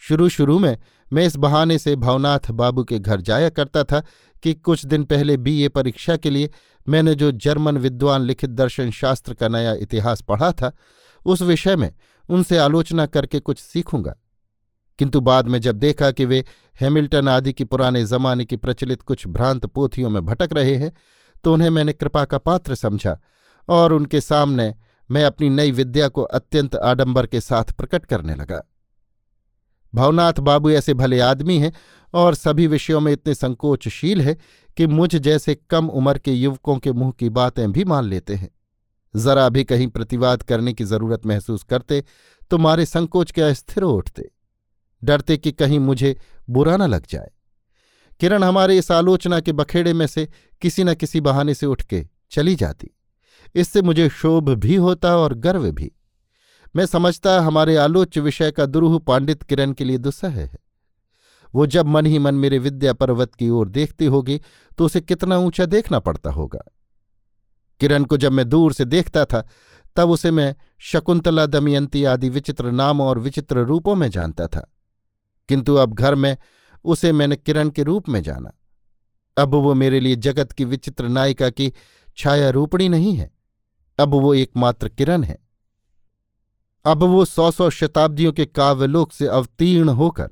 शुरू 0.03 0.29
शुरू 0.31 0.59
में 0.59 0.77
मैं 1.13 1.27
इस 1.27 1.37
बहाने 1.37 1.79
से 1.79 1.97
भवनाथ 1.99 2.51
बाबू 2.53 2.85
के 2.85 2.99
घर 2.99 3.21
जाया 3.21 3.49
करता 3.51 3.85
था 3.85 4.03
कि 4.43 4.55
कुछ 4.55 4.85
दिन 4.87 5.05
पहले 5.05 5.37
बीए 5.39 5.69
परीक्षा 5.71 6.17
के 6.17 6.31
लिए 6.31 6.51
मैंने 6.87 7.15
जो 7.15 7.31
जर्मन 7.33 7.79
विद्वान 7.79 8.23
लिखित 8.23 8.51
दर्शन 8.53 8.91
शास्त्र 8.91 9.35
का 9.35 9.49
नया 9.49 9.73
इतिहास 9.81 10.21
पढ़ा 10.21 10.53
था 10.53 10.73
उस 11.29 11.43
विषय 11.43 11.77
में 11.77 11.93
उनसे 12.29 12.59
आलोचना 12.59 13.07
करके 13.07 13.41
कुछ 13.41 13.59
सीखूँगा। 13.59 14.15
किंतु 14.99 15.21
बाद 15.21 15.49
में 15.49 15.61
जब 15.61 15.77
देखा 15.77 16.11
कि 16.11 16.25
वे 16.25 16.45
हैमिल्टन 16.81 17.29
आदि 17.29 17.53
की 17.53 17.65
पुराने 17.65 18.05
जमाने 18.05 18.45
की 18.45 18.57
प्रचलित 18.57 19.03
कुछ 19.03 19.27
भ्रांत 19.27 19.67
पोथियों 19.67 20.11
में 20.11 20.25
भटक 20.27 20.53
रहे 20.53 20.75
हैं 20.77 20.93
तो 21.45 21.53
उन्हें 21.53 21.71
मैंने 21.71 21.93
कृपा 21.93 22.25
का 22.25 22.39
पात्र 22.39 22.75
समझा 22.75 23.19
और 23.69 23.93
उनके 23.93 24.21
सामने 24.21 24.75
मैं 25.11 25.25
अपनी 25.25 25.49
नई 25.51 25.71
विद्या 25.71 26.09
को 26.09 26.23
अत्यंत 26.23 26.75
आडंबर 26.77 27.27
के 27.27 27.41
साथ 27.41 27.73
प्रकट 27.73 28.07
करने 28.07 28.35
लगा। 28.35 28.63
भवनाथ 29.95 30.41
बाबू 30.41 30.71
ऐसे 30.71 30.95
भले 30.95 31.21
आदमी 31.21 31.59
हैं 31.59 31.73
और 32.15 32.35
सभी 32.35 32.67
विषयों 32.67 33.01
में 33.01 33.13
इतने 33.13 33.35
संकोचशील 33.35 34.21
है 34.21 34.37
कि 34.77 34.87
मुझ 34.87 35.17
जैसे 35.17 35.55
कम 35.71 35.89
उम्र 35.89 36.19
के 36.19 36.33
युवकों 36.33 36.77
के 36.79 36.93
मुँह 36.93 37.13
की 37.19 37.29
बातें 37.29 37.71
भी 37.73 37.85
मान 37.85 38.05
लेते 38.05 38.35
हैं। 38.35 38.51
जरा 39.15 39.49
भी 39.49 39.65
कहीं 39.65 39.89
प्रतिवाद 39.89 40.43
करने 40.43 40.73
की 40.73 40.85
ज़रूरत 40.85 41.27
महसूस 41.27 41.63
करते 41.63 42.05
तो 42.51 42.59
मारे 42.59 42.87
संकोच 42.87 43.31
के 43.31 43.43
अस्थिर 43.43 43.83
उठते? 43.83 44.31
डरते 45.03 45.37
कि 45.37 45.53
कहीं 45.53 45.79
मुझे 45.79 46.17
बुरा 46.51 46.77
न 46.77 46.83
लग 46.83 47.07
जाए। 47.09 47.31
किरण 48.21 48.45
हमारे 48.45 48.79
इस 48.79 48.91
आलोचना 48.93 49.41
के 49.41 49.53
बखेड़े 49.53 49.93
में 49.93 50.07
से 50.07 50.29
किसी 50.63 50.85
न 50.85 50.95
किसी 50.95 51.21
बहाने 51.21 51.55
से 51.55 51.67
उठ 51.67 51.83
के 51.83 52.07
चली 52.31 52.55
जाती। 52.55 52.91
इससे 53.55 53.83
मुझे 53.83 54.09
शोभ 54.09 54.49
भी 54.51 54.75
होता 54.77 55.17
और 55.17 55.35
गर्व 55.35 55.71
भी। 55.71 55.91
मैं 56.77 56.87
समझता 56.87 57.41
हमारे 57.41 57.77
आलोच्य 57.77 58.21
विषय 58.21 58.51
का 58.51 58.67
दुरूह 58.67 58.99
पांडित 58.99 59.43
किरण 59.43 59.73
के 59.73 59.85
लिए 59.85 59.99
दुस्सह 59.99 60.29
है। 60.29 60.51
वो 61.55 61.67
जब 61.67 61.87
मन 61.87 62.07
ही 62.07 62.19
मन 62.19 62.35
मेरे 62.35 62.59
विद्या 62.59 62.93
पर्वत 62.93 63.35
की 63.35 63.49
ओर 63.51 63.69
देखती 63.69 64.07
होगी 64.07 64.41
तो 64.79 64.85
उसे 64.85 65.01
कितना 65.01 65.39
ऊँचा 65.39 65.67
देखना 65.67 65.99
पड़ता 65.99 66.31
होगा। 66.31 66.61
किरण 67.81 68.05
को 68.05 68.17
जब 68.17 68.33
मैं 68.33 68.49
दूर 68.49 68.73
से 68.73 68.85
देखता 68.85 69.25
था, 69.25 69.49
तब 69.97 70.11
उसे 70.11 70.31
मैं 70.31 70.57
शकुंतला, 70.79 71.47
दमयंती 71.47 72.05
आदि 72.05 72.29
विचित्र 72.29 72.71
नामों 72.71 73.07
और 73.07 73.19
विचित्र 73.19 73.59
रूपों 73.59 73.95
में 73.95 74.11
जानता 74.11 74.47
था। 74.47 74.73
किंतु 75.49 75.75
अब 75.75 75.93
घर 75.93 76.15
में 76.15 76.37
उसे 76.85 77.13
मैंने 77.13 77.37
किरण 77.37 77.69
के 77.69 77.83
रूप 77.83 78.09
में 78.09 78.23
जाना। 78.23 78.53
अब 79.39 79.55
वो 79.55 79.75
मेरे 79.75 80.01
लिए 80.01 80.17
जगत 80.17 80.53
की 80.53 80.65
विचित्र 80.65 81.09
नायिका 81.09 81.51
की 81.51 81.73
छाया 82.17 82.51
रूपणी 82.51 82.89
नहीं 82.89 83.15
है। 83.15 83.31
अब 83.99 84.09
वो 84.09 84.35
एकमात्र 84.35 84.89
किरण 84.89 85.23
है। 85.23 85.39
अब 86.85 87.03
वो 87.03 87.25
सौ 87.25 87.51
सौ 87.51 87.71
शताब्दियों 87.71 88.33
के 88.33 88.47
काव्यलोक 88.47 89.13
से 89.13 89.27
अवतीर्ण 89.27 89.89
होकर, 89.89 90.31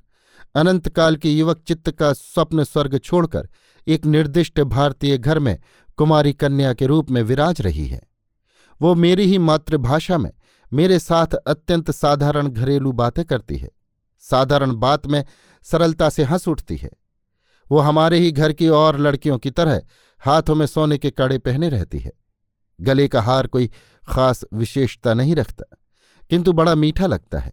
अनंतकाल 0.54 1.16
के 1.16 1.30
युवक 1.30 1.62
चित्त 1.68 1.90
का 1.90 2.12
स्वप्न 2.12 2.64
स्वर्ग 2.64 2.98
छोड़कर, 2.98 3.48
एक 3.88 4.06
निर्दिष्ट 4.06 4.60
भारतीय 4.60 5.18
घर 5.18 5.38
में 5.38 5.58
कुमारी 5.98 6.32
कन्या 6.32 6.72
के 6.74 6.86
रूप 6.86 7.10
में 7.10 7.22
विराज 7.22 7.60
रही 7.60 7.86
है। 7.86 8.02
वो 8.80 8.94
मेरी 8.94 9.26
ही 9.26 9.38
मातृभाषा 9.38 10.18
में 10.18 10.30
मेरे 10.72 10.98
साथ 10.98 11.34
अत्यंत 11.36 11.90
साधारण 11.90 12.48
घरेलू 12.48 12.92
बातें 12.92 13.24
करती 13.24 13.56
है। 13.56 13.70
साधारण 14.24 14.74
बात 14.74 15.06
में 15.06 15.24
सरलता 15.66 16.08
से 16.08 16.24
हंस 16.24 16.48
उठती 16.48 16.76
है। 16.76 16.90
वो 17.66 17.78
हमारे 17.80 18.18
ही 18.18 18.32
घर 18.32 18.52
की 18.52 18.68
और 18.68 18.98
लड़कियों 18.98 19.38
की 19.38 19.50
तरह 19.50 19.82
हाथों 20.20 20.54
में 20.54 20.66
सोने 20.66 20.98
के 20.98 21.10
कड़े 21.10 21.38
पहने 21.38 21.68
रहती 21.68 21.98
है। 21.98 22.12
गले 22.78 23.08
का 23.08 23.22
हार 23.22 23.46
कोई 23.46 23.70
खास 24.04 24.44
विशेषता 24.52 25.14
नहीं 25.14 25.34
रखता, 25.34 25.64
किंतु 26.30 26.52
बड़ा 26.52 26.74
मीठा 26.74 27.06
लगता 27.06 27.38
है। 27.38 27.52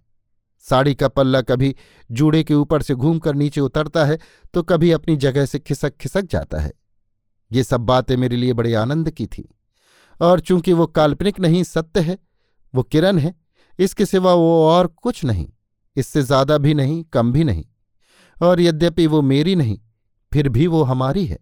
साड़ी 0.65 0.93
का 0.95 1.07
पल्ला 1.07 1.41
कभी 1.41 1.76
जूड़े 2.09 2.43
के 2.43 2.53
ऊपर 2.53 2.82
से 2.82 2.95
घूमकर 2.95 3.36
नीचे 3.36 3.61
उतरता 3.61 4.05
है 4.05 4.17
तो 4.53 4.63
कभी 4.63 4.91
अपनी 4.91 5.15
जगह 5.17 5.45
से 5.45 5.59
खिसक 5.59 5.95
खिसक 5.97 6.26
जाता 6.26 6.59
है। 6.59 6.72
ये 7.54 7.64
सब 7.64 7.82
बातें 7.82 8.16
मेरे 8.18 8.36
लिए 8.36 8.54
बड़े 8.54 8.74
आनंद 8.74 9.10
की 9.12 9.26
थी। 9.28 9.47
और 10.20 10.39
चूँकि 10.39 10.74
वो 10.74 10.86
काल्पनिक 10.88 11.39
नहीं, 11.39 11.64
सत्य 11.64 11.99
है, 11.99 12.18
वो 12.74 12.84
किरण 12.84 13.18
है, 13.18 13.34
इसके 13.80 14.06
सिवा 14.06 14.34
वो 14.34 14.66
और 14.68 14.88
कुछ 14.88 15.24
नहीं, 15.26 15.47
इससे 15.95 16.22
ज़्यादा 16.22 16.58
भी 16.58 16.74
नहीं, 16.74 17.04
कम 17.04 17.32
भी 17.32 17.43
नहीं, 17.43 17.64
और 18.38 18.62
यद्यपि 18.62 19.08
वो 19.08 19.22
मेरी 19.22 19.56
नहीं, 19.56 19.80
फिर 20.32 20.49
भी 20.49 20.68
वो 20.68 20.84
हमारी 20.84 21.26
है। 21.26 21.38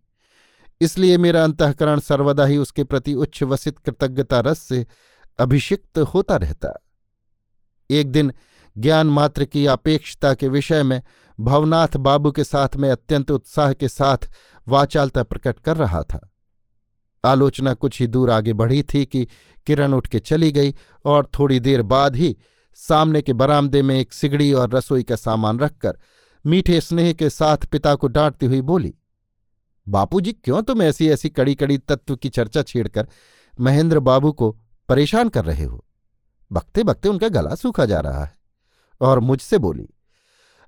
इसलिए 0.81 1.17
मेरा 1.17 1.43
अंतकरण 1.43 1.99
सर्वदा 1.99 2.45
ही 2.45 2.57
उसके 2.57 2.83
प्रति 2.83 3.13
उच्छ्वसित 3.13 3.77
कृतज्ञता 3.79 4.39
रस 4.39 4.59
से 4.59 4.85
अभिषिक्त 5.39 5.99
होता 6.13 6.35
रहता। 6.35 6.73
एक 7.89 8.11
दिन 8.11 8.31
ज्ञान 8.75 9.07
मात्र 9.07 9.45
की 9.45 9.65
अपेक्षता 9.65 10.33
के 10.33 10.47
विषय 10.47 10.83
में 10.83 11.01
भवनाथ 11.39 11.97
बाबू 11.97 12.31
के 12.31 12.43
साथ 12.43 12.75
में 12.75 12.89
अत्यंत 12.89 13.31
उत्साह 13.31 13.73
के 13.73 13.87
साथ 13.87 14.17
वाचालता 14.67 15.23
प्रकट 15.23 15.59
कर 15.59 15.77
रहा 15.77 16.03
था। 16.03 16.29
आलोचना 17.25 17.73
कुछ 17.73 17.99
ही 18.01 18.07
दूर 18.07 18.31
आगे 18.31 18.53
बढ़ी 18.53 18.83
थी 18.83 19.05
कि 19.05 19.27
किरण 19.65 19.93
उठ 19.93 20.07
के 20.07 20.19
चली 20.19 20.51
गई 20.51 20.75
और 21.05 21.29
थोड़ी 21.39 21.59
देर 21.59 21.81
बाद 21.81 22.15
ही 22.15 22.37
सामने 22.75 23.21
के 23.21 23.33
बरामदे 23.33 23.81
में 23.81 23.99
एक 23.99 24.13
सिगड़ी 24.13 24.53
और 24.53 24.69
रसोई 24.69 25.03
का 25.03 25.15
सामान 25.15 25.59
रखकर 25.59 25.97
मीठे 26.45 26.81
स्नेह 26.81 27.13
के 27.13 27.29
साथ 27.29 27.57
पिता 27.57 27.95
को 27.95 28.07
डांटती 28.07 28.45
हुई 28.45 28.61
बोली, 28.61 28.93
बापूजी, 29.87 30.33
क्यों 30.33 30.61
तुम 30.63 30.81
ऐसी 30.81 31.09
ऐसी 31.09 31.29
कड़ी 31.29 31.55
कड़ी 31.55 31.77
तत्व 31.77 32.15
की 32.15 32.29
चर्चा 32.29 32.61
छेड़कर 32.61 33.07
महेंद्र 33.59 33.99
बाबू 33.99 34.31
को 34.31 34.57
परेशान 34.89 35.29
कर 35.29 35.45
रहे 35.45 35.63
हो? 35.63 35.85
बकते 36.51 36.83
बकते 36.83 37.09
उनका 37.09 37.29
गला 37.29 37.55
सूखा 37.55 37.85
जा 37.85 37.99
रहा 37.99 38.23
है। 38.25 38.37
और 39.01 39.19
मुझसे 39.19 39.57
बोली 39.57 39.89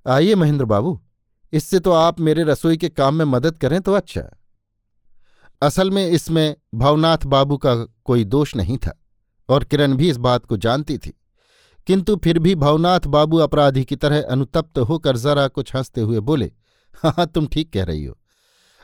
आइए 0.06 0.36
महेंद्र 0.36 0.66
बाबू, 0.66 1.00
इससे 1.54 1.80
तो 1.80 1.92
आप 1.92 2.20
मेरे 2.20 2.44
रसोई 2.44 2.78
के 2.78 2.90
काम 2.90 3.16
में 3.16 3.26
मदद 3.26 3.58
करें 3.58 3.80
तो 3.82 3.94
अच्छा। 3.94 4.22
असल 5.62 5.92
में 5.92 6.06
इसमें 6.08 6.56
भवनाथ 6.76 7.26
बाबू 7.26 7.58
का 7.58 7.76
कोई 8.06 8.24
दोष 8.26 8.56
नहीं 8.56 8.78
था, 8.78 8.98
और 9.50 9.64
किरण 9.64 9.96
भी 9.96 10.10
इस 10.10 10.18
बात 10.18 10.46
को 10.46 10.58
जानती 10.58 10.98
थी। 10.98 11.14
किंतु 11.88 12.16
फिर 12.16 12.40
भी 12.40 12.56
भवनाथ 12.56 13.08
बाबू 13.08 13.38
अपराधी 13.38 13.84
की 13.86 13.96
तरह 13.96 14.24
अनुतप्त 14.24 14.80
होकर 14.80 15.18
जरा 15.18 15.48
कुछ 15.48 15.76
हँसते 15.76 16.02
हुए 16.02 16.20
बोले 16.22 16.52
हाँ 16.94 17.26
तुम 17.28 17.48
ठीक 17.48 17.72
कह 17.74 17.84
रही 17.84 18.04
हो। 18.06 18.18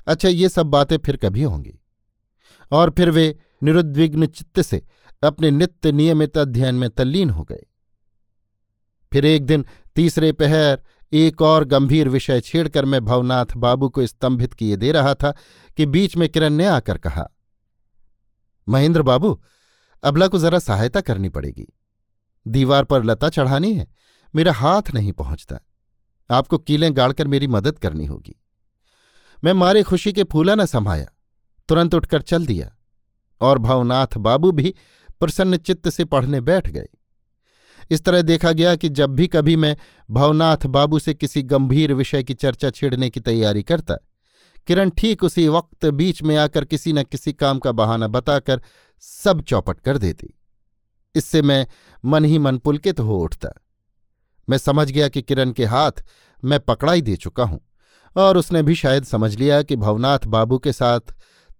अच्छा 0.08 0.30
ये 0.30 0.50
सब 0.50 0.66
बातें 0.68 0.98
फिर 0.98 1.18
कभी 1.18 1.44
होंगी? 1.44 1.80
और 2.72 2.90
फिर 2.90 3.10
वे 3.10 3.36
निरुद्विग्न 3.64 4.26
चित्त 4.28 4.62
से 4.62 4.82
अपने 5.24 5.52
नित्य 5.52 5.92
नियमित 5.92 6.38
अध्ययन 6.38 6.76
में 6.76 6.90
तल्लीन 6.90 7.30
हो 7.30 7.44
गए। 7.44 7.66
फिर 9.12 9.26
एक 9.26 9.46
दिन 9.46 9.66
तीसरे 9.96 10.32
पहर 10.32 10.82
एक 11.14 11.42
और 11.42 11.64
गंभीर 11.64 12.10
विषय 12.10 12.42
छेड़कर 12.42 12.86
मैं 12.86 13.06
भवनाथ 13.06 13.46
बाबू 13.58 13.90
को 13.90 14.06
स्तंभित 14.08 14.54
किए 14.54 14.76
दे 14.76 14.92
रहा 14.92 15.14
था 15.14 15.34
कि 15.78 15.86
बीच 15.86 16.18
में 16.18 16.30
किरण 16.30 16.54
ने 16.54 16.66
आकर 16.66 16.98
कहा, 16.98 17.28
महेंद्र 18.70 19.02
बाबू, 19.02 19.42
अबला 20.04 20.28
को 20.28 20.40
जरा 20.40 20.60
सहायता 20.60 21.02
करनी 21.02 21.30
पड़ेगी। 21.30 21.68
दीवार 22.48 22.84
पर 22.84 23.04
लता 23.04 23.30
चढ़ानी 23.30 23.74
है, 23.74 23.88
मेरा 24.36 24.54
हाथ 24.54 24.82
नहीं 24.94 25.12
पहुँचता। 25.12 25.60
आपको 26.30 26.58
कीलें 26.58 26.98
गाड़कर 26.98 27.28
मेरी 27.28 27.48
मदद 27.48 27.80
करनी 27.80 28.06
होगी। 28.06 28.36
मैं 29.44 29.54
मारे 29.54 29.84
खुशी 29.84 30.14
के 30.14 30.24
फूला 30.24 30.56
न 30.56 30.66
समाया, 30.66 31.08
तुरंत 31.68 31.96
उठकर 31.96 32.22
चल 32.22 32.46
दिया, 32.46 32.76
और 33.42 33.58
भवनाथ 33.58 34.18
बाबू 34.18 34.52
भी 34.52 34.74
प्रसन्न 35.20 35.58
चित्त 35.58 35.90
से 35.90 36.06
पढ़ने 36.06 36.42
बैठ 36.42 36.70
गए। 36.70 36.88
इस 37.92 38.04
तरह 38.04 38.22
देखा 38.22 38.52
गया 38.52 38.76
कि 38.76 38.90
जब 38.90 39.16
भी 39.16 39.28
कभी 39.28 39.56
मैं 39.56 39.76
भवनाथ 40.10 40.66
बाबू 40.68 41.00
से 41.00 41.14
किसी 41.14 41.42
गंभीर 41.44 41.94
विषय 41.94 42.24
की 42.24 42.34
चर्चा 42.34 42.70
छेड़ने 42.70 43.10
की 43.10 43.20
तैयारी 43.20 43.64
करता, 43.64 43.96
किरण 44.68 44.90
ठीक 44.90 45.24
उसी 45.24 45.48
वक्त 45.48 45.86
बीच 45.88 46.22
में 46.24 46.36
आकर 46.38 46.66
किसी 46.66 46.94
न 46.94 47.04
किसी 47.04 47.34
काम 47.34 47.60
का 47.60 47.72
बहाना 47.72 48.08
बताकर 48.10 48.62
सब 49.04 49.42
चौपट 49.42 49.80
कर 49.80 49.98
देती। 49.98 50.34
इससे 51.16 51.42
मैं 51.42 51.66
मन 52.04 52.26
ही 52.26 52.38
मन 52.40 52.58
पुलकित 52.58 53.00
हो 53.00 53.20
उठता। 53.20 53.50
मैं 54.48 54.58
समझ 54.58 54.90
गया 54.92 55.08
कि 55.08 55.22
किरण 55.22 55.52
के 55.52 55.66
हाथ 55.66 56.04
मैं 56.44 56.60
पकड़ाई 56.60 57.02
दे 57.02 57.16
चुका 57.16 57.44
हूँ, 57.44 57.60
और 58.16 58.38
उसने 58.38 58.62
भी 58.64 58.76
शायद 58.76 59.04
समझ 59.04 59.36
लिया 59.36 59.62
कि 59.62 59.76
भवनाथ 59.76 60.26
बाबू 60.28 60.58
के 60.58 60.72
साथ 60.74 61.14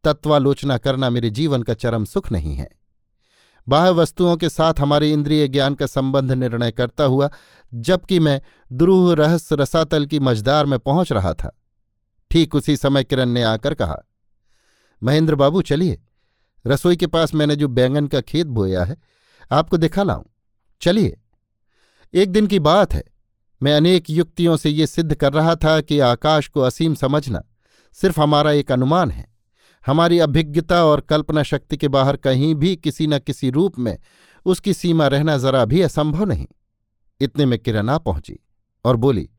तत्वालोचना 0.04 0.78
करना 0.78 1.10
मेरे 1.10 1.30
जीवन 1.30 1.64
का 1.64 1.74
चरम 1.74 2.06
सुख 2.06 2.32
नहीं 2.32 2.56
है। 2.56 2.70
बाह्य 3.70 3.92
वस्तुओं 3.92 4.38
के 4.38 4.50
साथ 4.50 4.74
हमारे 4.80 5.12
इंद्रिय 5.12 5.48
ज्ञान 5.48 5.74
का 5.74 5.86
संबंध 5.86 6.32
निर्णय 6.32 6.72
करता 6.72 7.04
हुआ, 7.04 7.30
जबकि 7.74 8.20
मैं 8.20 8.42
द्रूह 8.72 9.16
रहस्य 9.16 9.56
रसातल 9.56 10.06
की 10.06 10.20
मझदार 10.20 10.66
में 10.66 10.80
पहुँच 10.80 11.12
रहा 11.12 11.34
था। 11.34 11.62
ठीक 12.32 12.56
उसी 12.56 12.78
समय 12.78 13.04
किरण 13.04 13.26
ने 13.26 13.44
आकर 13.44 13.74
कहा, 13.74 13.98
महेंद्र 15.04 15.36
बाबू, 15.36 15.62
चलिए। 15.62 16.02
रसोई 16.68 16.96
के 16.96 17.08
पास 17.08 17.34
मैंने 17.34 17.56
जो 17.56 17.68
बैंगन 17.68 18.08
का 18.08 18.22
खेत 18.22 18.48
बोया 18.48 18.84
है, 18.84 18.98
आपको 19.52 19.78
दिखा 19.78 20.04
लाऊं। 20.04 20.24
चलिए। 20.82 21.18
एक 22.14 22.32
दिन 22.32 22.48
की 22.48 22.60
बात 22.60 22.94
है। 22.94 23.04
मैं 23.64 23.74
अनेक 23.74 24.10
युक्तियों 24.10 24.58
से 24.58 24.70
ये 24.70 24.88
सिद्ध 24.88 25.16
कर 25.16 25.34
रहा 25.34 25.56
था 25.56 25.82
कि 25.82 26.00
आकाश 26.00 26.48
को 26.48 26.62
असीम 26.62 26.96
समझना 26.96 27.44
सिर्फ़ 27.94 28.22
हमारा 28.22 28.52
एक 28.52 28.72
अनुमान 28.72 29.12
है। 29.12 29.29
हमारी 29.86 30.20
अभिज्ञता 30.20 30.84
और 30.86 31.02
कल्पना 31.02 31.44
शक्ति 31.44 31.78
के 31.78 31.88
बाहर 31.88 32.18
कहीं 32.18 32.54
भी 32.56 32.76
किसी 32.76 33.08
न 33.08 33.20
किसी 33.20 33.50
रूप 33.50 33.80
में 33.80 33.98
उसकी 34.46 34.74
सीमा 34.74 35.08
रहना 35.08 35.38
जरा 35.38 35.64
भी 35.66 35.82
असंभव 35.82 36.24
नहीं। 36.26 36.48
इतने 37.22 37.46
में 37.46 37.58
किरण 37.60 37.90
आ 37.90 37.98
पहुँची 37.98 38.40
और 38.86 38.96
बोली, 38.96 39.30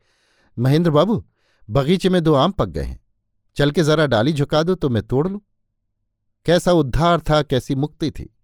महेंद्र 0.56 0.90
बाबू, 0.90 1.24
बगीचे 1.70 2.08
में 2.08 2.22
दो 2.22 2.34
आम 2.34 2.50
पक 2.50 2.68
गए 2.68 2.82
हैं। 2.82 3.00
चल 3.56 3.70
के 3.70 3.82
जरा 3.82 4.06
डाली 4.06 4.32
झुका 4.32 4.62
दो 4.62 4.74
तो 4.74 4.88
मैं 4.88 5.02
तोड़ 5.02 5.26
लूँ। 5.28 5.40
कैसा 6.46 6.72
उद्धार 6.72 7.20
था, 7.20 7.42
कैसी 7.42 7.74
मुक्ति 7.74 8.10
थी। 8.10 8.34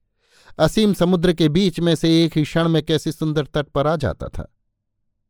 असीम 0.58 0.92
समुद्र 0.94 1.32
के 1.32 1.48
बीच 1.48 1.80
में 1.80 1.94
से 1.94 2.24
एक 2.24 2.36
ही 2.36 2.42
क्षण 2.42 2.68
में 2.68 2.82
कैसी 2.82 3.12
सुंदर 3.12 3.44
तट 3.44 3.68
पर 3.68 3.86
आ 3.86 3.96
जाता 3.96 4.28
था। 4.28 4.52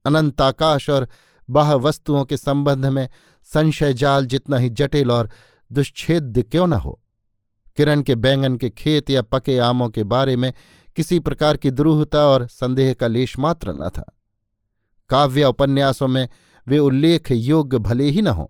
अनंत 0.04 0.40
आकाश 0.40 0.90
और 0.90 1.08
बाह 1.48 1.72
वस्तुओं 1.74 2.24
के 2.24 2.36
संबंध 2.36 2.86
में 2.86 3.08
संशय 3.44 3.94
जाल 3.94 4.26
जितना 4.26 4.56
ही 4.56 4.70
जटिल 4.70 5.10
और 5.10 5.30
दुश्छेद्य 5.70 6.42
क्यों 6.42 6.66
न 6.66 6.72
हो? 6.72 7.00
किरण 7.76 8.02
के 8.02 8.14
बैंगन 8.14 8.56
के 8.56 8.70
खेत 8.70 9.10
या 9.10 9.22
पके 9.22 9.58
आमों 9.58 9.88
के 9.88 10.04
बारे 10.04 10.36
में 10.36 10.52
किसी 10.96 11.18
प्रकार 11.18 11.56
की 11.56 11.70
द्रूहता 11.70 12.26
और 12.26 12.46
संदेह 12.46 12.92
का 12.94 13.06
लेश 13.06 13.38
मात्र 13.38 13.72
न 13.72 13.88
था। 13.88 14.04
काव्य 15.10 15.44
उपन्यासों 15.44 16.08
में 16.08 16.28
वे 16.66 16.78
उल्लेख 16.78 17.30
योग्य 17.30 17.78
भले 17.78 18.04
ही 18.04 18.22
न 18.22 18.26
हों, 18.26 18.46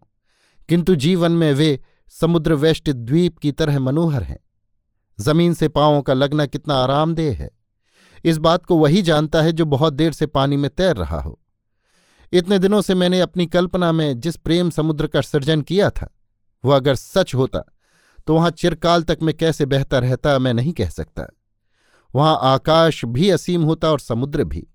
किंतु 0.68 0.94
जीवन 0.94 1.32
में 1.32 1.52
वे 1.52 1.78
समुद्र 2.10 2.54
वेष्ट 2.54 2.90
द्वीप 2.90 3.38
की 3.38 3.52
तरह 3.52 3.78
मनोहर 3.80 4.22
हैं। 4.22 4.38
ज़मीन 5.18 5.54
से 5.54 5.68
पांवों 5.68 6.02
का 6.02 6.14
लगना 6.14 6.46
कितना 6.46 6.74
आरामदेह 6.74 7.36
है। 7.38 7.50
इस 8.24 8.38
बात 8.38 8.64
को 8.66 8.76
वही 8.76 9.02
जानता 9.02 9.42
है 9.42 9.52
जो 9.52 9.64
बहुत 9.64 9.92
देर 9.92 10.12
से 10.12 10.26
पानी 10.26 10.56
में 10.56 10.70
तैर 10.70 10.96
रहा 10.96 11.20
हो। 11.20 11.38
इतने 12.32 12.58
दिनों 12.58 12.80
से 12.80 12.94
मैंने 12.94 13.20
अपनी 13.20 13.46
कल्पना 13.46 13.92
में 13.92 14.20
जिस 14.20 14.36
प्रेम 14.36 14.70
समुद्र 14.70 15.06
का 15.06 15.20
सृजन 15.20 15.62
किया 15.62 15.90
था 15.90 16.15
वो 16.66 16.72
अगर 16.72 16.94
सच 16.94 17.34
होता 17.34 17.72
तो 18.26 18.34
वहाँ 18.34 18.50
चिरकाल 18.50 19.02
तक 19.02 19.18
मैं 19.22 19.34
कैसे 19.34 19.66
बहता 19.66 19.98
रहता 19.98 20.38
मैं 20.38 20.54
नहीं 20.54 20.72
कह 20.72 20.88
सकता। 20.88 21.26
वहाँ 22.14 22.38
आकाश 22.42 23.04
भी 23.04 23.30
असीम 23.30 23.62
होता 23.62 23.90
और 23.90 24.00
समुद्र 24.00 24.44
भी। 24.44 24.66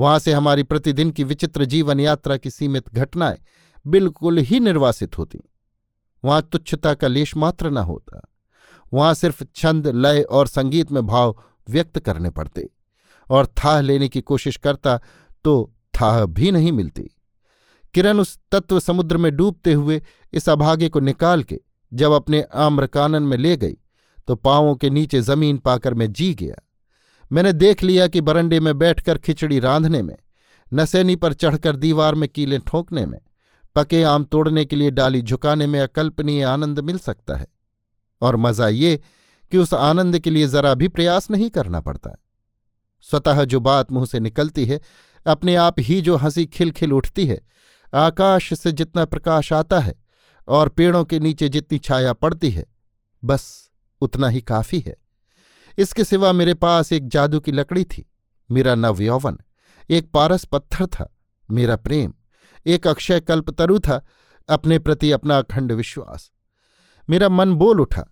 वहाँ 0.00 0.18
से 0.18 0.32
हमारी 0.32 0.62
प्रतिदिन 0.62 1.10
की 1.10 1.24
विचित्र 1.24 1.64
जीवन 1.64 2.00
यात्रा 2.00 2.36
की 2.36 2.50
सीमित 2.50 2.94
घटनाएँ 2.94 3.38
बिल्कुल 3.86 4.38
ही 4.38 4.60
निर्वासित 4.60 5.18
होती। 5.18 5.40
वहाँ 6.24 6.42
तुच्छता 6.42 6.94
का 6.94 7.08
लेश 7.08 7.36
मात्र 7.36 7.70
न 7.70 7.76
होता। 7.76 8.20
वहाँ 8.92 9.14
सिर्फ़ 9.14 9.44
छंद, 9.56 9.86
लय 9.86 10.22
और 10.22 10.46
संगीत 10.46 10.92
में 10.92 11.06
भाव 11.06 11.42
व्यक्त 11.68 11.98
करने 11.98 12.30
पड़ते। 12.30 12.70
और 13.30 13.46
थाह 13.46 13.80
लेने 13.80 14.08
की 14.08 14.20
कोशिश 14.20 14.56
करता 14.56 15.00
तो 15.44 15.72
थाह 16.00 16.24
भी 16.24 16.50
नहीं 16.50 16.72
मिलती। 16.72 17.11
किरण 17.94 18.20
उस 18.20 18.38
तत्व 18.52 18.80
समुद्र 18.80 19.16
में 19.16 19.30
डूबते 19.36 19.72
हुए 19.72 20.00
इस 20.32 20.48
अभागे 20.48 20.88
को 20.88 21.00
निकाल 21.00 21.42
के 21.42 21.58
जब 21.92 22.12
अपने 22.12 22.42
आम्रकानन 22.56 23.22
में 23.22 23.36
ले 23.38 23.56
गई 23.56 23.76
तो 24.28 24.34
पांवों 24.36 24.74
के 24.74 24.90
नीचे 24.90 25.20
ज़मीन 25.20 25.56
पाकर 25.58 25.94
मैं 25.94 26.12
जी 26.12 26.32
गया। 26.34 26.54
मैंने 27.30 27.52
देख 27.52 27.82
लिया 27.82 28.06
कि 28.06 28.20
बरंडे 28.20 28.60
में 28.60 28.76
बैठकर 28.78 29.18
खिचड़ी 29.18 29.58
रांधने 29.58 30.02
में, 30.02 30.16
नसैनी 30.72 31.16
पर 31.16 31.32
चढ़कर 31.32 31.76
दीवार 31.76 32.14
में 32.14 32.28
कीलें 32.28 32.58
ठोंकने 32.60 33.04
में, 33.06 33.18
पके 33.76 34.02
आम 34.02 34.24
तोड़ने 34.24 34.64
के 34.64 34.76
लिए 34.76 34.90
डाली 34.90 35.22
झुकाने 35.22 35.66
में 35.66 35.80
अकल्पनीय 35.80 36.42
आनंद 36.42 36.80
मिल 36.80 36.98
सकता 36.98 37.36
है। 37.36 37.46
और 38.22 38.36
मज़ा 38.36 38.68
ये 38.68 39.00
कि 39.52 39.58
उस 39.58 39.74
आनंद 39.74 40.18
के 40.18 40.30
लिए 40.30 40.46
जरा 40.46 40.74
भी 40.74 40.88
प्रयास 40.88 41.30
नहीं 41.30 41.50
करना 41.50 41.80
पड़ता। 41.80 42.16
स्वतः 43.06 43.44
जो 43.44 43.60
बात 43.60 43.92
मुँह 43.92 44.06
से 44.06 44.20
निकलती 44.20 44.64
है, 44.66 44.80
अपने 45.26 45.54
आप 45.54 45.80
ही 45.80 46.00
जो 46.00 46.16
हँसी 46.16 46.46
खिलखिल 46.46 46.92
उठती 46.92 47.26
है 47.26 47.40
आकाश 47.94 48.52
से 48.54 48.72
जितना 48.72 49.04
प्रकाश 49.04 49.52
आता 49.52 49.80
है 49.80 49.94
और 50.48 50.68
पेड़ों 50.68 51.04
के 51.04 51.18
नीचे 51.20 51.48
जितनी 51.48 51.78
छाया 51.78 52.12
पड़ती 52.12 52.50
है, 52.50 52.66
बस 53.24 53.70
उतना 54.00 54.28
ही 54.28 54.40
काफ़ी 54.40 54.80
है। 54.80 54.96
इसके 55.78 56.04
सिवा 56.04 56.32
मेरे 56.32 56.54
पास 56.54 56.92
एक 56.92 57.08
जादू 57.08 57.40
की 57.40 57.52
लकड़ी 57.52 57.84
थी। 57.84 58.04
मेरा 58.50 58.74
नव 58.74 59.02
यौवन, 59.02 59.38
एक 59.90 60.10
पारस 60.10 60.44
पत्थर 60.44 60.86
था। 60.86 61.08
मेरा 61.50 61.76
प्रेम, 61.76 62.12
एक 62.66 62.86
अक्षय 62.86 63.20
कल्पतरु 63.20 63.78
था। 63.78 64.04
अपने 64.48 64.78
प्रति 64.78 65.10
अपना 65.12 65.38
अखंड 65.38 65.72
विश्वास। 65.72 66.30
मेरा 67.08 67.28
मन 67.28 67.54
बोल 67.54 67.80
उठा, 67.80 68.04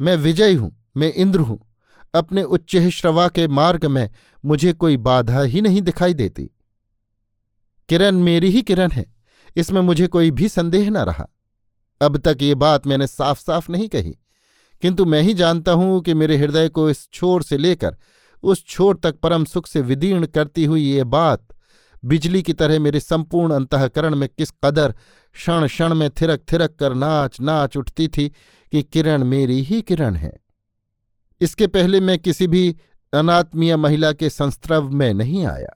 मैं 0.00 0.16
विजय 0.16 0.54
हूँ, 0.54 0.76
मैं 0.96 1.12
इंद्र 1.12 1.40
हूँ। 1.40 1.60
अपने 2.14 2.42
उच्च 2.42 2.76
श्रवा 2.76 3.28
के 3.28 3.46
मार्ग 3.48 3.84
में 3.84 4.08
मुझे 4.44 4.72
कोई 4.72 4.96
बाधा 4.96 5.42
ही 5.42 5.60
नहीं 5.60 5.82
दिखाई 5.82 6.14
देती। 6.14 6.50
किरण 7.88 8.14
मेरी 8.14 8.50
ही 8.50 8.62
किरण 8.62 8.90
है। 8.90 9.17
इसमें 9.56 9.80
मुझे 9.80 10.06
कोई 10.06 10.30
भी 10.30 10.48
संदेह 10.48 10.90
न 10.90 10.96
रहा। 10.98 11.28
अब 12.00 12.16
तक 12.18 12.38
ये 12.42 12.54
बात 12.56 12.86
मैंने 12.86 13.06
साफ़ 13.06 13.40
साफ़ 13.40 13.70
नहीं 13.72 13.88
कही, 13.88 14.14
किंतु 14.82 15.04
मैं 15.04 15.20
ही 15.22 15.34
जानता 15.34 15.72
हूँ 15.72 16.00
कि 16.00 16.14
मेरे 16.14 16.36
हृदय 16.36 16.68
को 16.68 16.88
इस 16.90 17.08
छोर 17.12 17.42
से 17.42 17.58
लेकर, 17.58 17.96
उस 18.42 18.64
छोर 18.66 18.96
तक 18.96 19.18
परम 19.18 19.44
सुख 19.44 19.66
से 19.66 19.80
विदीर्ण 19.80 20.26
करती 20.26 20.64
हुई 20.64 20.82
ये 20.82 21.04
बात, 21.06 21.46
बिजली 22.02 22.42
की 22.42 22.52
तरह 22.52 22.78
मेरे 22.80 23.00
संपूर्ण 23.00 23.54
अंतकरण 23.54 24.14
में 24.14 24.28
किस 24.28 24.50
कदर 24.64 24.92
क्षण 25.36 25.66
क्षण 25.66 25.94
में 25.94 26.08
थिरक 26.10 26.44
थिरक 26.52 26.74
कर 26.80 26.94
नाच 26.94 27.40
नाच 27.40 27.76
उठती 27.76 28.06
थी 28.08 28.28
कि 28.72 28.82
किरण 28.82 29.24
मेरी 29.24 29.60
ही 29.62 29.80
किरण 29.82 30.14
है। 30.16 30.32
इसके 31.40 31.66
पहले 31.66 32.00
मैं 32.00 32.18
किसी 32.18 32.46
भी 32.46 32.76
अनात्मीय 33.12 33.76
महिला 33.76 34.12
के 34.12 34.30
संस्त्रव 34.30 34.90
में 34.90 35.12
नहीं 35.14 35.44
आया। 35.46 35.74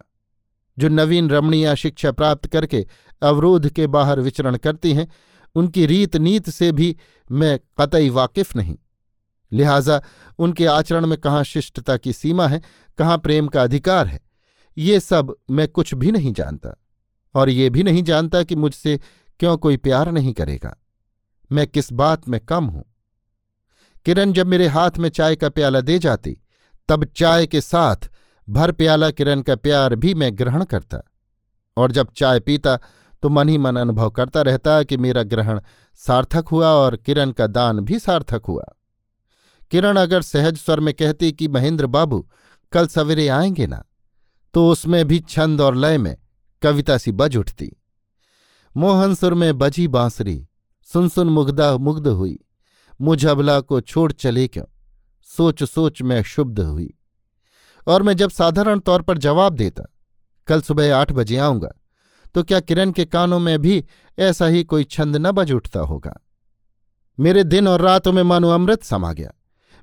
जो 0.79 0.89
नवीन 0.89 1.31
रमणीय 1.31 1.77
शिक्षा 1.77 2.13
प्राप्त 2.13 2.47
करके 2.47 2.87
अवरोध 3.23 3.69
के 3.69 3.87
बाहर 3.87 4.21
विचरण 4.21 4.57
करती 4.57 4.93
हैं, 4.93 5.09
उनकी 5.55 5.87
रीत 5.87 6.17
नीत 6.17 6.51
से 6.51 6.73
भी 6.73 6.97
मैं 7.31 7.59
कतई 7.81 8.09
वाकिफ 8.11 8.57
नहीं। 8.57 8.77
लिहाजा 9.53 10.01
उनके 10.39 10.67
आचरण 10.67 11.07
में 11.07 11.19
कहाँ 11.19 11.45
शिष्टता 11.45 11.97
की 11.97 12.13
सीमा 12.13 12.47
है, 12.49 12.61
कहाँ 12.99 13.19
प्रेम 13.19 13.49
का 13.49 13.63
अधिकार 13.63 14.07
है, 14.07 14.21
ये 14.79 15.01
सब 15.01 15.35
मैं 15.51 15.69
कुछ 15.69 15.95
भी 15.95 16.13
नहीं 16.13 16.33
जानता, 16.33 16.75
और 17.35 17.51
ये 17.51 17.71
भी 17.71 17.83
नहीं 17.83 18.03
जानता 18.03 18.43
कि 18.43 18.57
मुझसे 18.57 19.01
क्यों 19.41 19.57
कोई 19.57 19.77
प्यार 19.77 20.13
नहीं 20.13 20.33
करेगा। 20.33 20.77
मैं 21.53 21.67
किस 21.67 21.93
बात 21.93 22.29
में 22.29 22.41
कम 22.41 22.65
हूँ? 22.65 22.85
किरण 24.07 24.33
जब 24.33 24.47
मेरे 24.47 24.67
हाथ 24.67 24.91
में 24.99 25.09
चाय 25.09 25.37
का 25.37 25.49
प्याला 25.49 25.81
दे 25.81 25.99
जाती, 25.99 26.37
तब 26.89 27.05
चाय 27.05 27.47
के 27.47 27.61
साथ 27.61 28.11
भर 28.49 28.73
प्याला 28.73 29.11
किरण 29.11 29.43
का 29.43 29.57
प्यार 29.57 29.95
भी 29.95 30.15
मैं 30.15 30.39
ग्रहण 30.39 30.65
करता, 30.65 30.99
और 31.77 31.93
जब 31.93 32.09
चाय 32.17 32.41
पीता 32.41 32.79
तो 33.23 33.29
मन 33.29 33.49
ही 33.49 33.59
मन 33.59 33.77
अनुभव 33.77 34.11
करता 34.11 34.43
रहता 34.43 34.83
कि 34.83 34.97
मेरा 34.97 35.23
ग्रहण 35.23 35.61
सार्थक 35.95 36.49
हुआ 36.49 36.67
और 36.67 36.97
किरण 36.97 37.31
का 37.31 37.47
दान 37.47 37.81
भी 37.81 37.99
सार्थक 37.99 38.43
हुआ। 38.49 38.65
किरण 39.71 39.97
अगर 39.97 40.23
सहज 40.23 40.57
स्वर 40.57 40.81
में 40.81 40.95
कहती 40.95 41.33
कि, 41.33 41.49
महेंद्र 41.49 41.87
बाबू, 41.87 42.29
कल 42.73 42.87
सवेरे 42.87 43.29
आएँगे 43.29 43.67
ना? 43.67 43.85
तो 44.55 44.71
उसमें 44.71 45.09
भी 45.09 45.19
छंद 45.19 45.61
और 45.61 45.77
लय 45.77 45.99
में 45.99 46.17
कविता 46.63 46.99
सी 46.99 47.13
बज 47.13 47.37
उठती। 47.37 47.73
मोहन 48.77 49.15
सुर 49.15 49.35
में 49.35 49.59
बजी 49.59 49.89
बांसुरी 49.89 50.49
सुन 50.85 51.09
सुन 51.09 51.29
मुग्धा 51.29 51.77
मुग्ध 51.77 52.09
हुई। 52.09 52.39
मुझ 53.01 53.27
अबला 53.27 53.61
को 53.61 53.81
छोड़ 53.81 54.13
चले 54.13 54.49
क्यों? 54.49 54.65
सोच 55.23 55.65
सोच 55.65 56.03
में 56.03 56.23
क्षुब्ध 56.23 56.61
हुई। 56.61 56.99
और 57.87 58.03
मैं 58.03 58.17
जब 58.17 58.31
साधारण 58.31 58.79
तौर 58.79 59.03
पर 59.03 59.19
जवाब 59.19 59.55
देता, 59.55 59.85
कल 60.49 60.61
सुबह 60.61 60.97
आठ 60.97 61.13
बजे 61.13 61.37
आऊँगा 61.37 61.73
तो 62.35 62.43
क्या 62.43 62.61
किरण 62.61 62.91
के 62.91 63.05
कानों 63.05 63.39
में 63.39 63.59
भी 63.59 63.85
ऐसा 64.19 64.47
ही 64.47 64.65
कोई 64.65 64.85
छंद 64.85 65.17
न 65.17 65.31
बज 65.31 65.53
उठता 65.53 65.81
होगा? 65.81 66.15
मेरे 67.19 67.45
दिन 67.45 67.69
और 67.69 67.81
रातों 67.81 68.13
में 68.13 68.23
मानो 68.23 68.51
अमृत 68.51 68.83
समा 68.83 69.13
गया। 69.13 69.33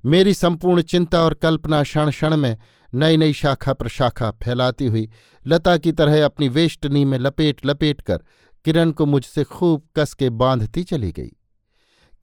मेरी 0.04 0.34
संपूर्ण 0.34 0.82
चिंता 0.82 1.22
और 1.22 1.34
कल्पना 1.34 1.82
क्षण 1.84 2.10
क्षण 2.12 2.36
में 2.38 2.58
नई 2.94 3.18
नई 3.18 3.34
शाखा 3.34 3.74
प्रशाखा 3.74 4.32
फैलाती 4.44 4.86
हुई 4.86 5.10
लता 5.46 5.78
की 5.78 5.92
तरह 5.92 6.26
अपनी 6.26 6.50
वेष्टनी 6.50 7.04
में 7.06 7.18
लपेट 7.20 7.66
लपेट 7.66 8.02
कर 8.02 8.24
किरण 8.66 8.92
को 8.92 9.06
मुझसे 9.06 9.44
खूब 9.44 9.88
कस 9.96 10.14
के 10.14 10.30
बांधती 10.30 10.84
चली 10.84 11.12
गई। 11.12 11.32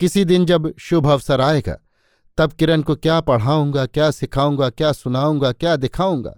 किसी 0.01 0.25
दिन 0.25 0.47
जब 0.47 0.73
शुभ 0.79 1.07
अवसर 1.07 1.41
आएगा 1.41 1.79
तब 2.39 2.53
किरण 2.53 2.83
को 2.83 2.95
क्या 2.97 3.21
पढ़ाऊँगा, 3.21 3.87
क्या 3.87 4.11
सिखाऊँगा, 4.11 4.69
क्या 4.71 4.93
सुनाऊँगा, 4.93 5.53
क्या 5.53 5.77
दिखाऊँगा? 5.77 6.35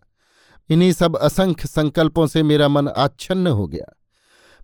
इन्हीं 0.70 0.92
सब 0.92 1.16
असंख्य 1.16 1.68
संकल्पों 1.68 2.26
से 2.26 2.42
मेरा 2.42 2.68
मन 2.68 2.88
आच्छन्न 2.88 3.46
हो 3.46 3.66
गया। 3.66 3.94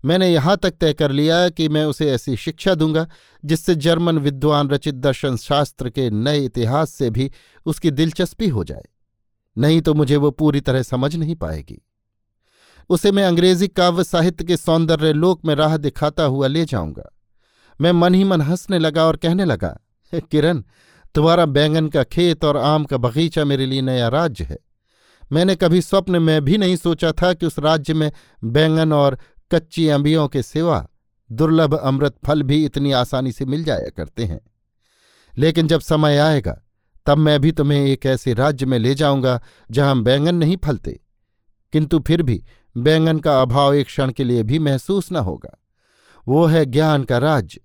मैंने 0.04 0.28
यहाँ 0.28 0.56
तक 0.56 0.70
तय 0.70 0.92
कर 0.92 1.10
लिया 1.10 1.48
कि 1.48 1.68
मैं 1.68 1.84
उसे 1.84 2.10
ऐसी 2.10 2.36
शिक्षा 2.36 2.74
दूँगा, 2.74 3.06
जिससे 3.44 3.74
जर्मन 3.74 4.18
विद्वान 4.18 4.68
रचित 4.68 4.94
दर्शन 4.94 5.36
शास्त्र 5.36 5.90
के 5.90 6.08
नए 6.10 6.38
इतिहास 6.38 6.90
से 6.90 7.10
भी 7.10 7.30
उसकी 7.66 7.90
दिलचस्पी 7.90 8.48
हो 8.48 8.64
जाए। 8.64 8.84
नहीं 9.56 9.80
तो 9.80 9.94
मुझे 9.94 10.16
वो 10.16 10.30
पूरी 10.30 10.60
तरह 10.60 10.82
समझ 10.82 11.14
नहीं 11.16 11.34
पाएगी। 11.34 11.80
उसे 12.90 13.12
मैं 13.12 13.24
अंग्रेज़ी 13.24 13.68
काव्य 13.68 14.04
साहित्य 14.04 14.44
के 14.44 14.56
सौंदर्य 14.56 15.12
लोक 15.12 15.44
में 15.44 15.54
राह 15.54 15.76
दिखाता 15.76 16.24
हुआ 16.24 16.46
ले 16.46 16.64
जाऊँगा। 16.64 17.10
मैं 17.80 17.92
मन 17.92 18.14
ही 18.14 18.24
मन 18.24 18.40
हंसने 18.40 18.78
लगा 18.78 19.04
और 19.04 19.16
कहने 19.16 19.44
लगा 19.44 19.76
किरण 20.12 20.62
तुम्हारा 21.14 21.46
बैंगन 21.46 21.88
का 21.88 22.04
खेत 22.04 22.44
और 22.44 22.56
आम 22.56 22.84
का 22.84 22.96
बगीचा 22.96 23.44
मेरे 23.44 23.66
लिए 23.66 23.82
नया 23.82 24.08
राज्य 24.08 24.44
है। 24.44 24.58
मैंने 25.32 25.56
कभी 25.56 25.80
स्वप्न 25.80 26.22
में 26.22 26.44
भी 26.44 26.58
नहीं 26.58 26.76
सोचा 26.76 27.12
था 27.12 27.34
कि 27.34 27.46
उस 27.46 27.58
राज्य 27.58 27.94
में 27.94 28.12
बैंगन 28.44 28.92
और 28.92 29.18
कच्ची 29.50 29.88
अंबियों 29.88 30.28
के 30.28 30.42
सिवा 30.42 30.88
दुर्लभ 31.32 31.74
अमृत 31.74 32.14
फल 32.26 32.42
भी 32.42 32.64
इतनी 32.64 32.92
आसानी 32.92 33.32
से 33.32 33.44
मिल 33.44 33.64
जाया 33.64 33.88
करते 33.88 34.24
हैं। 34.24 34.40
लेकिन 35.38 35.66
जब 35.66 35.80
समय 35.80 36.18
आएगा, 36.18 36.62
तब 37.06 37.18
मैं 37.18 37.40
भी 37.40 37.52
तुम्हें 37.52 37.86
एक 37.86 38.06
ऐसे 38.06 38.34
राज्य 38.34 38.66
में 38.66 38.78
ले 38.78 38.94
जाऊँगा 38.94 39.42
जहाँ 39.70 40.02
बैंगन 40.02 40.34
नहीं 40.34 40.56
फलते। 40.56 41.00
किंतु 41.72 41.98
फिर 41.98 42.22
भी 42.22 42.44
बैंगन 42.76 43.18
का 43.18 43.42
अभाव 43.42 43.74
एक 43.74 43.86
क्षण 43.86 44.12
के 44.12 44.24
लिए 44.24 44.42
भी 44.42 44.58
महसूस 44.58 45.12
न 45.12 45.16
होगा। 45.16 45.62
वो 46.28 46.46
है 46.46 46.66
ज्ञान 46.66 47.04
का 47.04 47.18
राज्य, 47.18 47.60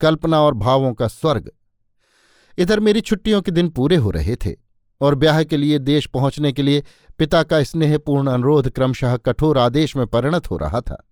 कल्पना 0.00 0.40
और 0.40 0.54
भावों 0.54 0.94
का 0.94 1.08
स्वर्ग। 1.08 1.50
इधर 2.58 2.80
मेरी 2.80 3.00
छुट्टियों 3.00 3.42
के 3.42 3.50
दिन 3.50 3.68
पूरे 3.68 3.96
हो 3.96 4.10
रहे 4.10 4.36
थे, 4.36 4.56
और 5.00 5.14
ब्याह 5.14 5.42
के 5.42 5.56
लिए, 5.56 5.78
देश 5.78 6.06
पहुँचने 6.06 6.52
के 6.52 6.62
लिए, 6.62 6.84
पिता 7.18 7.42
का 7.42 7.62
स्नेहपूर्ण 7.62 8.30
अनुरोध 8.30 8.70
क्रमशः 8.70 9.16
कठोर 9.16 9.58
आदेश 9.58 9.96
में 9.96 10.06
परिणत 10.06 10.50
हो 10.50 10.56
रहा 10.56 10.80
था। 10.80 11.08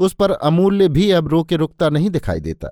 उस 0.00 0.14
पर 0.14 0.30
अमूल्य 0.30 0.88
भी 0.88 1.10
अब 1.10 1.28
रोके 1.28 1.56
रुकता 1.56 1.88
नहीं 1.88 2.10
दिखाई 2.10 2.40
देता। 2.40 2.68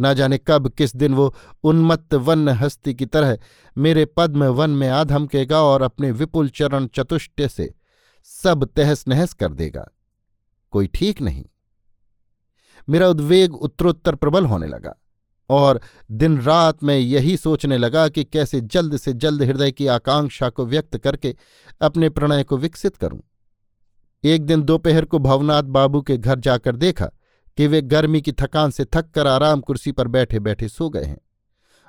न 0.00 0.14
जाने 0.14 0.38
कब, 0.38 0.68
किस 0.68 0.96
दिन 0.96 1.14
वो 1.14 1.34
उन्मत्त 1.64 2.14
वन 2.14 2.48
हस्ती 2.48 2.94
की 2.94 3.06
तरह 3.06 3.38
मेरे 3.78 4.04
पद्म 4.04 4.44
वन 4.44 4.70
में 4.70 4.88
आधमकेगा 4.88 5.62
और 5.62 5.82
अपने 5.82 6.10
विपुल 6.10 6.48
चरण 6.48 6.86
चतुष्ट 6.86 7.46
से 7.46 7.74
सब 8.24 8.64
तहस 8.64 9.08
नहस 9.08 9.32
कर 9.32 9.52
देगा। 9.52 9.88
कोई 10.70 10.86
ठीक 10.86 11.20
नहीं। 11.20 11.44
मेरा 12.88 13.08
उद्वेग 13.08 13.54
उत्तरोत्तर 13.54 14.14
प्रबल 14.14 14.46
होने 14.46 14.66
लगा। 14.66 14.94
और 15.50 15.80
दिन 16.10 16.40
रात 16.40 16.84
मैं 16.84 16.98
यही 16.98 17.36
सोचने 17.36 17.78
लगा 17.78 18.08
कि 18.08 18.24
कैसे 18.24 18.60
जल्द 18.60 18.96
से 18.96 19.12
जल्द 19.12 19.42
हृदय 19.42 19.70
की 19.72 19.86
आकांक्षा 19.86 20.48
को 20.48 20.66
व्यक्त 20.66 20.96
करके 20.96 21.34
अपने 21.80 22.08
प्रणय 22.08 22.44
को 22.44 22.56
विकसित 22.56 22.96
करूँ। 22.96 23.20
एक 24.24 24.46
दिन 24.46 24.62
दोपहर 24.62 25.04
को 25.04 25.18
भवनाथ 25.18 25.62
बाबू 25.62 26.02
के 26.02 26.16
घर 26.16 26.40
जाकर 26.40 26.76
देखा 26.76 27.06
कि 27.56 27.66
वे 27.66 27.82
गर्मी 27.82 28.20
की 28.20 28.32
थकान 28.32 28.70
से 28.70 28.84
थक 28.84 29.10
कर 29.10 29.26
आराम 29.26 29.60
कुर्सी 29.60 29.92
पर 29.92 30.08
बैठे 30.08 30.38
बैठे 30.38 30.68
सो 30.68 30.88
गए 30.90 31.04
हैं 31.04 31.18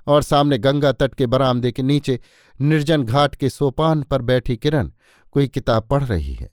और 0.07 0.23
सामने 0.23 0.57
गंगा 0.57 0.91
तट 0.91 1.15
के 1.15 1.25
बरामदे 1.25 1.71
के 1.71 1.83
नीचे 1.83 2.19
निर्जन 2.61 3.03
घाट 3.03 3.35
के 3.35 3.49
सोपान 3.49 4.03
पर 4.03 4.21
बैठी 4.21 4.57
किरण 4.57 4.91
कोई 5.31 5.47
किताब 5.47 5.87
पढ़ 5.87 6.03
रही 6.03 6.33
है। 6.33 6.49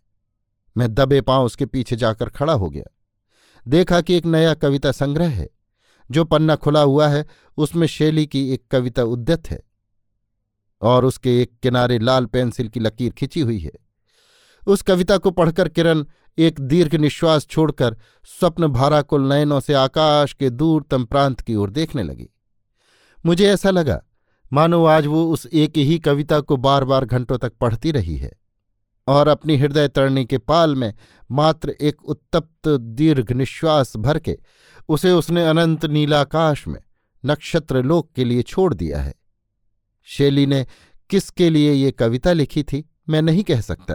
मैं 0.76 0.94
दबे 0.94 1.20
पाँव 1.20 1.44
उसके 1.44 1.66
पीछे 1.66 1.96
जाकर 1.96 2.28
खड़ा 2.28 2.52
हो 2.52 2.70
गया। 2.70 2.84
देखा 3.68 4.00
कि 4.00 4.14
एक 4.14 4.26
नया 4.26 4.54
कविता 4.54 4.92
संग्रह 4.92 5.28
है। 5.28 5.48
जो 6.10 6.24
पन्ना 6.24 6.56
खुला 6.56 6.80
हुआ 6.80 7.08
है, 7.08 7.26
उसमें 7.56 7.86
शैली 7.86 8.26
की 8.26 8.48
एक 8.54 8.66
कविता 8.70 9.02
उद्यत 9.02 9.50
है 9.50 9.62
और 10.82 11.04
उसके 11.04 11.40
एक 11.42 11.52
किनारे 11.62 11.98
लाल 11.98 12.26
पेंसिल 12.26 12.68
की 12.68 12.80
लकीर 12.80 13.12
खिंची 13.12 13.40
हुई 13.40 13.58
है। 13.58 13.72
उस 14.66 14.82
कविता 14.82 15.18
को 15.18 15.30
पढ़कर 15.30 15.68
किरण 15.68 16.04
एक 16.38 16.60
दीर्घ 16.60 16.94
निश्वास 16.94 17.46
छोड़कर 17.46 17.96
स्वप्न 18.24 18.66
भाराकुल 18.66 19.28
नयनों 19.28 19.60
से 19.60 19.74
आकाश 19.74 20.32
के 20.32 20.50
दूरतम 20.50 21.04
प्रांत 21.04 21.40
की 21.40 21.54
ओर 21.54 21.70
देखने 21.70 22.02
लगी। 22.02 22.28
मुझे 23.26 23.46
ऐसा 23.46 23.70
लगा, 23.70 24.00
मानो 24.52 24.84
आज 24.84 25.06
वो 25.06 25.24
उस 25.32 25.46
एक 25.46 25.76
ही 25.76 25.98
कविता 25.98 26.40
को 26.40 26.56
बार 26.56 26.84
बार 26.84 27.04
घंटों 27.04 27.38
तक 27.38 27.52
पढ़ती 27.52 27.90
रही 27.90 28.16
है 28.16 28.32
और 29.06 29.28
अपनी 29.28 29.56
हृदय 29.56 29.88
तरणी 29.88 30.24
के 30.24 30.38
पाल 30.38 30.74
में 30.74 30.92
मात्र 31.30 31.70
एक 31.70 32.04
उत्तप्त 32.04 32.68
दीर्घ 32.68 33.32
निश्वास 33.32 33.96
भर 33.96 34.18
के 34.18 34.38
उसे 34.88 35.10
उसने 35.12 35.46
अनंत 35.46 35.84
नीलाकाश 35.84 36.68
में 36.68 36.80
नक्षत्र 37.26 37.82
लोक 37.82 38.10
के 38.16 38.24
लिए 38.24 38.42
छोड़ 38.42 38.74
दिया 38.74 39.00
है। 39.02 39.14
शैली 40.04 40.46
ने 40.46 40.66
किसके 41.10 41.50
लिए 41.50 41.72
ये 41.72 41.90
कविता 41.90 42.32
लिखी 42.32 42.62
थी, 42.62 42.90
मैं 43.08 43.22
नहीं 43.22 43.44
कह 43.44 43.60
सकता। 43.60 43.94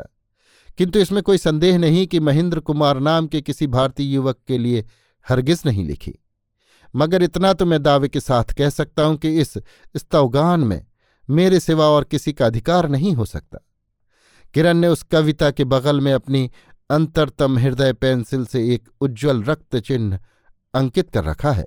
किंतु 0.78 1.00
इसमें 1.00 1.24
कोई 1.24 1.38
संदेह 1.38 1.78
नहीं 1.78 2.08
कि 2.08 2.20
महेंद्र 2.20 2.60
कुमार 2.60 3.00
नाम 3.00 3.28
के 3.28 3.42
किसी 3.42 3.68
भारतीय 3.68 4.14
युवक 4.14 4.38
के 4.48 4.58
लिए 4.58 4.86
हरगिज 5.30 5.62
नहीं 5.66 5.86
लिखी। 5.86 6.16
मगर 6.96 7.24
इतना 7.24 7.54
तो 7.54 7.66
मैं 7.66 7.84
दावे 7.84 8.08
के 8.08 8.20
साथ 8.20 8.44
कह 8.44 8.70
सकता 8.70 9.04
हूँ 9.04 9.18
कि 9.18 9.40
इस 9.40 9.58
स्तवगान 9.98 10.60
में 10.60 10.86
मेरे 11.30 11.60
सिवा 11.60 11.86
और 11.86 12.04
किसी 12.04 12.34
का 12.34 12.46
अधिकार 12.46 12.90
नहीं 12.90 13.14
हो 13.14 13.26
सकता। 13.26 13.58
किरण 14.54 14.78
ने 14.78 14.88
उस 14.88 15.04
कविता 15.04 15.52
के 15.52 15.64
बगल 15.64 16.02
में 16.02 16.14
अपनी 16.14 16.52
अंतरतम 16.90 17.58
हृदय 17.58 17.94
पेंसिल 17.94 18.46
से 18.46 18.74
एक 18.74 18.90
उज्ज्वल 19.02 19.44
रक्त 19.44 19.76
चिन्ह 19.76 20.20
अंकित 20.74 21.10
कर 21.10 21.24
रखा 21.24 21.52
है। 21.52 21.66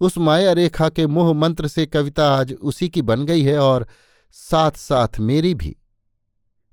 उस 0.00 0.18
माया 0.18 0.52
रेखा 0.52 0.88
के 0.88 1.06
मोह 1.06 1.32
मंत्र 1.34 1.68
से 1.68 1.86
कविता 1.86 2.30
आज 2.36 2.52
उसी 2.52 2.88
की 2.88 3.02
बन 3.02 3.24
गई 3.24 3.42
है 3.42 3.58
और 3.58 3.86
साथ 4.32 4.70
साथ 4.70 5.18
मेरी 5.20 5.54
भी। 5.54 5.76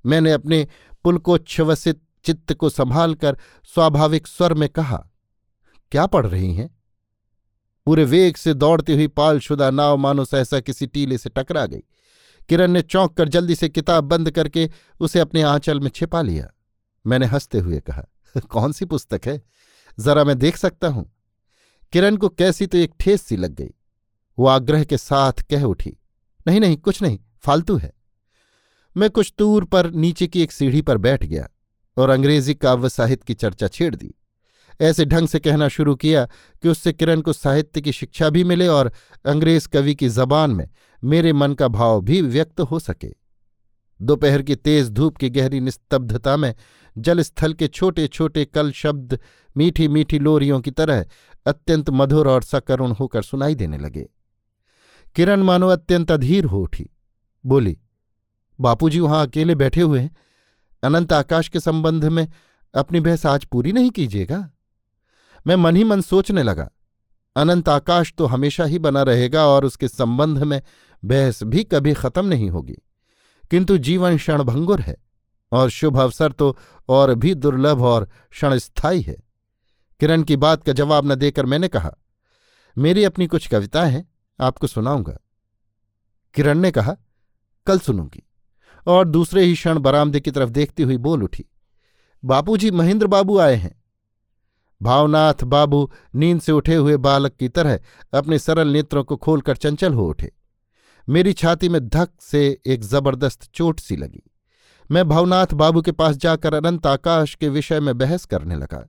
मैंने 0.06 0.32
अपने 0.32 0.66
पुलकोच्छ्वसित 1.04 2.00
चित्त 2.24 2.52
को 2.52 2.68
संभालकर 2.68 3.38
स्वाभाविक 3.64 4.26
स्वर 4.26 4.54
में 4.54 4.68
कहा, 4.68 5.08
क्या 5.92 6.06
पढ़ 6.06 6.26
रही 6.26 6.54
हैं? 6.54 6.76
पूरे 7.86 8.04
वेग 8.04 8.36
से 8.36 8.54
दौड़ती 8.54 8.94
हुई 8.94 9.06
पालशुदा 9.06 9.70
नाव 9.70 9.96
मानो 9.96 10.24
सहसा 10.24 10.60
किसी 10.60 10.86
टीले 10.86 11.18
से 11.18 11.30
टकरा 11.30 11.66
गई। 11.66 11.82
किरण 12.48 12.70
ने 12.70 12.82
चौंक 12.82 13.16
कर 13.16 13.28
जल्दी 13.28 13.54
से 13.54 13.68
किताब 13.68 14.04
बंद 14.04 14.30
करके 14.30 14.70
उसे 15.00 15.20
अपने 15.20 15.42
आंचल 15.42 15.80
में 15.80 15.90
छिपा 15.90 16.22
लिया। 16.22 16.48
मैंने 17.06 17.26
हँसते 17.26 17.58
हुए 17.58 17.80
कहा, 17.80 18.04
कौन 18.48 18.72
सी 18.72 18.84
पुस्तक 18.84 19.20
है? 19.26 19.42
जरा 20.00 20.24
मैं 20.24 20.38
देख 20.38 20.56
सकता 20.56 20.88
हूँ। 20.88 21.15
किरण 21.92 22.16
को 22.16 22.28
कैसी 22.28 22.66
तो 22.66 22.78
एक 22.78 22.94
ठेस 23.00 23.22
सी 23.22 23.36
लग 23.36 23.54
गई। 23.54 23.70
वो 24.38 24.46
आग्रह 24.46 24.84
के 24.84 24.96
साथ 24.96 25.42
कह 25.50 25.62
उठी, 25.62 25.96
नहीं 26.46 26.60
नहीं, 26.60 26.76
कुछ 26.76 27.02
नहीं, 27.02 27.18
फालतू 27.40 27.76
है। 27.76 27.92
मैं 28.96 29.10
कुछ 29.10 29.32
दूर 29.38 29.64
पर 29.64 29.90
नीचे 29.90 30.26
की 30.26 30.42
एक 30.42 30.52
सीढ़ी 30.52 30.82
पर 30.82 30.98
बैठ 30.98 31.24
गया 31.24 31.48
और 31.96 32.10
अंग्रेज़ी 32.10 32.54
काव्य 32.54 32.88
साहित्य 32.88 33.24
की 33.26 33.34
चर्चा 33.34 33.68
छेड़ 33.68 33.94
दी। 33.94 34.14
ऐसे 34.80 35.04
ढंग 35.04 35.28
से 35.28 35.38
कहना 35.38 35.68
शुरू 35.68 35.94
किया 35.94 36.24
कि 36.62 36.68
उससे 36.68 36.92
किरण 36.92 37.20
को 37.20 37.32
साहित्य 37.32 37.80
की 37.80 37.92
शिक्षा 37.92 38.30
भी 38.30 38.44
मिले 38.44 38.66
और 38.68 38.92
अंग्रेज़ 39.26 39.68
कवि 39.68 39.94
की 39.94 40.08
जबान 40.08 40.50
में 40.50 40.68
मेरे 41.02 41.32
मन 41.32 41.54
का 41.54 41.68
भाव 41.68 42.00
भी 42.00 42.20
व्यक्त 42.22 42.60
हो 42.60 42.78
सके। 42.78 43.12
दोपहर 44.00 44.42
की 44.42 44.54
तेज 44.56 44.90
धूप 44.90 45.16
की 45.16 45.30
गहरी 45.30 45.60
निस्तब्धता 45.60 46.36
में 46.36 46.54
जलस्थल 46.96 47.52
के 47.52 47.68
छोटे 47.68 48.06
छोटे 48.08 48.44
कल 48.44 48.70
शब्द 48.72 49.18
मीठी 49.56 49.88
मीठी 49.88 50.18
लोरियों 50.18 50.60
की 50.60 50.70
तरह 50.70 51.04
अत्यंत 51.46 51.90
मधुर 51.90 52.28
और 52.28 52.42
सकरुण 52.42 52.92
होकर 52.92 53.22
सुनाई 53.22 53.54
देने 53.54 53.78
लगे। 53.78 54.08
किरण 55.16 55.42
मानो 55.42 55.68
अत्यंत 55.68 56.10
अधीर 56.12 56.44
हो 56.44 56.62
उठी। 56.62 56.88
बोली, 57.44 57.78
बापूजी 58.58 59.00
वहाँ 59.00 59.26
अकेले 59.26 59.54
बैठे 59.54 59.80
हुए 59.80 60.00
हैं। 60.00 60.16
अनंत 60.82 61.12
आकाश 61.12 61.48
के 61.48 61.60
संबंध 61.60 62.04
में 62.04 62.26
अपनी 62.74 63.00
बहस 63.00 63.26
आज 63.26 63.44
पूरी 63.44 63.72
नहीं 63.72 63.90
कीजिएगा। 63.90 64.50
मैं 65.46 65.56
मन 65.56 65.76
ही 65.76 65.84
मन 65.84 66.00
सोचने 66.00 66.42
लगा, 66.42 66.68
अनंत 67.36 67.68
आकाश 67.68 68.12
तो 68.18 68.26
हमेशा 68.26 68.64
ही 68.64 68.78
बना 68.78 69.02
रहेगा 69.02 69.46
और 69.46 69.64
उसके 69.64 69.88
संबंध 69.88 70.42
में 70.42 70.60
बहस 71.04 71.42
भी 71.42 71.64
कभी 71.64 71.94
खत्म 71.94 72.26
नहीं 72.26 72.50
होगी। 72.50 72.76
किंतु 73.50 73.76
जीवन 73.78 74.16
क्षणभंगुर 74.16 74.80
है 74.80 74.96
और 75.52 75.70
शुभ 75.70 75.98
अवसर 75.98 76.32
तो 76.32 76.56
और 76.88 77.14
भी 77.14 77.34
दुर्लभ 77.34 77.82
और 77.82 78.08
क्षणस्थायी 78.30 79.00
है। 79.00 79.16
किरण 80.00 80.22
की 80.22 80.36
बात 80.36 80.62
का 80.62 80.72
जवाब 80.72 81.12
न 81.12 81.14
देकर 81.14 81.46
मैंने 81.46 81.68
कहा, 81.68 81.94
मेरी 82.78 83.04
अपनी 83.04 83.26
कुछ 83.26 83.46
कविताएँ 83.46 83.92
हैं, 83.92 84.08
आपको 84.40 84.66
सुनाऊँगा। 84.66 85.18
किरण 86.34 86.58
ने 86.58 86.70
कहा, 86.70 86.96
कल 87.66 87.78
सुनूँगी। 87.78 88.22
और 88.86 89.08
दूसरे 89.08 89.42
ही 89.42 89.54
क्षण 89.54 89.78
बरामदे 89.78 90.20
की 90.20 90.30
तरफ़ 90.30 90.50
देखती 90.50 90.82
हुई 90.82 90.96
बोल 90.96 91.22
उठी, 91.22 91.44
बापूजी, 92.24 92.70
महेंद्र 92.70 93.06
बाबू 93.06 93.38
आए 93.38 93.54
हैं। 93.54 93.82
भावनाथ 94.82 95.44
बाबू, 95.44 95.92
नींद 96.14 96.40
से 96.40 96.52
उठे 96.52 96.74
हुए 96.74 96.96
बालक 96.96 97.32
की 97.32 97.48
तरह 97.48 97.80
अपने 98.14 98.38
सरल 98.38 98.68
नेत्रों 98.68 99.04
को 99.04 99.16
खोलकर 99.16 99.56
चंचल 99.56 99.94
हो 99.94 100.08
उठे। 100.08 100.32
मेरी 101.08 101.32
छाती 101.32 101.68
में 101.68 101.88
धक 101.88 102.10
से 102.20 102.60
एक 102.66 102.84
ज़बरदस्त 102.84 103.50
चोट 103.54 103.80
सी 103.80 103.96
लगी। 103.96 104.22
मैं 104.90 105.08
भावनाथ 105.08 105.46
बाबू 105.46 105.82
के 105.82 105.92
पास 105.92 106.16
जाकर 106.16 106.54
अनंत 106.54 106.86
आकाश 106.86 107.34
के 107.34 107.48
विषय 107.48 107.80
में 107.80 107.98
बहस 107.98 108.24
करने 108.24 108.54
लगा। 108.54 108.88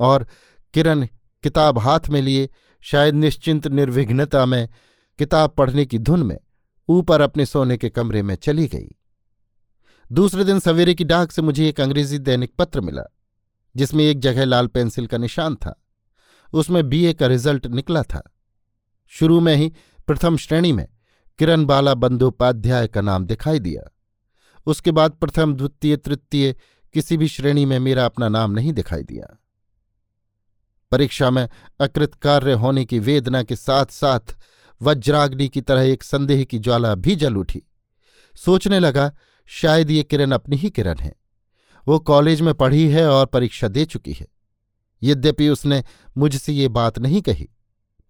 और 0.00 0.26
किरण 0.74 1.06
किताब 1.42 1.78
हाथ 1.78 2.00
में 2.10 2.22
लिए, 2.22 2.48
शायद 2.80 3.14
निश्चिंत 3.14 3.66
निर्विघ्नता 3.66 4.46
में, 4.46 4.68
किताब 5.18 5.50
पढ़ने 5.50 5.86
की 5.86 5.98
धुन 5.98 6.22
में, 6.22 6.38
ऊपर 6.88 7.20
अपने 7.20 7.46
सोने 7.46 7.76
के 7.76 7.88
कमरे 7.88 8.22
में 8.22 8.34
चली 8.34 8.66
गई। 8.66 8.88
दूसरे 10.12 10.44
दिन 10.44 10.58
सवेरे 10.58 10.94
की 10.94 11.04
डाक 11.04 11.32
से 11.32 11.42
मुझे 11.42 11.68
एक 11.68 11.80
अंग्रेज़ी 11.80 12.18
दैनिक 12.18 12.54
पत्र 12.58 12.80
मिला, 12.80 13.16
जिसमें 13.76 14.04
एक 14.04 14.20
जगह 14.20 14.44
लाल 14.44 14.66
पेंसिल 14.66 15.06
का 15.06 15.18
निशान 15.18 15.54
था। 15.54 15.84
उसमें 16.52 16.88
बीए 16.88 17.12
का 17.12 17.26
रिज़ल्ट 17.26 17.66
निकला 17.66 18.02
था। 18.02 18.34
शुरू 19.06 19.40
में 19.40 19.56
ही 19.56 19.72
प्रथम 20.06 20.36
श्रेणी 20.36 20.72
में 20.72 20.88
किरण 21.38 21.64
बाला 21.64 21.94
बंदोपाध्याय 21.94 22.88
का 22.88 23.00
नाम 23.00 23.26
दिखाई 23.26 23.58
दिया। 23.58 23.96
उसके 24.66 24.90
बाद 24.90 25.10
प्रथम, 25.10 25.54
द्वितीय, 25.54 25.96
तृतीय 25.96 26.56
किसी 26.92 27.16
भी 27.16 27.28
श्रेणी 27.28 27.64
में 27.64 27.78
मेरा 27.78 28.04
अपना 28.06 28.28
नाम 28.28 28.50
नहीं 28.50 28.72
दिखाई 28.72 29.02
दिया। 29.02 29.38
परीक्षा 30.92 31.30
में 31.30 31.48
अकृत 31.80 32.14
कार्य 32.14 32.52
होने 32.52 32.84
की 32.84 32.98
वेदना 32.98 33.42
के 33.42 33.56
साथ 33.56 33.86
साथ 33.86 34.36
वज्राग्नि 34.80 35.48
की 35.48 35.60
तरह 35.60 35.82
एक 35.82 36.02
संदेह 36.02 36.44
की 36.44 36.58
ज्वाला 36.58 36.94
भी 36.94 37.16
जल 37.16 37.36
उठी। 37.36 37.62
सोचने 38.34 38.78
लगा, 38.78 39.12
शायद 39.48 39.90
ये 39.90 40.02
किरण 40.02 40.30
अपनी 40.30 40.56
ही 40.56 40.70
किरण 40.70 40.98
है। 40.98 41.12
वो 41.86 41.98
कॉलेज 41.98 42.40
में 42.40 42.52
पढ़ी 42.54 42.88
है 42.88 43.08
और 43.08 43.26
परीक्षा 43.26 43.68
दे 43.68 43.84
चुकी 43.84 44.12
है। 44.12 44.26
यद्यपि 45.02 45.48
उसने 45.48 45.82
मुझसे 46.16 46.52
ये 46.52 46.68
बात 46.68 46.98
नहीं 46.98 47.22
कही, 47.22 47.48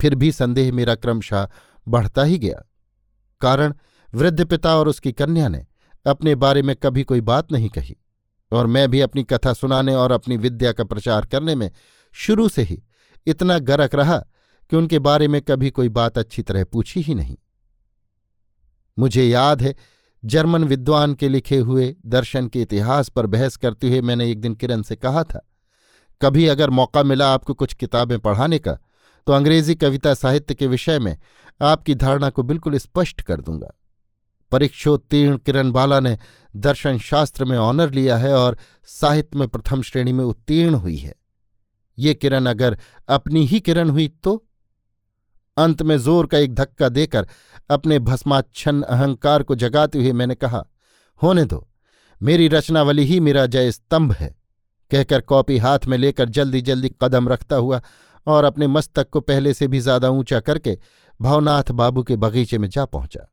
फिर 0.00 0.14
भी 0.14 0.32
संदेह 0.32 0.72
मेरा 0.72 0.94
क्रमशः 0.94 1.48
बढ़ता 1.86 2.22
ही 2.22 2.38
गया। 2.38 2.62
कारण, 3.40 3.74
वृद्ध 4.14 4.44
पिता 4.44 4.76
और 4.76 4.88
उसकी 4.88 5.12
कन्या 5.12 5.48
ने 5.48 5.66
अपने 6.06 6.34
बारे 6.34 6.62
में 6.62 6.74
कभी 6.76 7.02
कोई 7.02 7.20
बात 7.20 7.52
नहीं 7.52 7.68
कही, 7.68 7.96
और 8.52 8.66
मैं 8.66 8.90
भी 8.90 9.00
अपनी 9.00 9.24
कथा 9.24 9.52
सुनाने 9.52 9.94
और 9.94 10.12
अपनी 10.12 10.36
विद्या 10.36 10.72
का 10.72 10.84
प्रचार 10.84 11.26
करने 11.26 11.54
में 11.54 11.70
शुरू 12.14 12.48
से 12.48 12.62
ही 12.62 12.82
इतना 13.26 13.58
गरक 13.60 13.94
रहा 13.94 14.18
कि 14.72 14.76
उनके 14.76 14.98
बारे 14.98 15.28
में 15.28 15.40
कभी 15.42 15.70
कोई 15.70 15.88
बात 15.90 16.18
अच्छी 16.18 16.42
तरह 16.42 16.64
पूछी 16.64 17.00
ही 17.00 17.14
नहीं। 17.14 17.36
मुझे 18.96 19.24
याद 19.24 19.62
है, 19.62 19.74
जर्मन 20.22 20.64
विद्वान 20.64 21.14
के 21.14 21.28
लिखे 21.28 21.56
हुए 21.58 21.94
दर्शन 22.06 22.48
के 22.48 22.62
इतिहास 22.62 23.08
पर 23.08 23.26
बहस 23.26 23.56
करते 23.56 23.88
हुए 23.88 24.00
मैंने 24.00 24.30
एक 24.30 24.40
दिन 24.40 24.54
किरण 24.54 24.82
से 24.82 24.96
कहा 24.96 25.22
था, 25.24 25.40
कभी 26.20 26.46
अगर 26.46 26.70
मौका 26.70 27.02
मिला 27.02 27.32
आपको 27.32 27.54
कुछ 27.54 27.74
किताबें 27.74 28.18
पढ़ाने 28.18 28.58
का 28.58 28.78
तो 29.26 29.32
अंग्रेज़ी 29.32 29.74
कविता 29.74 30.14
साहित्य 30.14 30.54
के 30.54 30.66
विषय 30.66 30.98
में 30.98 31.16
आपकी 31.60 31.94
धारणा 31.94 32.30
को 32.30 32.42
बिल्कुल 32.42 32.76
स्पष्ट 32.78 33.20
कर 33.20 33.40
दूँगा। 33.40 33.70
परीक्षोत्तीर्ण 34.52 35.36
किरण 35.36 35.70
बाला 35.70 36.00
ने 36.00 36.16
दर्शन 36.54 36.98
शास्त्र 36.98 37.44
में 37.44 37.56
ऑनर 37.58 37.90
लिया 37.92 38.16
है 38.16 38.32
और 38.34 38.56
साहित्य 38.88 39.38
में 39.38 39.48
प्रथम 39.48 39.82
श्रेणी 39.82 40.12
में 40.12 40.24
उत्तीर्ण 40.24 40.74
हुई 40.74 40.96
है। 40.96 41.14
ये 41.98 42.14
किरण 42.14 42.46
अगर 42.46 42.78
अपनी 43.08 43.44
ही 43.46 43.60
किरण 43.60 43.90
हुई 43.90 44.08
तो? 44.24 44.44
अंत 45.56 45.82
में 45.82 45.96
ज़ोर 45.98 46.26
का 46.26 46.38
एक 46.38 46.54
धक्का 46.54 46.88
देकर 46.88 47.26
अपने 47.70 47.98
भस्माच्छन्न 47.98 48.82
अहंकार 48.82 49.42
को 49.42 49.54
जगाते 49.54 49.98
हुए 49.98 50.12
मैंने 50.12 50.34
कहा, 50.34 50.64
होने 51.20 51.44
दो, 51.44 51.66
मेरी 52.20 52.48
रचनावली 52.48 53.04
ही 53.04 53.18
मेरा 53.20 53.46
जय 53.46 53.70
स्तंभ 53.72 54.12
है, 54.12 54.34
कहकर 54.90 55.20
कॉपी 55.20 55.58
हाथ 55.58 55.86
में 55.86 55.96
लेकर 55.98 56.28
जल्दी 56.28 56.60
जल्दी 56.60 56.90
कदम 57.02 57.28
रखता 57.28 57.56
हुआ 57.56 57.80
और 58.26 58.44
अपने 58.44 58.66
मस्तक 58.66 59.10
को 59.10 59.20
पहले 59.20 59.54
से 59.54 59.68
भी 59.68 59.80
ज़्यादा 59.80 60.10
ऊँचा 60.10 60.40
करके 60.40 60.78
भवनाथ 61.20 61.70
बाबू 61.72 62.02
के 62.02 62.16
बगीचे 62.16 62.58
में 62.58 62.68
जा 62.68 62.84
पहुँचा। 62.84 63.28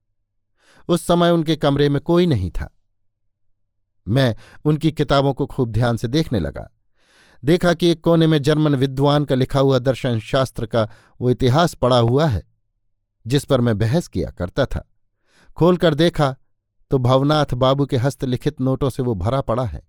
उस 0.90 1.02
समय 1.02 1.32
उनके 1.32 1.56
कमरे 1.56 1.90
में 1.90 2.02
कोई 2.02 2.26
नहीं 2.26 2.50
था। 2.52 2.70
मैं 4.08 4.36
उनकी 4.66 4.92
किताबों 4.92 5.34
को 5.34 5.46
खूब 5.46 5.72
ध्यान 5.72 5.98
से 5.98 6.08
देखने 6.08 6.40
लगा। 6.40 6.70
देखा 7.44 7.74
कि 7.74 7.88
एक 7.88 8.04
कोने 8.04 8.28
में 8.28 8.42
जर्मन 8.42 8.76
विद्वान 8.76 9.26
का 9.26 9.36
लिखा 9.36 9.60
हुआ 9.60 9.80
दर्शन 9.80 10.20
शास्त्र 10.20 10.66
का 10.66 10.88
वो 11.22 11.30
इतिहास 11.30 11.74
पड़ा 11.74 11.98
हुआ 11.98 12.26
है, 12.26 12.44
जिस 13.26 13.46
पर 13.46 13.62
मैं 13.62 13.78
बहस 13.78 14.08
किया 14.08 14.30
करता 14.30 14.66
था। 14.66 14.88
खोलकर 15.58 15.94
देखा 15.94 16.36
तो 16.92 16.98
भवनाथ 16.98 17.54
बाबू 17.54 17.86
के 17.86 17.98
हस्तलिखित 17.98 18.62
नोटों 18.62 18.90
से 18.90 19.04
वो 19.04 19.16
भरा 19.16 19.42
पड़ा 19.42 19.64
है। 19.64 19.82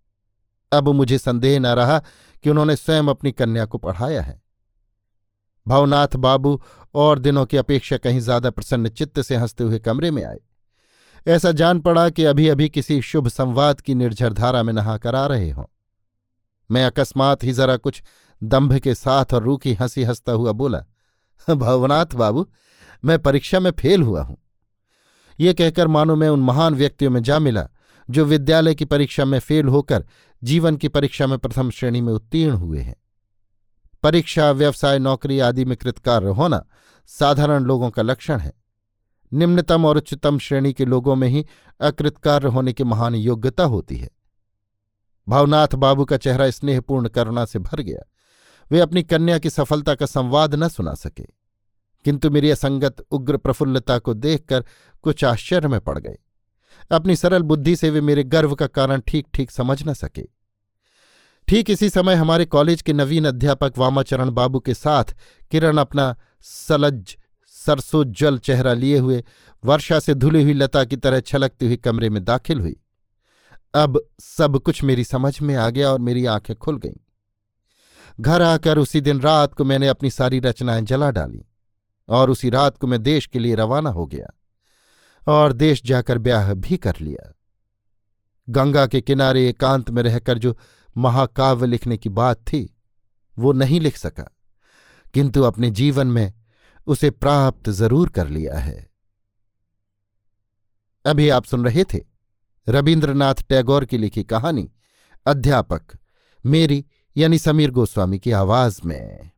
अब 0.73 0.89
मुझे 0.89 1.19
संदेह 1.19 1.59
न 1.61 1.67
रहा 1.67 1.99
कि 2.45 2.51
उन्होंने 2.51 2.77
स्वयं 2.77 3.09
अपनी 3.09 3.33
कन्या 3.33 3.65
को 3.65 3.79
पढ़ाया 3.79 4.23
है। 4.23 4.41
भवनाथ 5.67 6.17
बाबू 6.17 6.61
और 6.95 7.19
दिनों 7.19 7.45
की 7.47 7.57
अपेक्षा 7.57 7.97
कहीं 7.97 8.21
ज़्यादा 8.21 8.51
प्रसन्न 8.51 8.89
चित्त 8.89 9.21
से 9.21 9.37
हँसते 9.37 9.65
हुए 9.65 9.79
कमरे 9.79 10.11
में 10.11 10.25
आए। 10.25 10.39
ऐसा 11.27 11.53
जान 11.53 11.81
पड़ा 11.81 12.09
कि 12.11 12.25
अभी 12.25 12.49
अभी 12.49 12.69
किसी 12.69 13.01
शुभ 13.03 13.29
संवाद 13.29 13.81
की 13.81 13.95
निर्झर 13.95 14.33
धारा 14.33 14.63
में 14.63 14.73
नहाकर 14.73 15.15
आ 15.15 15.27
रहे 15.27 15.51
हों। 15.51 15.65
मैं 16.71 16.85
अकस्मात 16.85 17.45
ही 17.45 17.53
जरा 17.53 17.77
कुछ 17.77 18.03
दंभ 18.43 18.79
के 18.79 18.95
साथ 18.95 19.25
और 19.35 19.43
रूखी 19.43 19.75
हँसी 19.75 20.03
हंसता 20.03 20.33
हुआ 20.33 20.53
बोला, 20.53 20.85
भवनाथ 21.51 22.07
बाबू, 22.07 22.47
मैं 23.05 23.19
परीक्षा 23.19 23.61
में 23.61 23.71
फेल 23.71 24.03
हुआ 24.03 24.23
हूँ। 24.23 24.39
ये 25.41 25.55
कहकर 25.55 25.89
मानो 25.89 26.17
मैं 26.17 26.29
उन 26.29 26.41
महान 26.41 26.75
व्यक्तियों 26.75 27.11
में 27.11 27.23
जा 27.23 27.39
मिला, 27.39 27.69
जो 28.11 28.25
विद्यालय 28.25 28.75
की 28.75 28.85
परीक्षा 28.85 29.25
में 29.25 29.39
फेल 29.39 29.67
होकर 29.67 30.07
जीवन 30.45 30.77
की 30.77 30.89
परीक्षा 30.89 31.27
में 31.27 31.39
प्रथम 31.39 31.71
श्रेणी 31.71 32.01
में 32.01 32.13
उत्तीर्ण 32.13 32.55
हुए 32.55 32.79
हैं। 32.79 32.97
परीक्षा, 34.03 34.51
व्यवसाय, 34.51 34.99
नौकरी 34.99 35.39
आदि 35.39 35.65
में 35.65 35.77
कृतकार्य 35.77 36.27
होना 36.27 36.67
साधारण 37.07 37.65
लोगों 37.65 37.91
का 37.91 38.03
लक्षण 38.03 38.39
है। 38.39 38.53
निम्नतम 39.33 39.87
और 39.87 39.97
उच्चतम 39.97 40.39
श्रेणी 40.39 40.73
के 40.73 40.85
लोगों 40.85 41.17
में 41.17 41.29
ही 41.29 41.47
अकृतकार्य 41.81 42.49
होने 42.49 42.73
की 42.73 42.85
महान 42.85 43.15
योग्यता 43.15 43.65
होती 43.65 43.97
है। 43.97 44.16
भावनाथ 45.29 45.69
बाबू 45.75 46.05
का 46.05 46.17
चेहरा 46.17 46.51
स्नेहपूर्ण 46.51 47.09
करुणा 47.09 47.45
से 47.45 47.59
भर 47.59 47.81
गया। 47.81 48.11
वे 48.71 48.81
अपनी 48.81 49.03
कन्या 49.03 49.39
की 49.39 49.51
सफलता 49.51 49.95
का 49.95 50.07
संवाद 50.07 50.55
न 50.55 50.69
सुना 50.69 50.95
सके। 50.95 51.25
किंतु 52.05 52.31
मेरी 52.31 52.51
असंगत, 52.51 53.07
उग्र 53.11 53.37
प्रफुल्लता 53.37 53.99
को 53.99 54.15
देखकर 54.15 54.65
कुछ 55.03 55.25
आश्चर्य 55.25 55.69
में 55.69 55.81
पड़ 55.81 55.99
गए। 55.99 56.19
अपनी 56.91 57.17
सरल 57.17 57.43
बुद्धि 57.43 57.77
से 57.77 57.91
वे 57.91 58.01
मेरे 58.01 58.25
गर्व 58.25 58.55
का 58.55 58.67
कारण 58.67 59.01
ठीक 59.01 59.27
ठीक 59.35 59.51
समझ 59.51 59.89
न 59.89 59.93
सके। 59.93 60.23
ठीक 61.49 61.71
इसी 61.71 61.91
समय 61.91 62.15
हमारे 62.15 62.45
कॉलेज 62.45 62.83
के 62.83 62.93
नवीन 62.93 63.25
अध्यापक 63.25 63.79
वामाचरण 63.79 64.31
बाबू 64.31 64.61
के 64.61 64.75
साथ 64.75 65.05
किरण 65.51 65.77
अपना 65.77 66.17
सलज 66.41 67.17
सरसोज्जल 67.47 68.39
चेहरा 68.39 68.73
लिए 68.73 68.99
हुए, 68.99 69.25
वर्षा 69.65 70.01
से 70.01 70.15
धुली 70.15 70.43
हुई 70.43 70.53
लता 70.53 70.85
की 70.85 70.97
तरह 70.97 71.21
छलकती 71.21 71.67
हुई 71.67 71.77
कमरे 71.77 72.11
में 72.11 72.25
दाखिल 72.25 72.61
हुई। 72.61 72.77
अब 73.77 74.01
सब 74.21 74.59
कुछ 74.59 74.83
मेरी 74.85 75.05
समझ 75.05 75.41
में 75.41 75.55
आ 75.55 75.71
गया 75.71 75.91
और 75.91 75.99
मेरी 75.99 76.27
आँखें 76.27 76.57
खुल 76.57 76.79
गईं। 76.79 76.97
घर 78.21 78.43
आकर 78.43 78.79
उसी 78.79 79.01
दिन 79.01 79.21
रात 79.21 79.55
को 79.55 79.65
मैंने 79.65 79.89
अपनी 79.89 80.11
सारी 80.11 80.41
रचनाएँ 80.41 80.83
जला 80.83 81.11
डाली 81.11 81.45
और 82.09 82.31
उसी 82.31 82.51
रात 82.51 82.79
को 82.79 82.87
मैं 82.87 83.03
देश 83.03 83.27
के 83.27 83.39
लिए 83.39 83.55
रवाना 83.55 83.91
हो 83.91 84.07
गया 84.07 84.27
और 85.29 85.53
देश 85.53 85.83
जाकर 85.85 86.19
ब्याह 86.19 86.55
भी 86.55 86.77
कर 86.77 86.95
लिया। 87.01 87.33
गंगा 88.49 88.87
के 88.87 89.01
किनारे 89.01 89.49
एकांत 89.49 89.91
में 89.91 90.03
रहकर 90.03 90.39
जो 90.39 90.59
महाकाव्य 90.97 91.67
लिखने 91.67 91.97
की 91.97 92.09
बात 92.09 92.37
थी, 92.37 92.77
वो 93.39 93.53
नहीं 93.53 93.81
लिख 93.81 93.97
सका, 93.97 94.37
किंतु 95.15 95.43
अपने 95.43 95.71
जीवन 95.71 96.07
में 96.07 96.33
उसे 96.87 97.11
प्राप्त 97.11 97.71
ज़रूर 97.71 98.09
कर 98.09 98.29
लिया 98.29 98.59
है। 98.59 98.91
अभी 101.07 101.29
आप 101.29 101.45
सुन 101.45 101.65
रहे 101.65 101.85
थे 101.85 102.16
रविन्द्रनाथ 102.69 103.35
टैगोर 103.49 103.85
की 103.85 103.99
लिखी 103.99 104.23
कहानी 104.23 104.71
अध्यापक 105.27 105.83
मेरी 106.47 106.85
यानी 107.17 107.39
समीर 107.39 107.71
गोस्वामी 107.71 108.19
की 108.19 108.31
आवाज़ 108.33 108.81
में। 108.85 109.31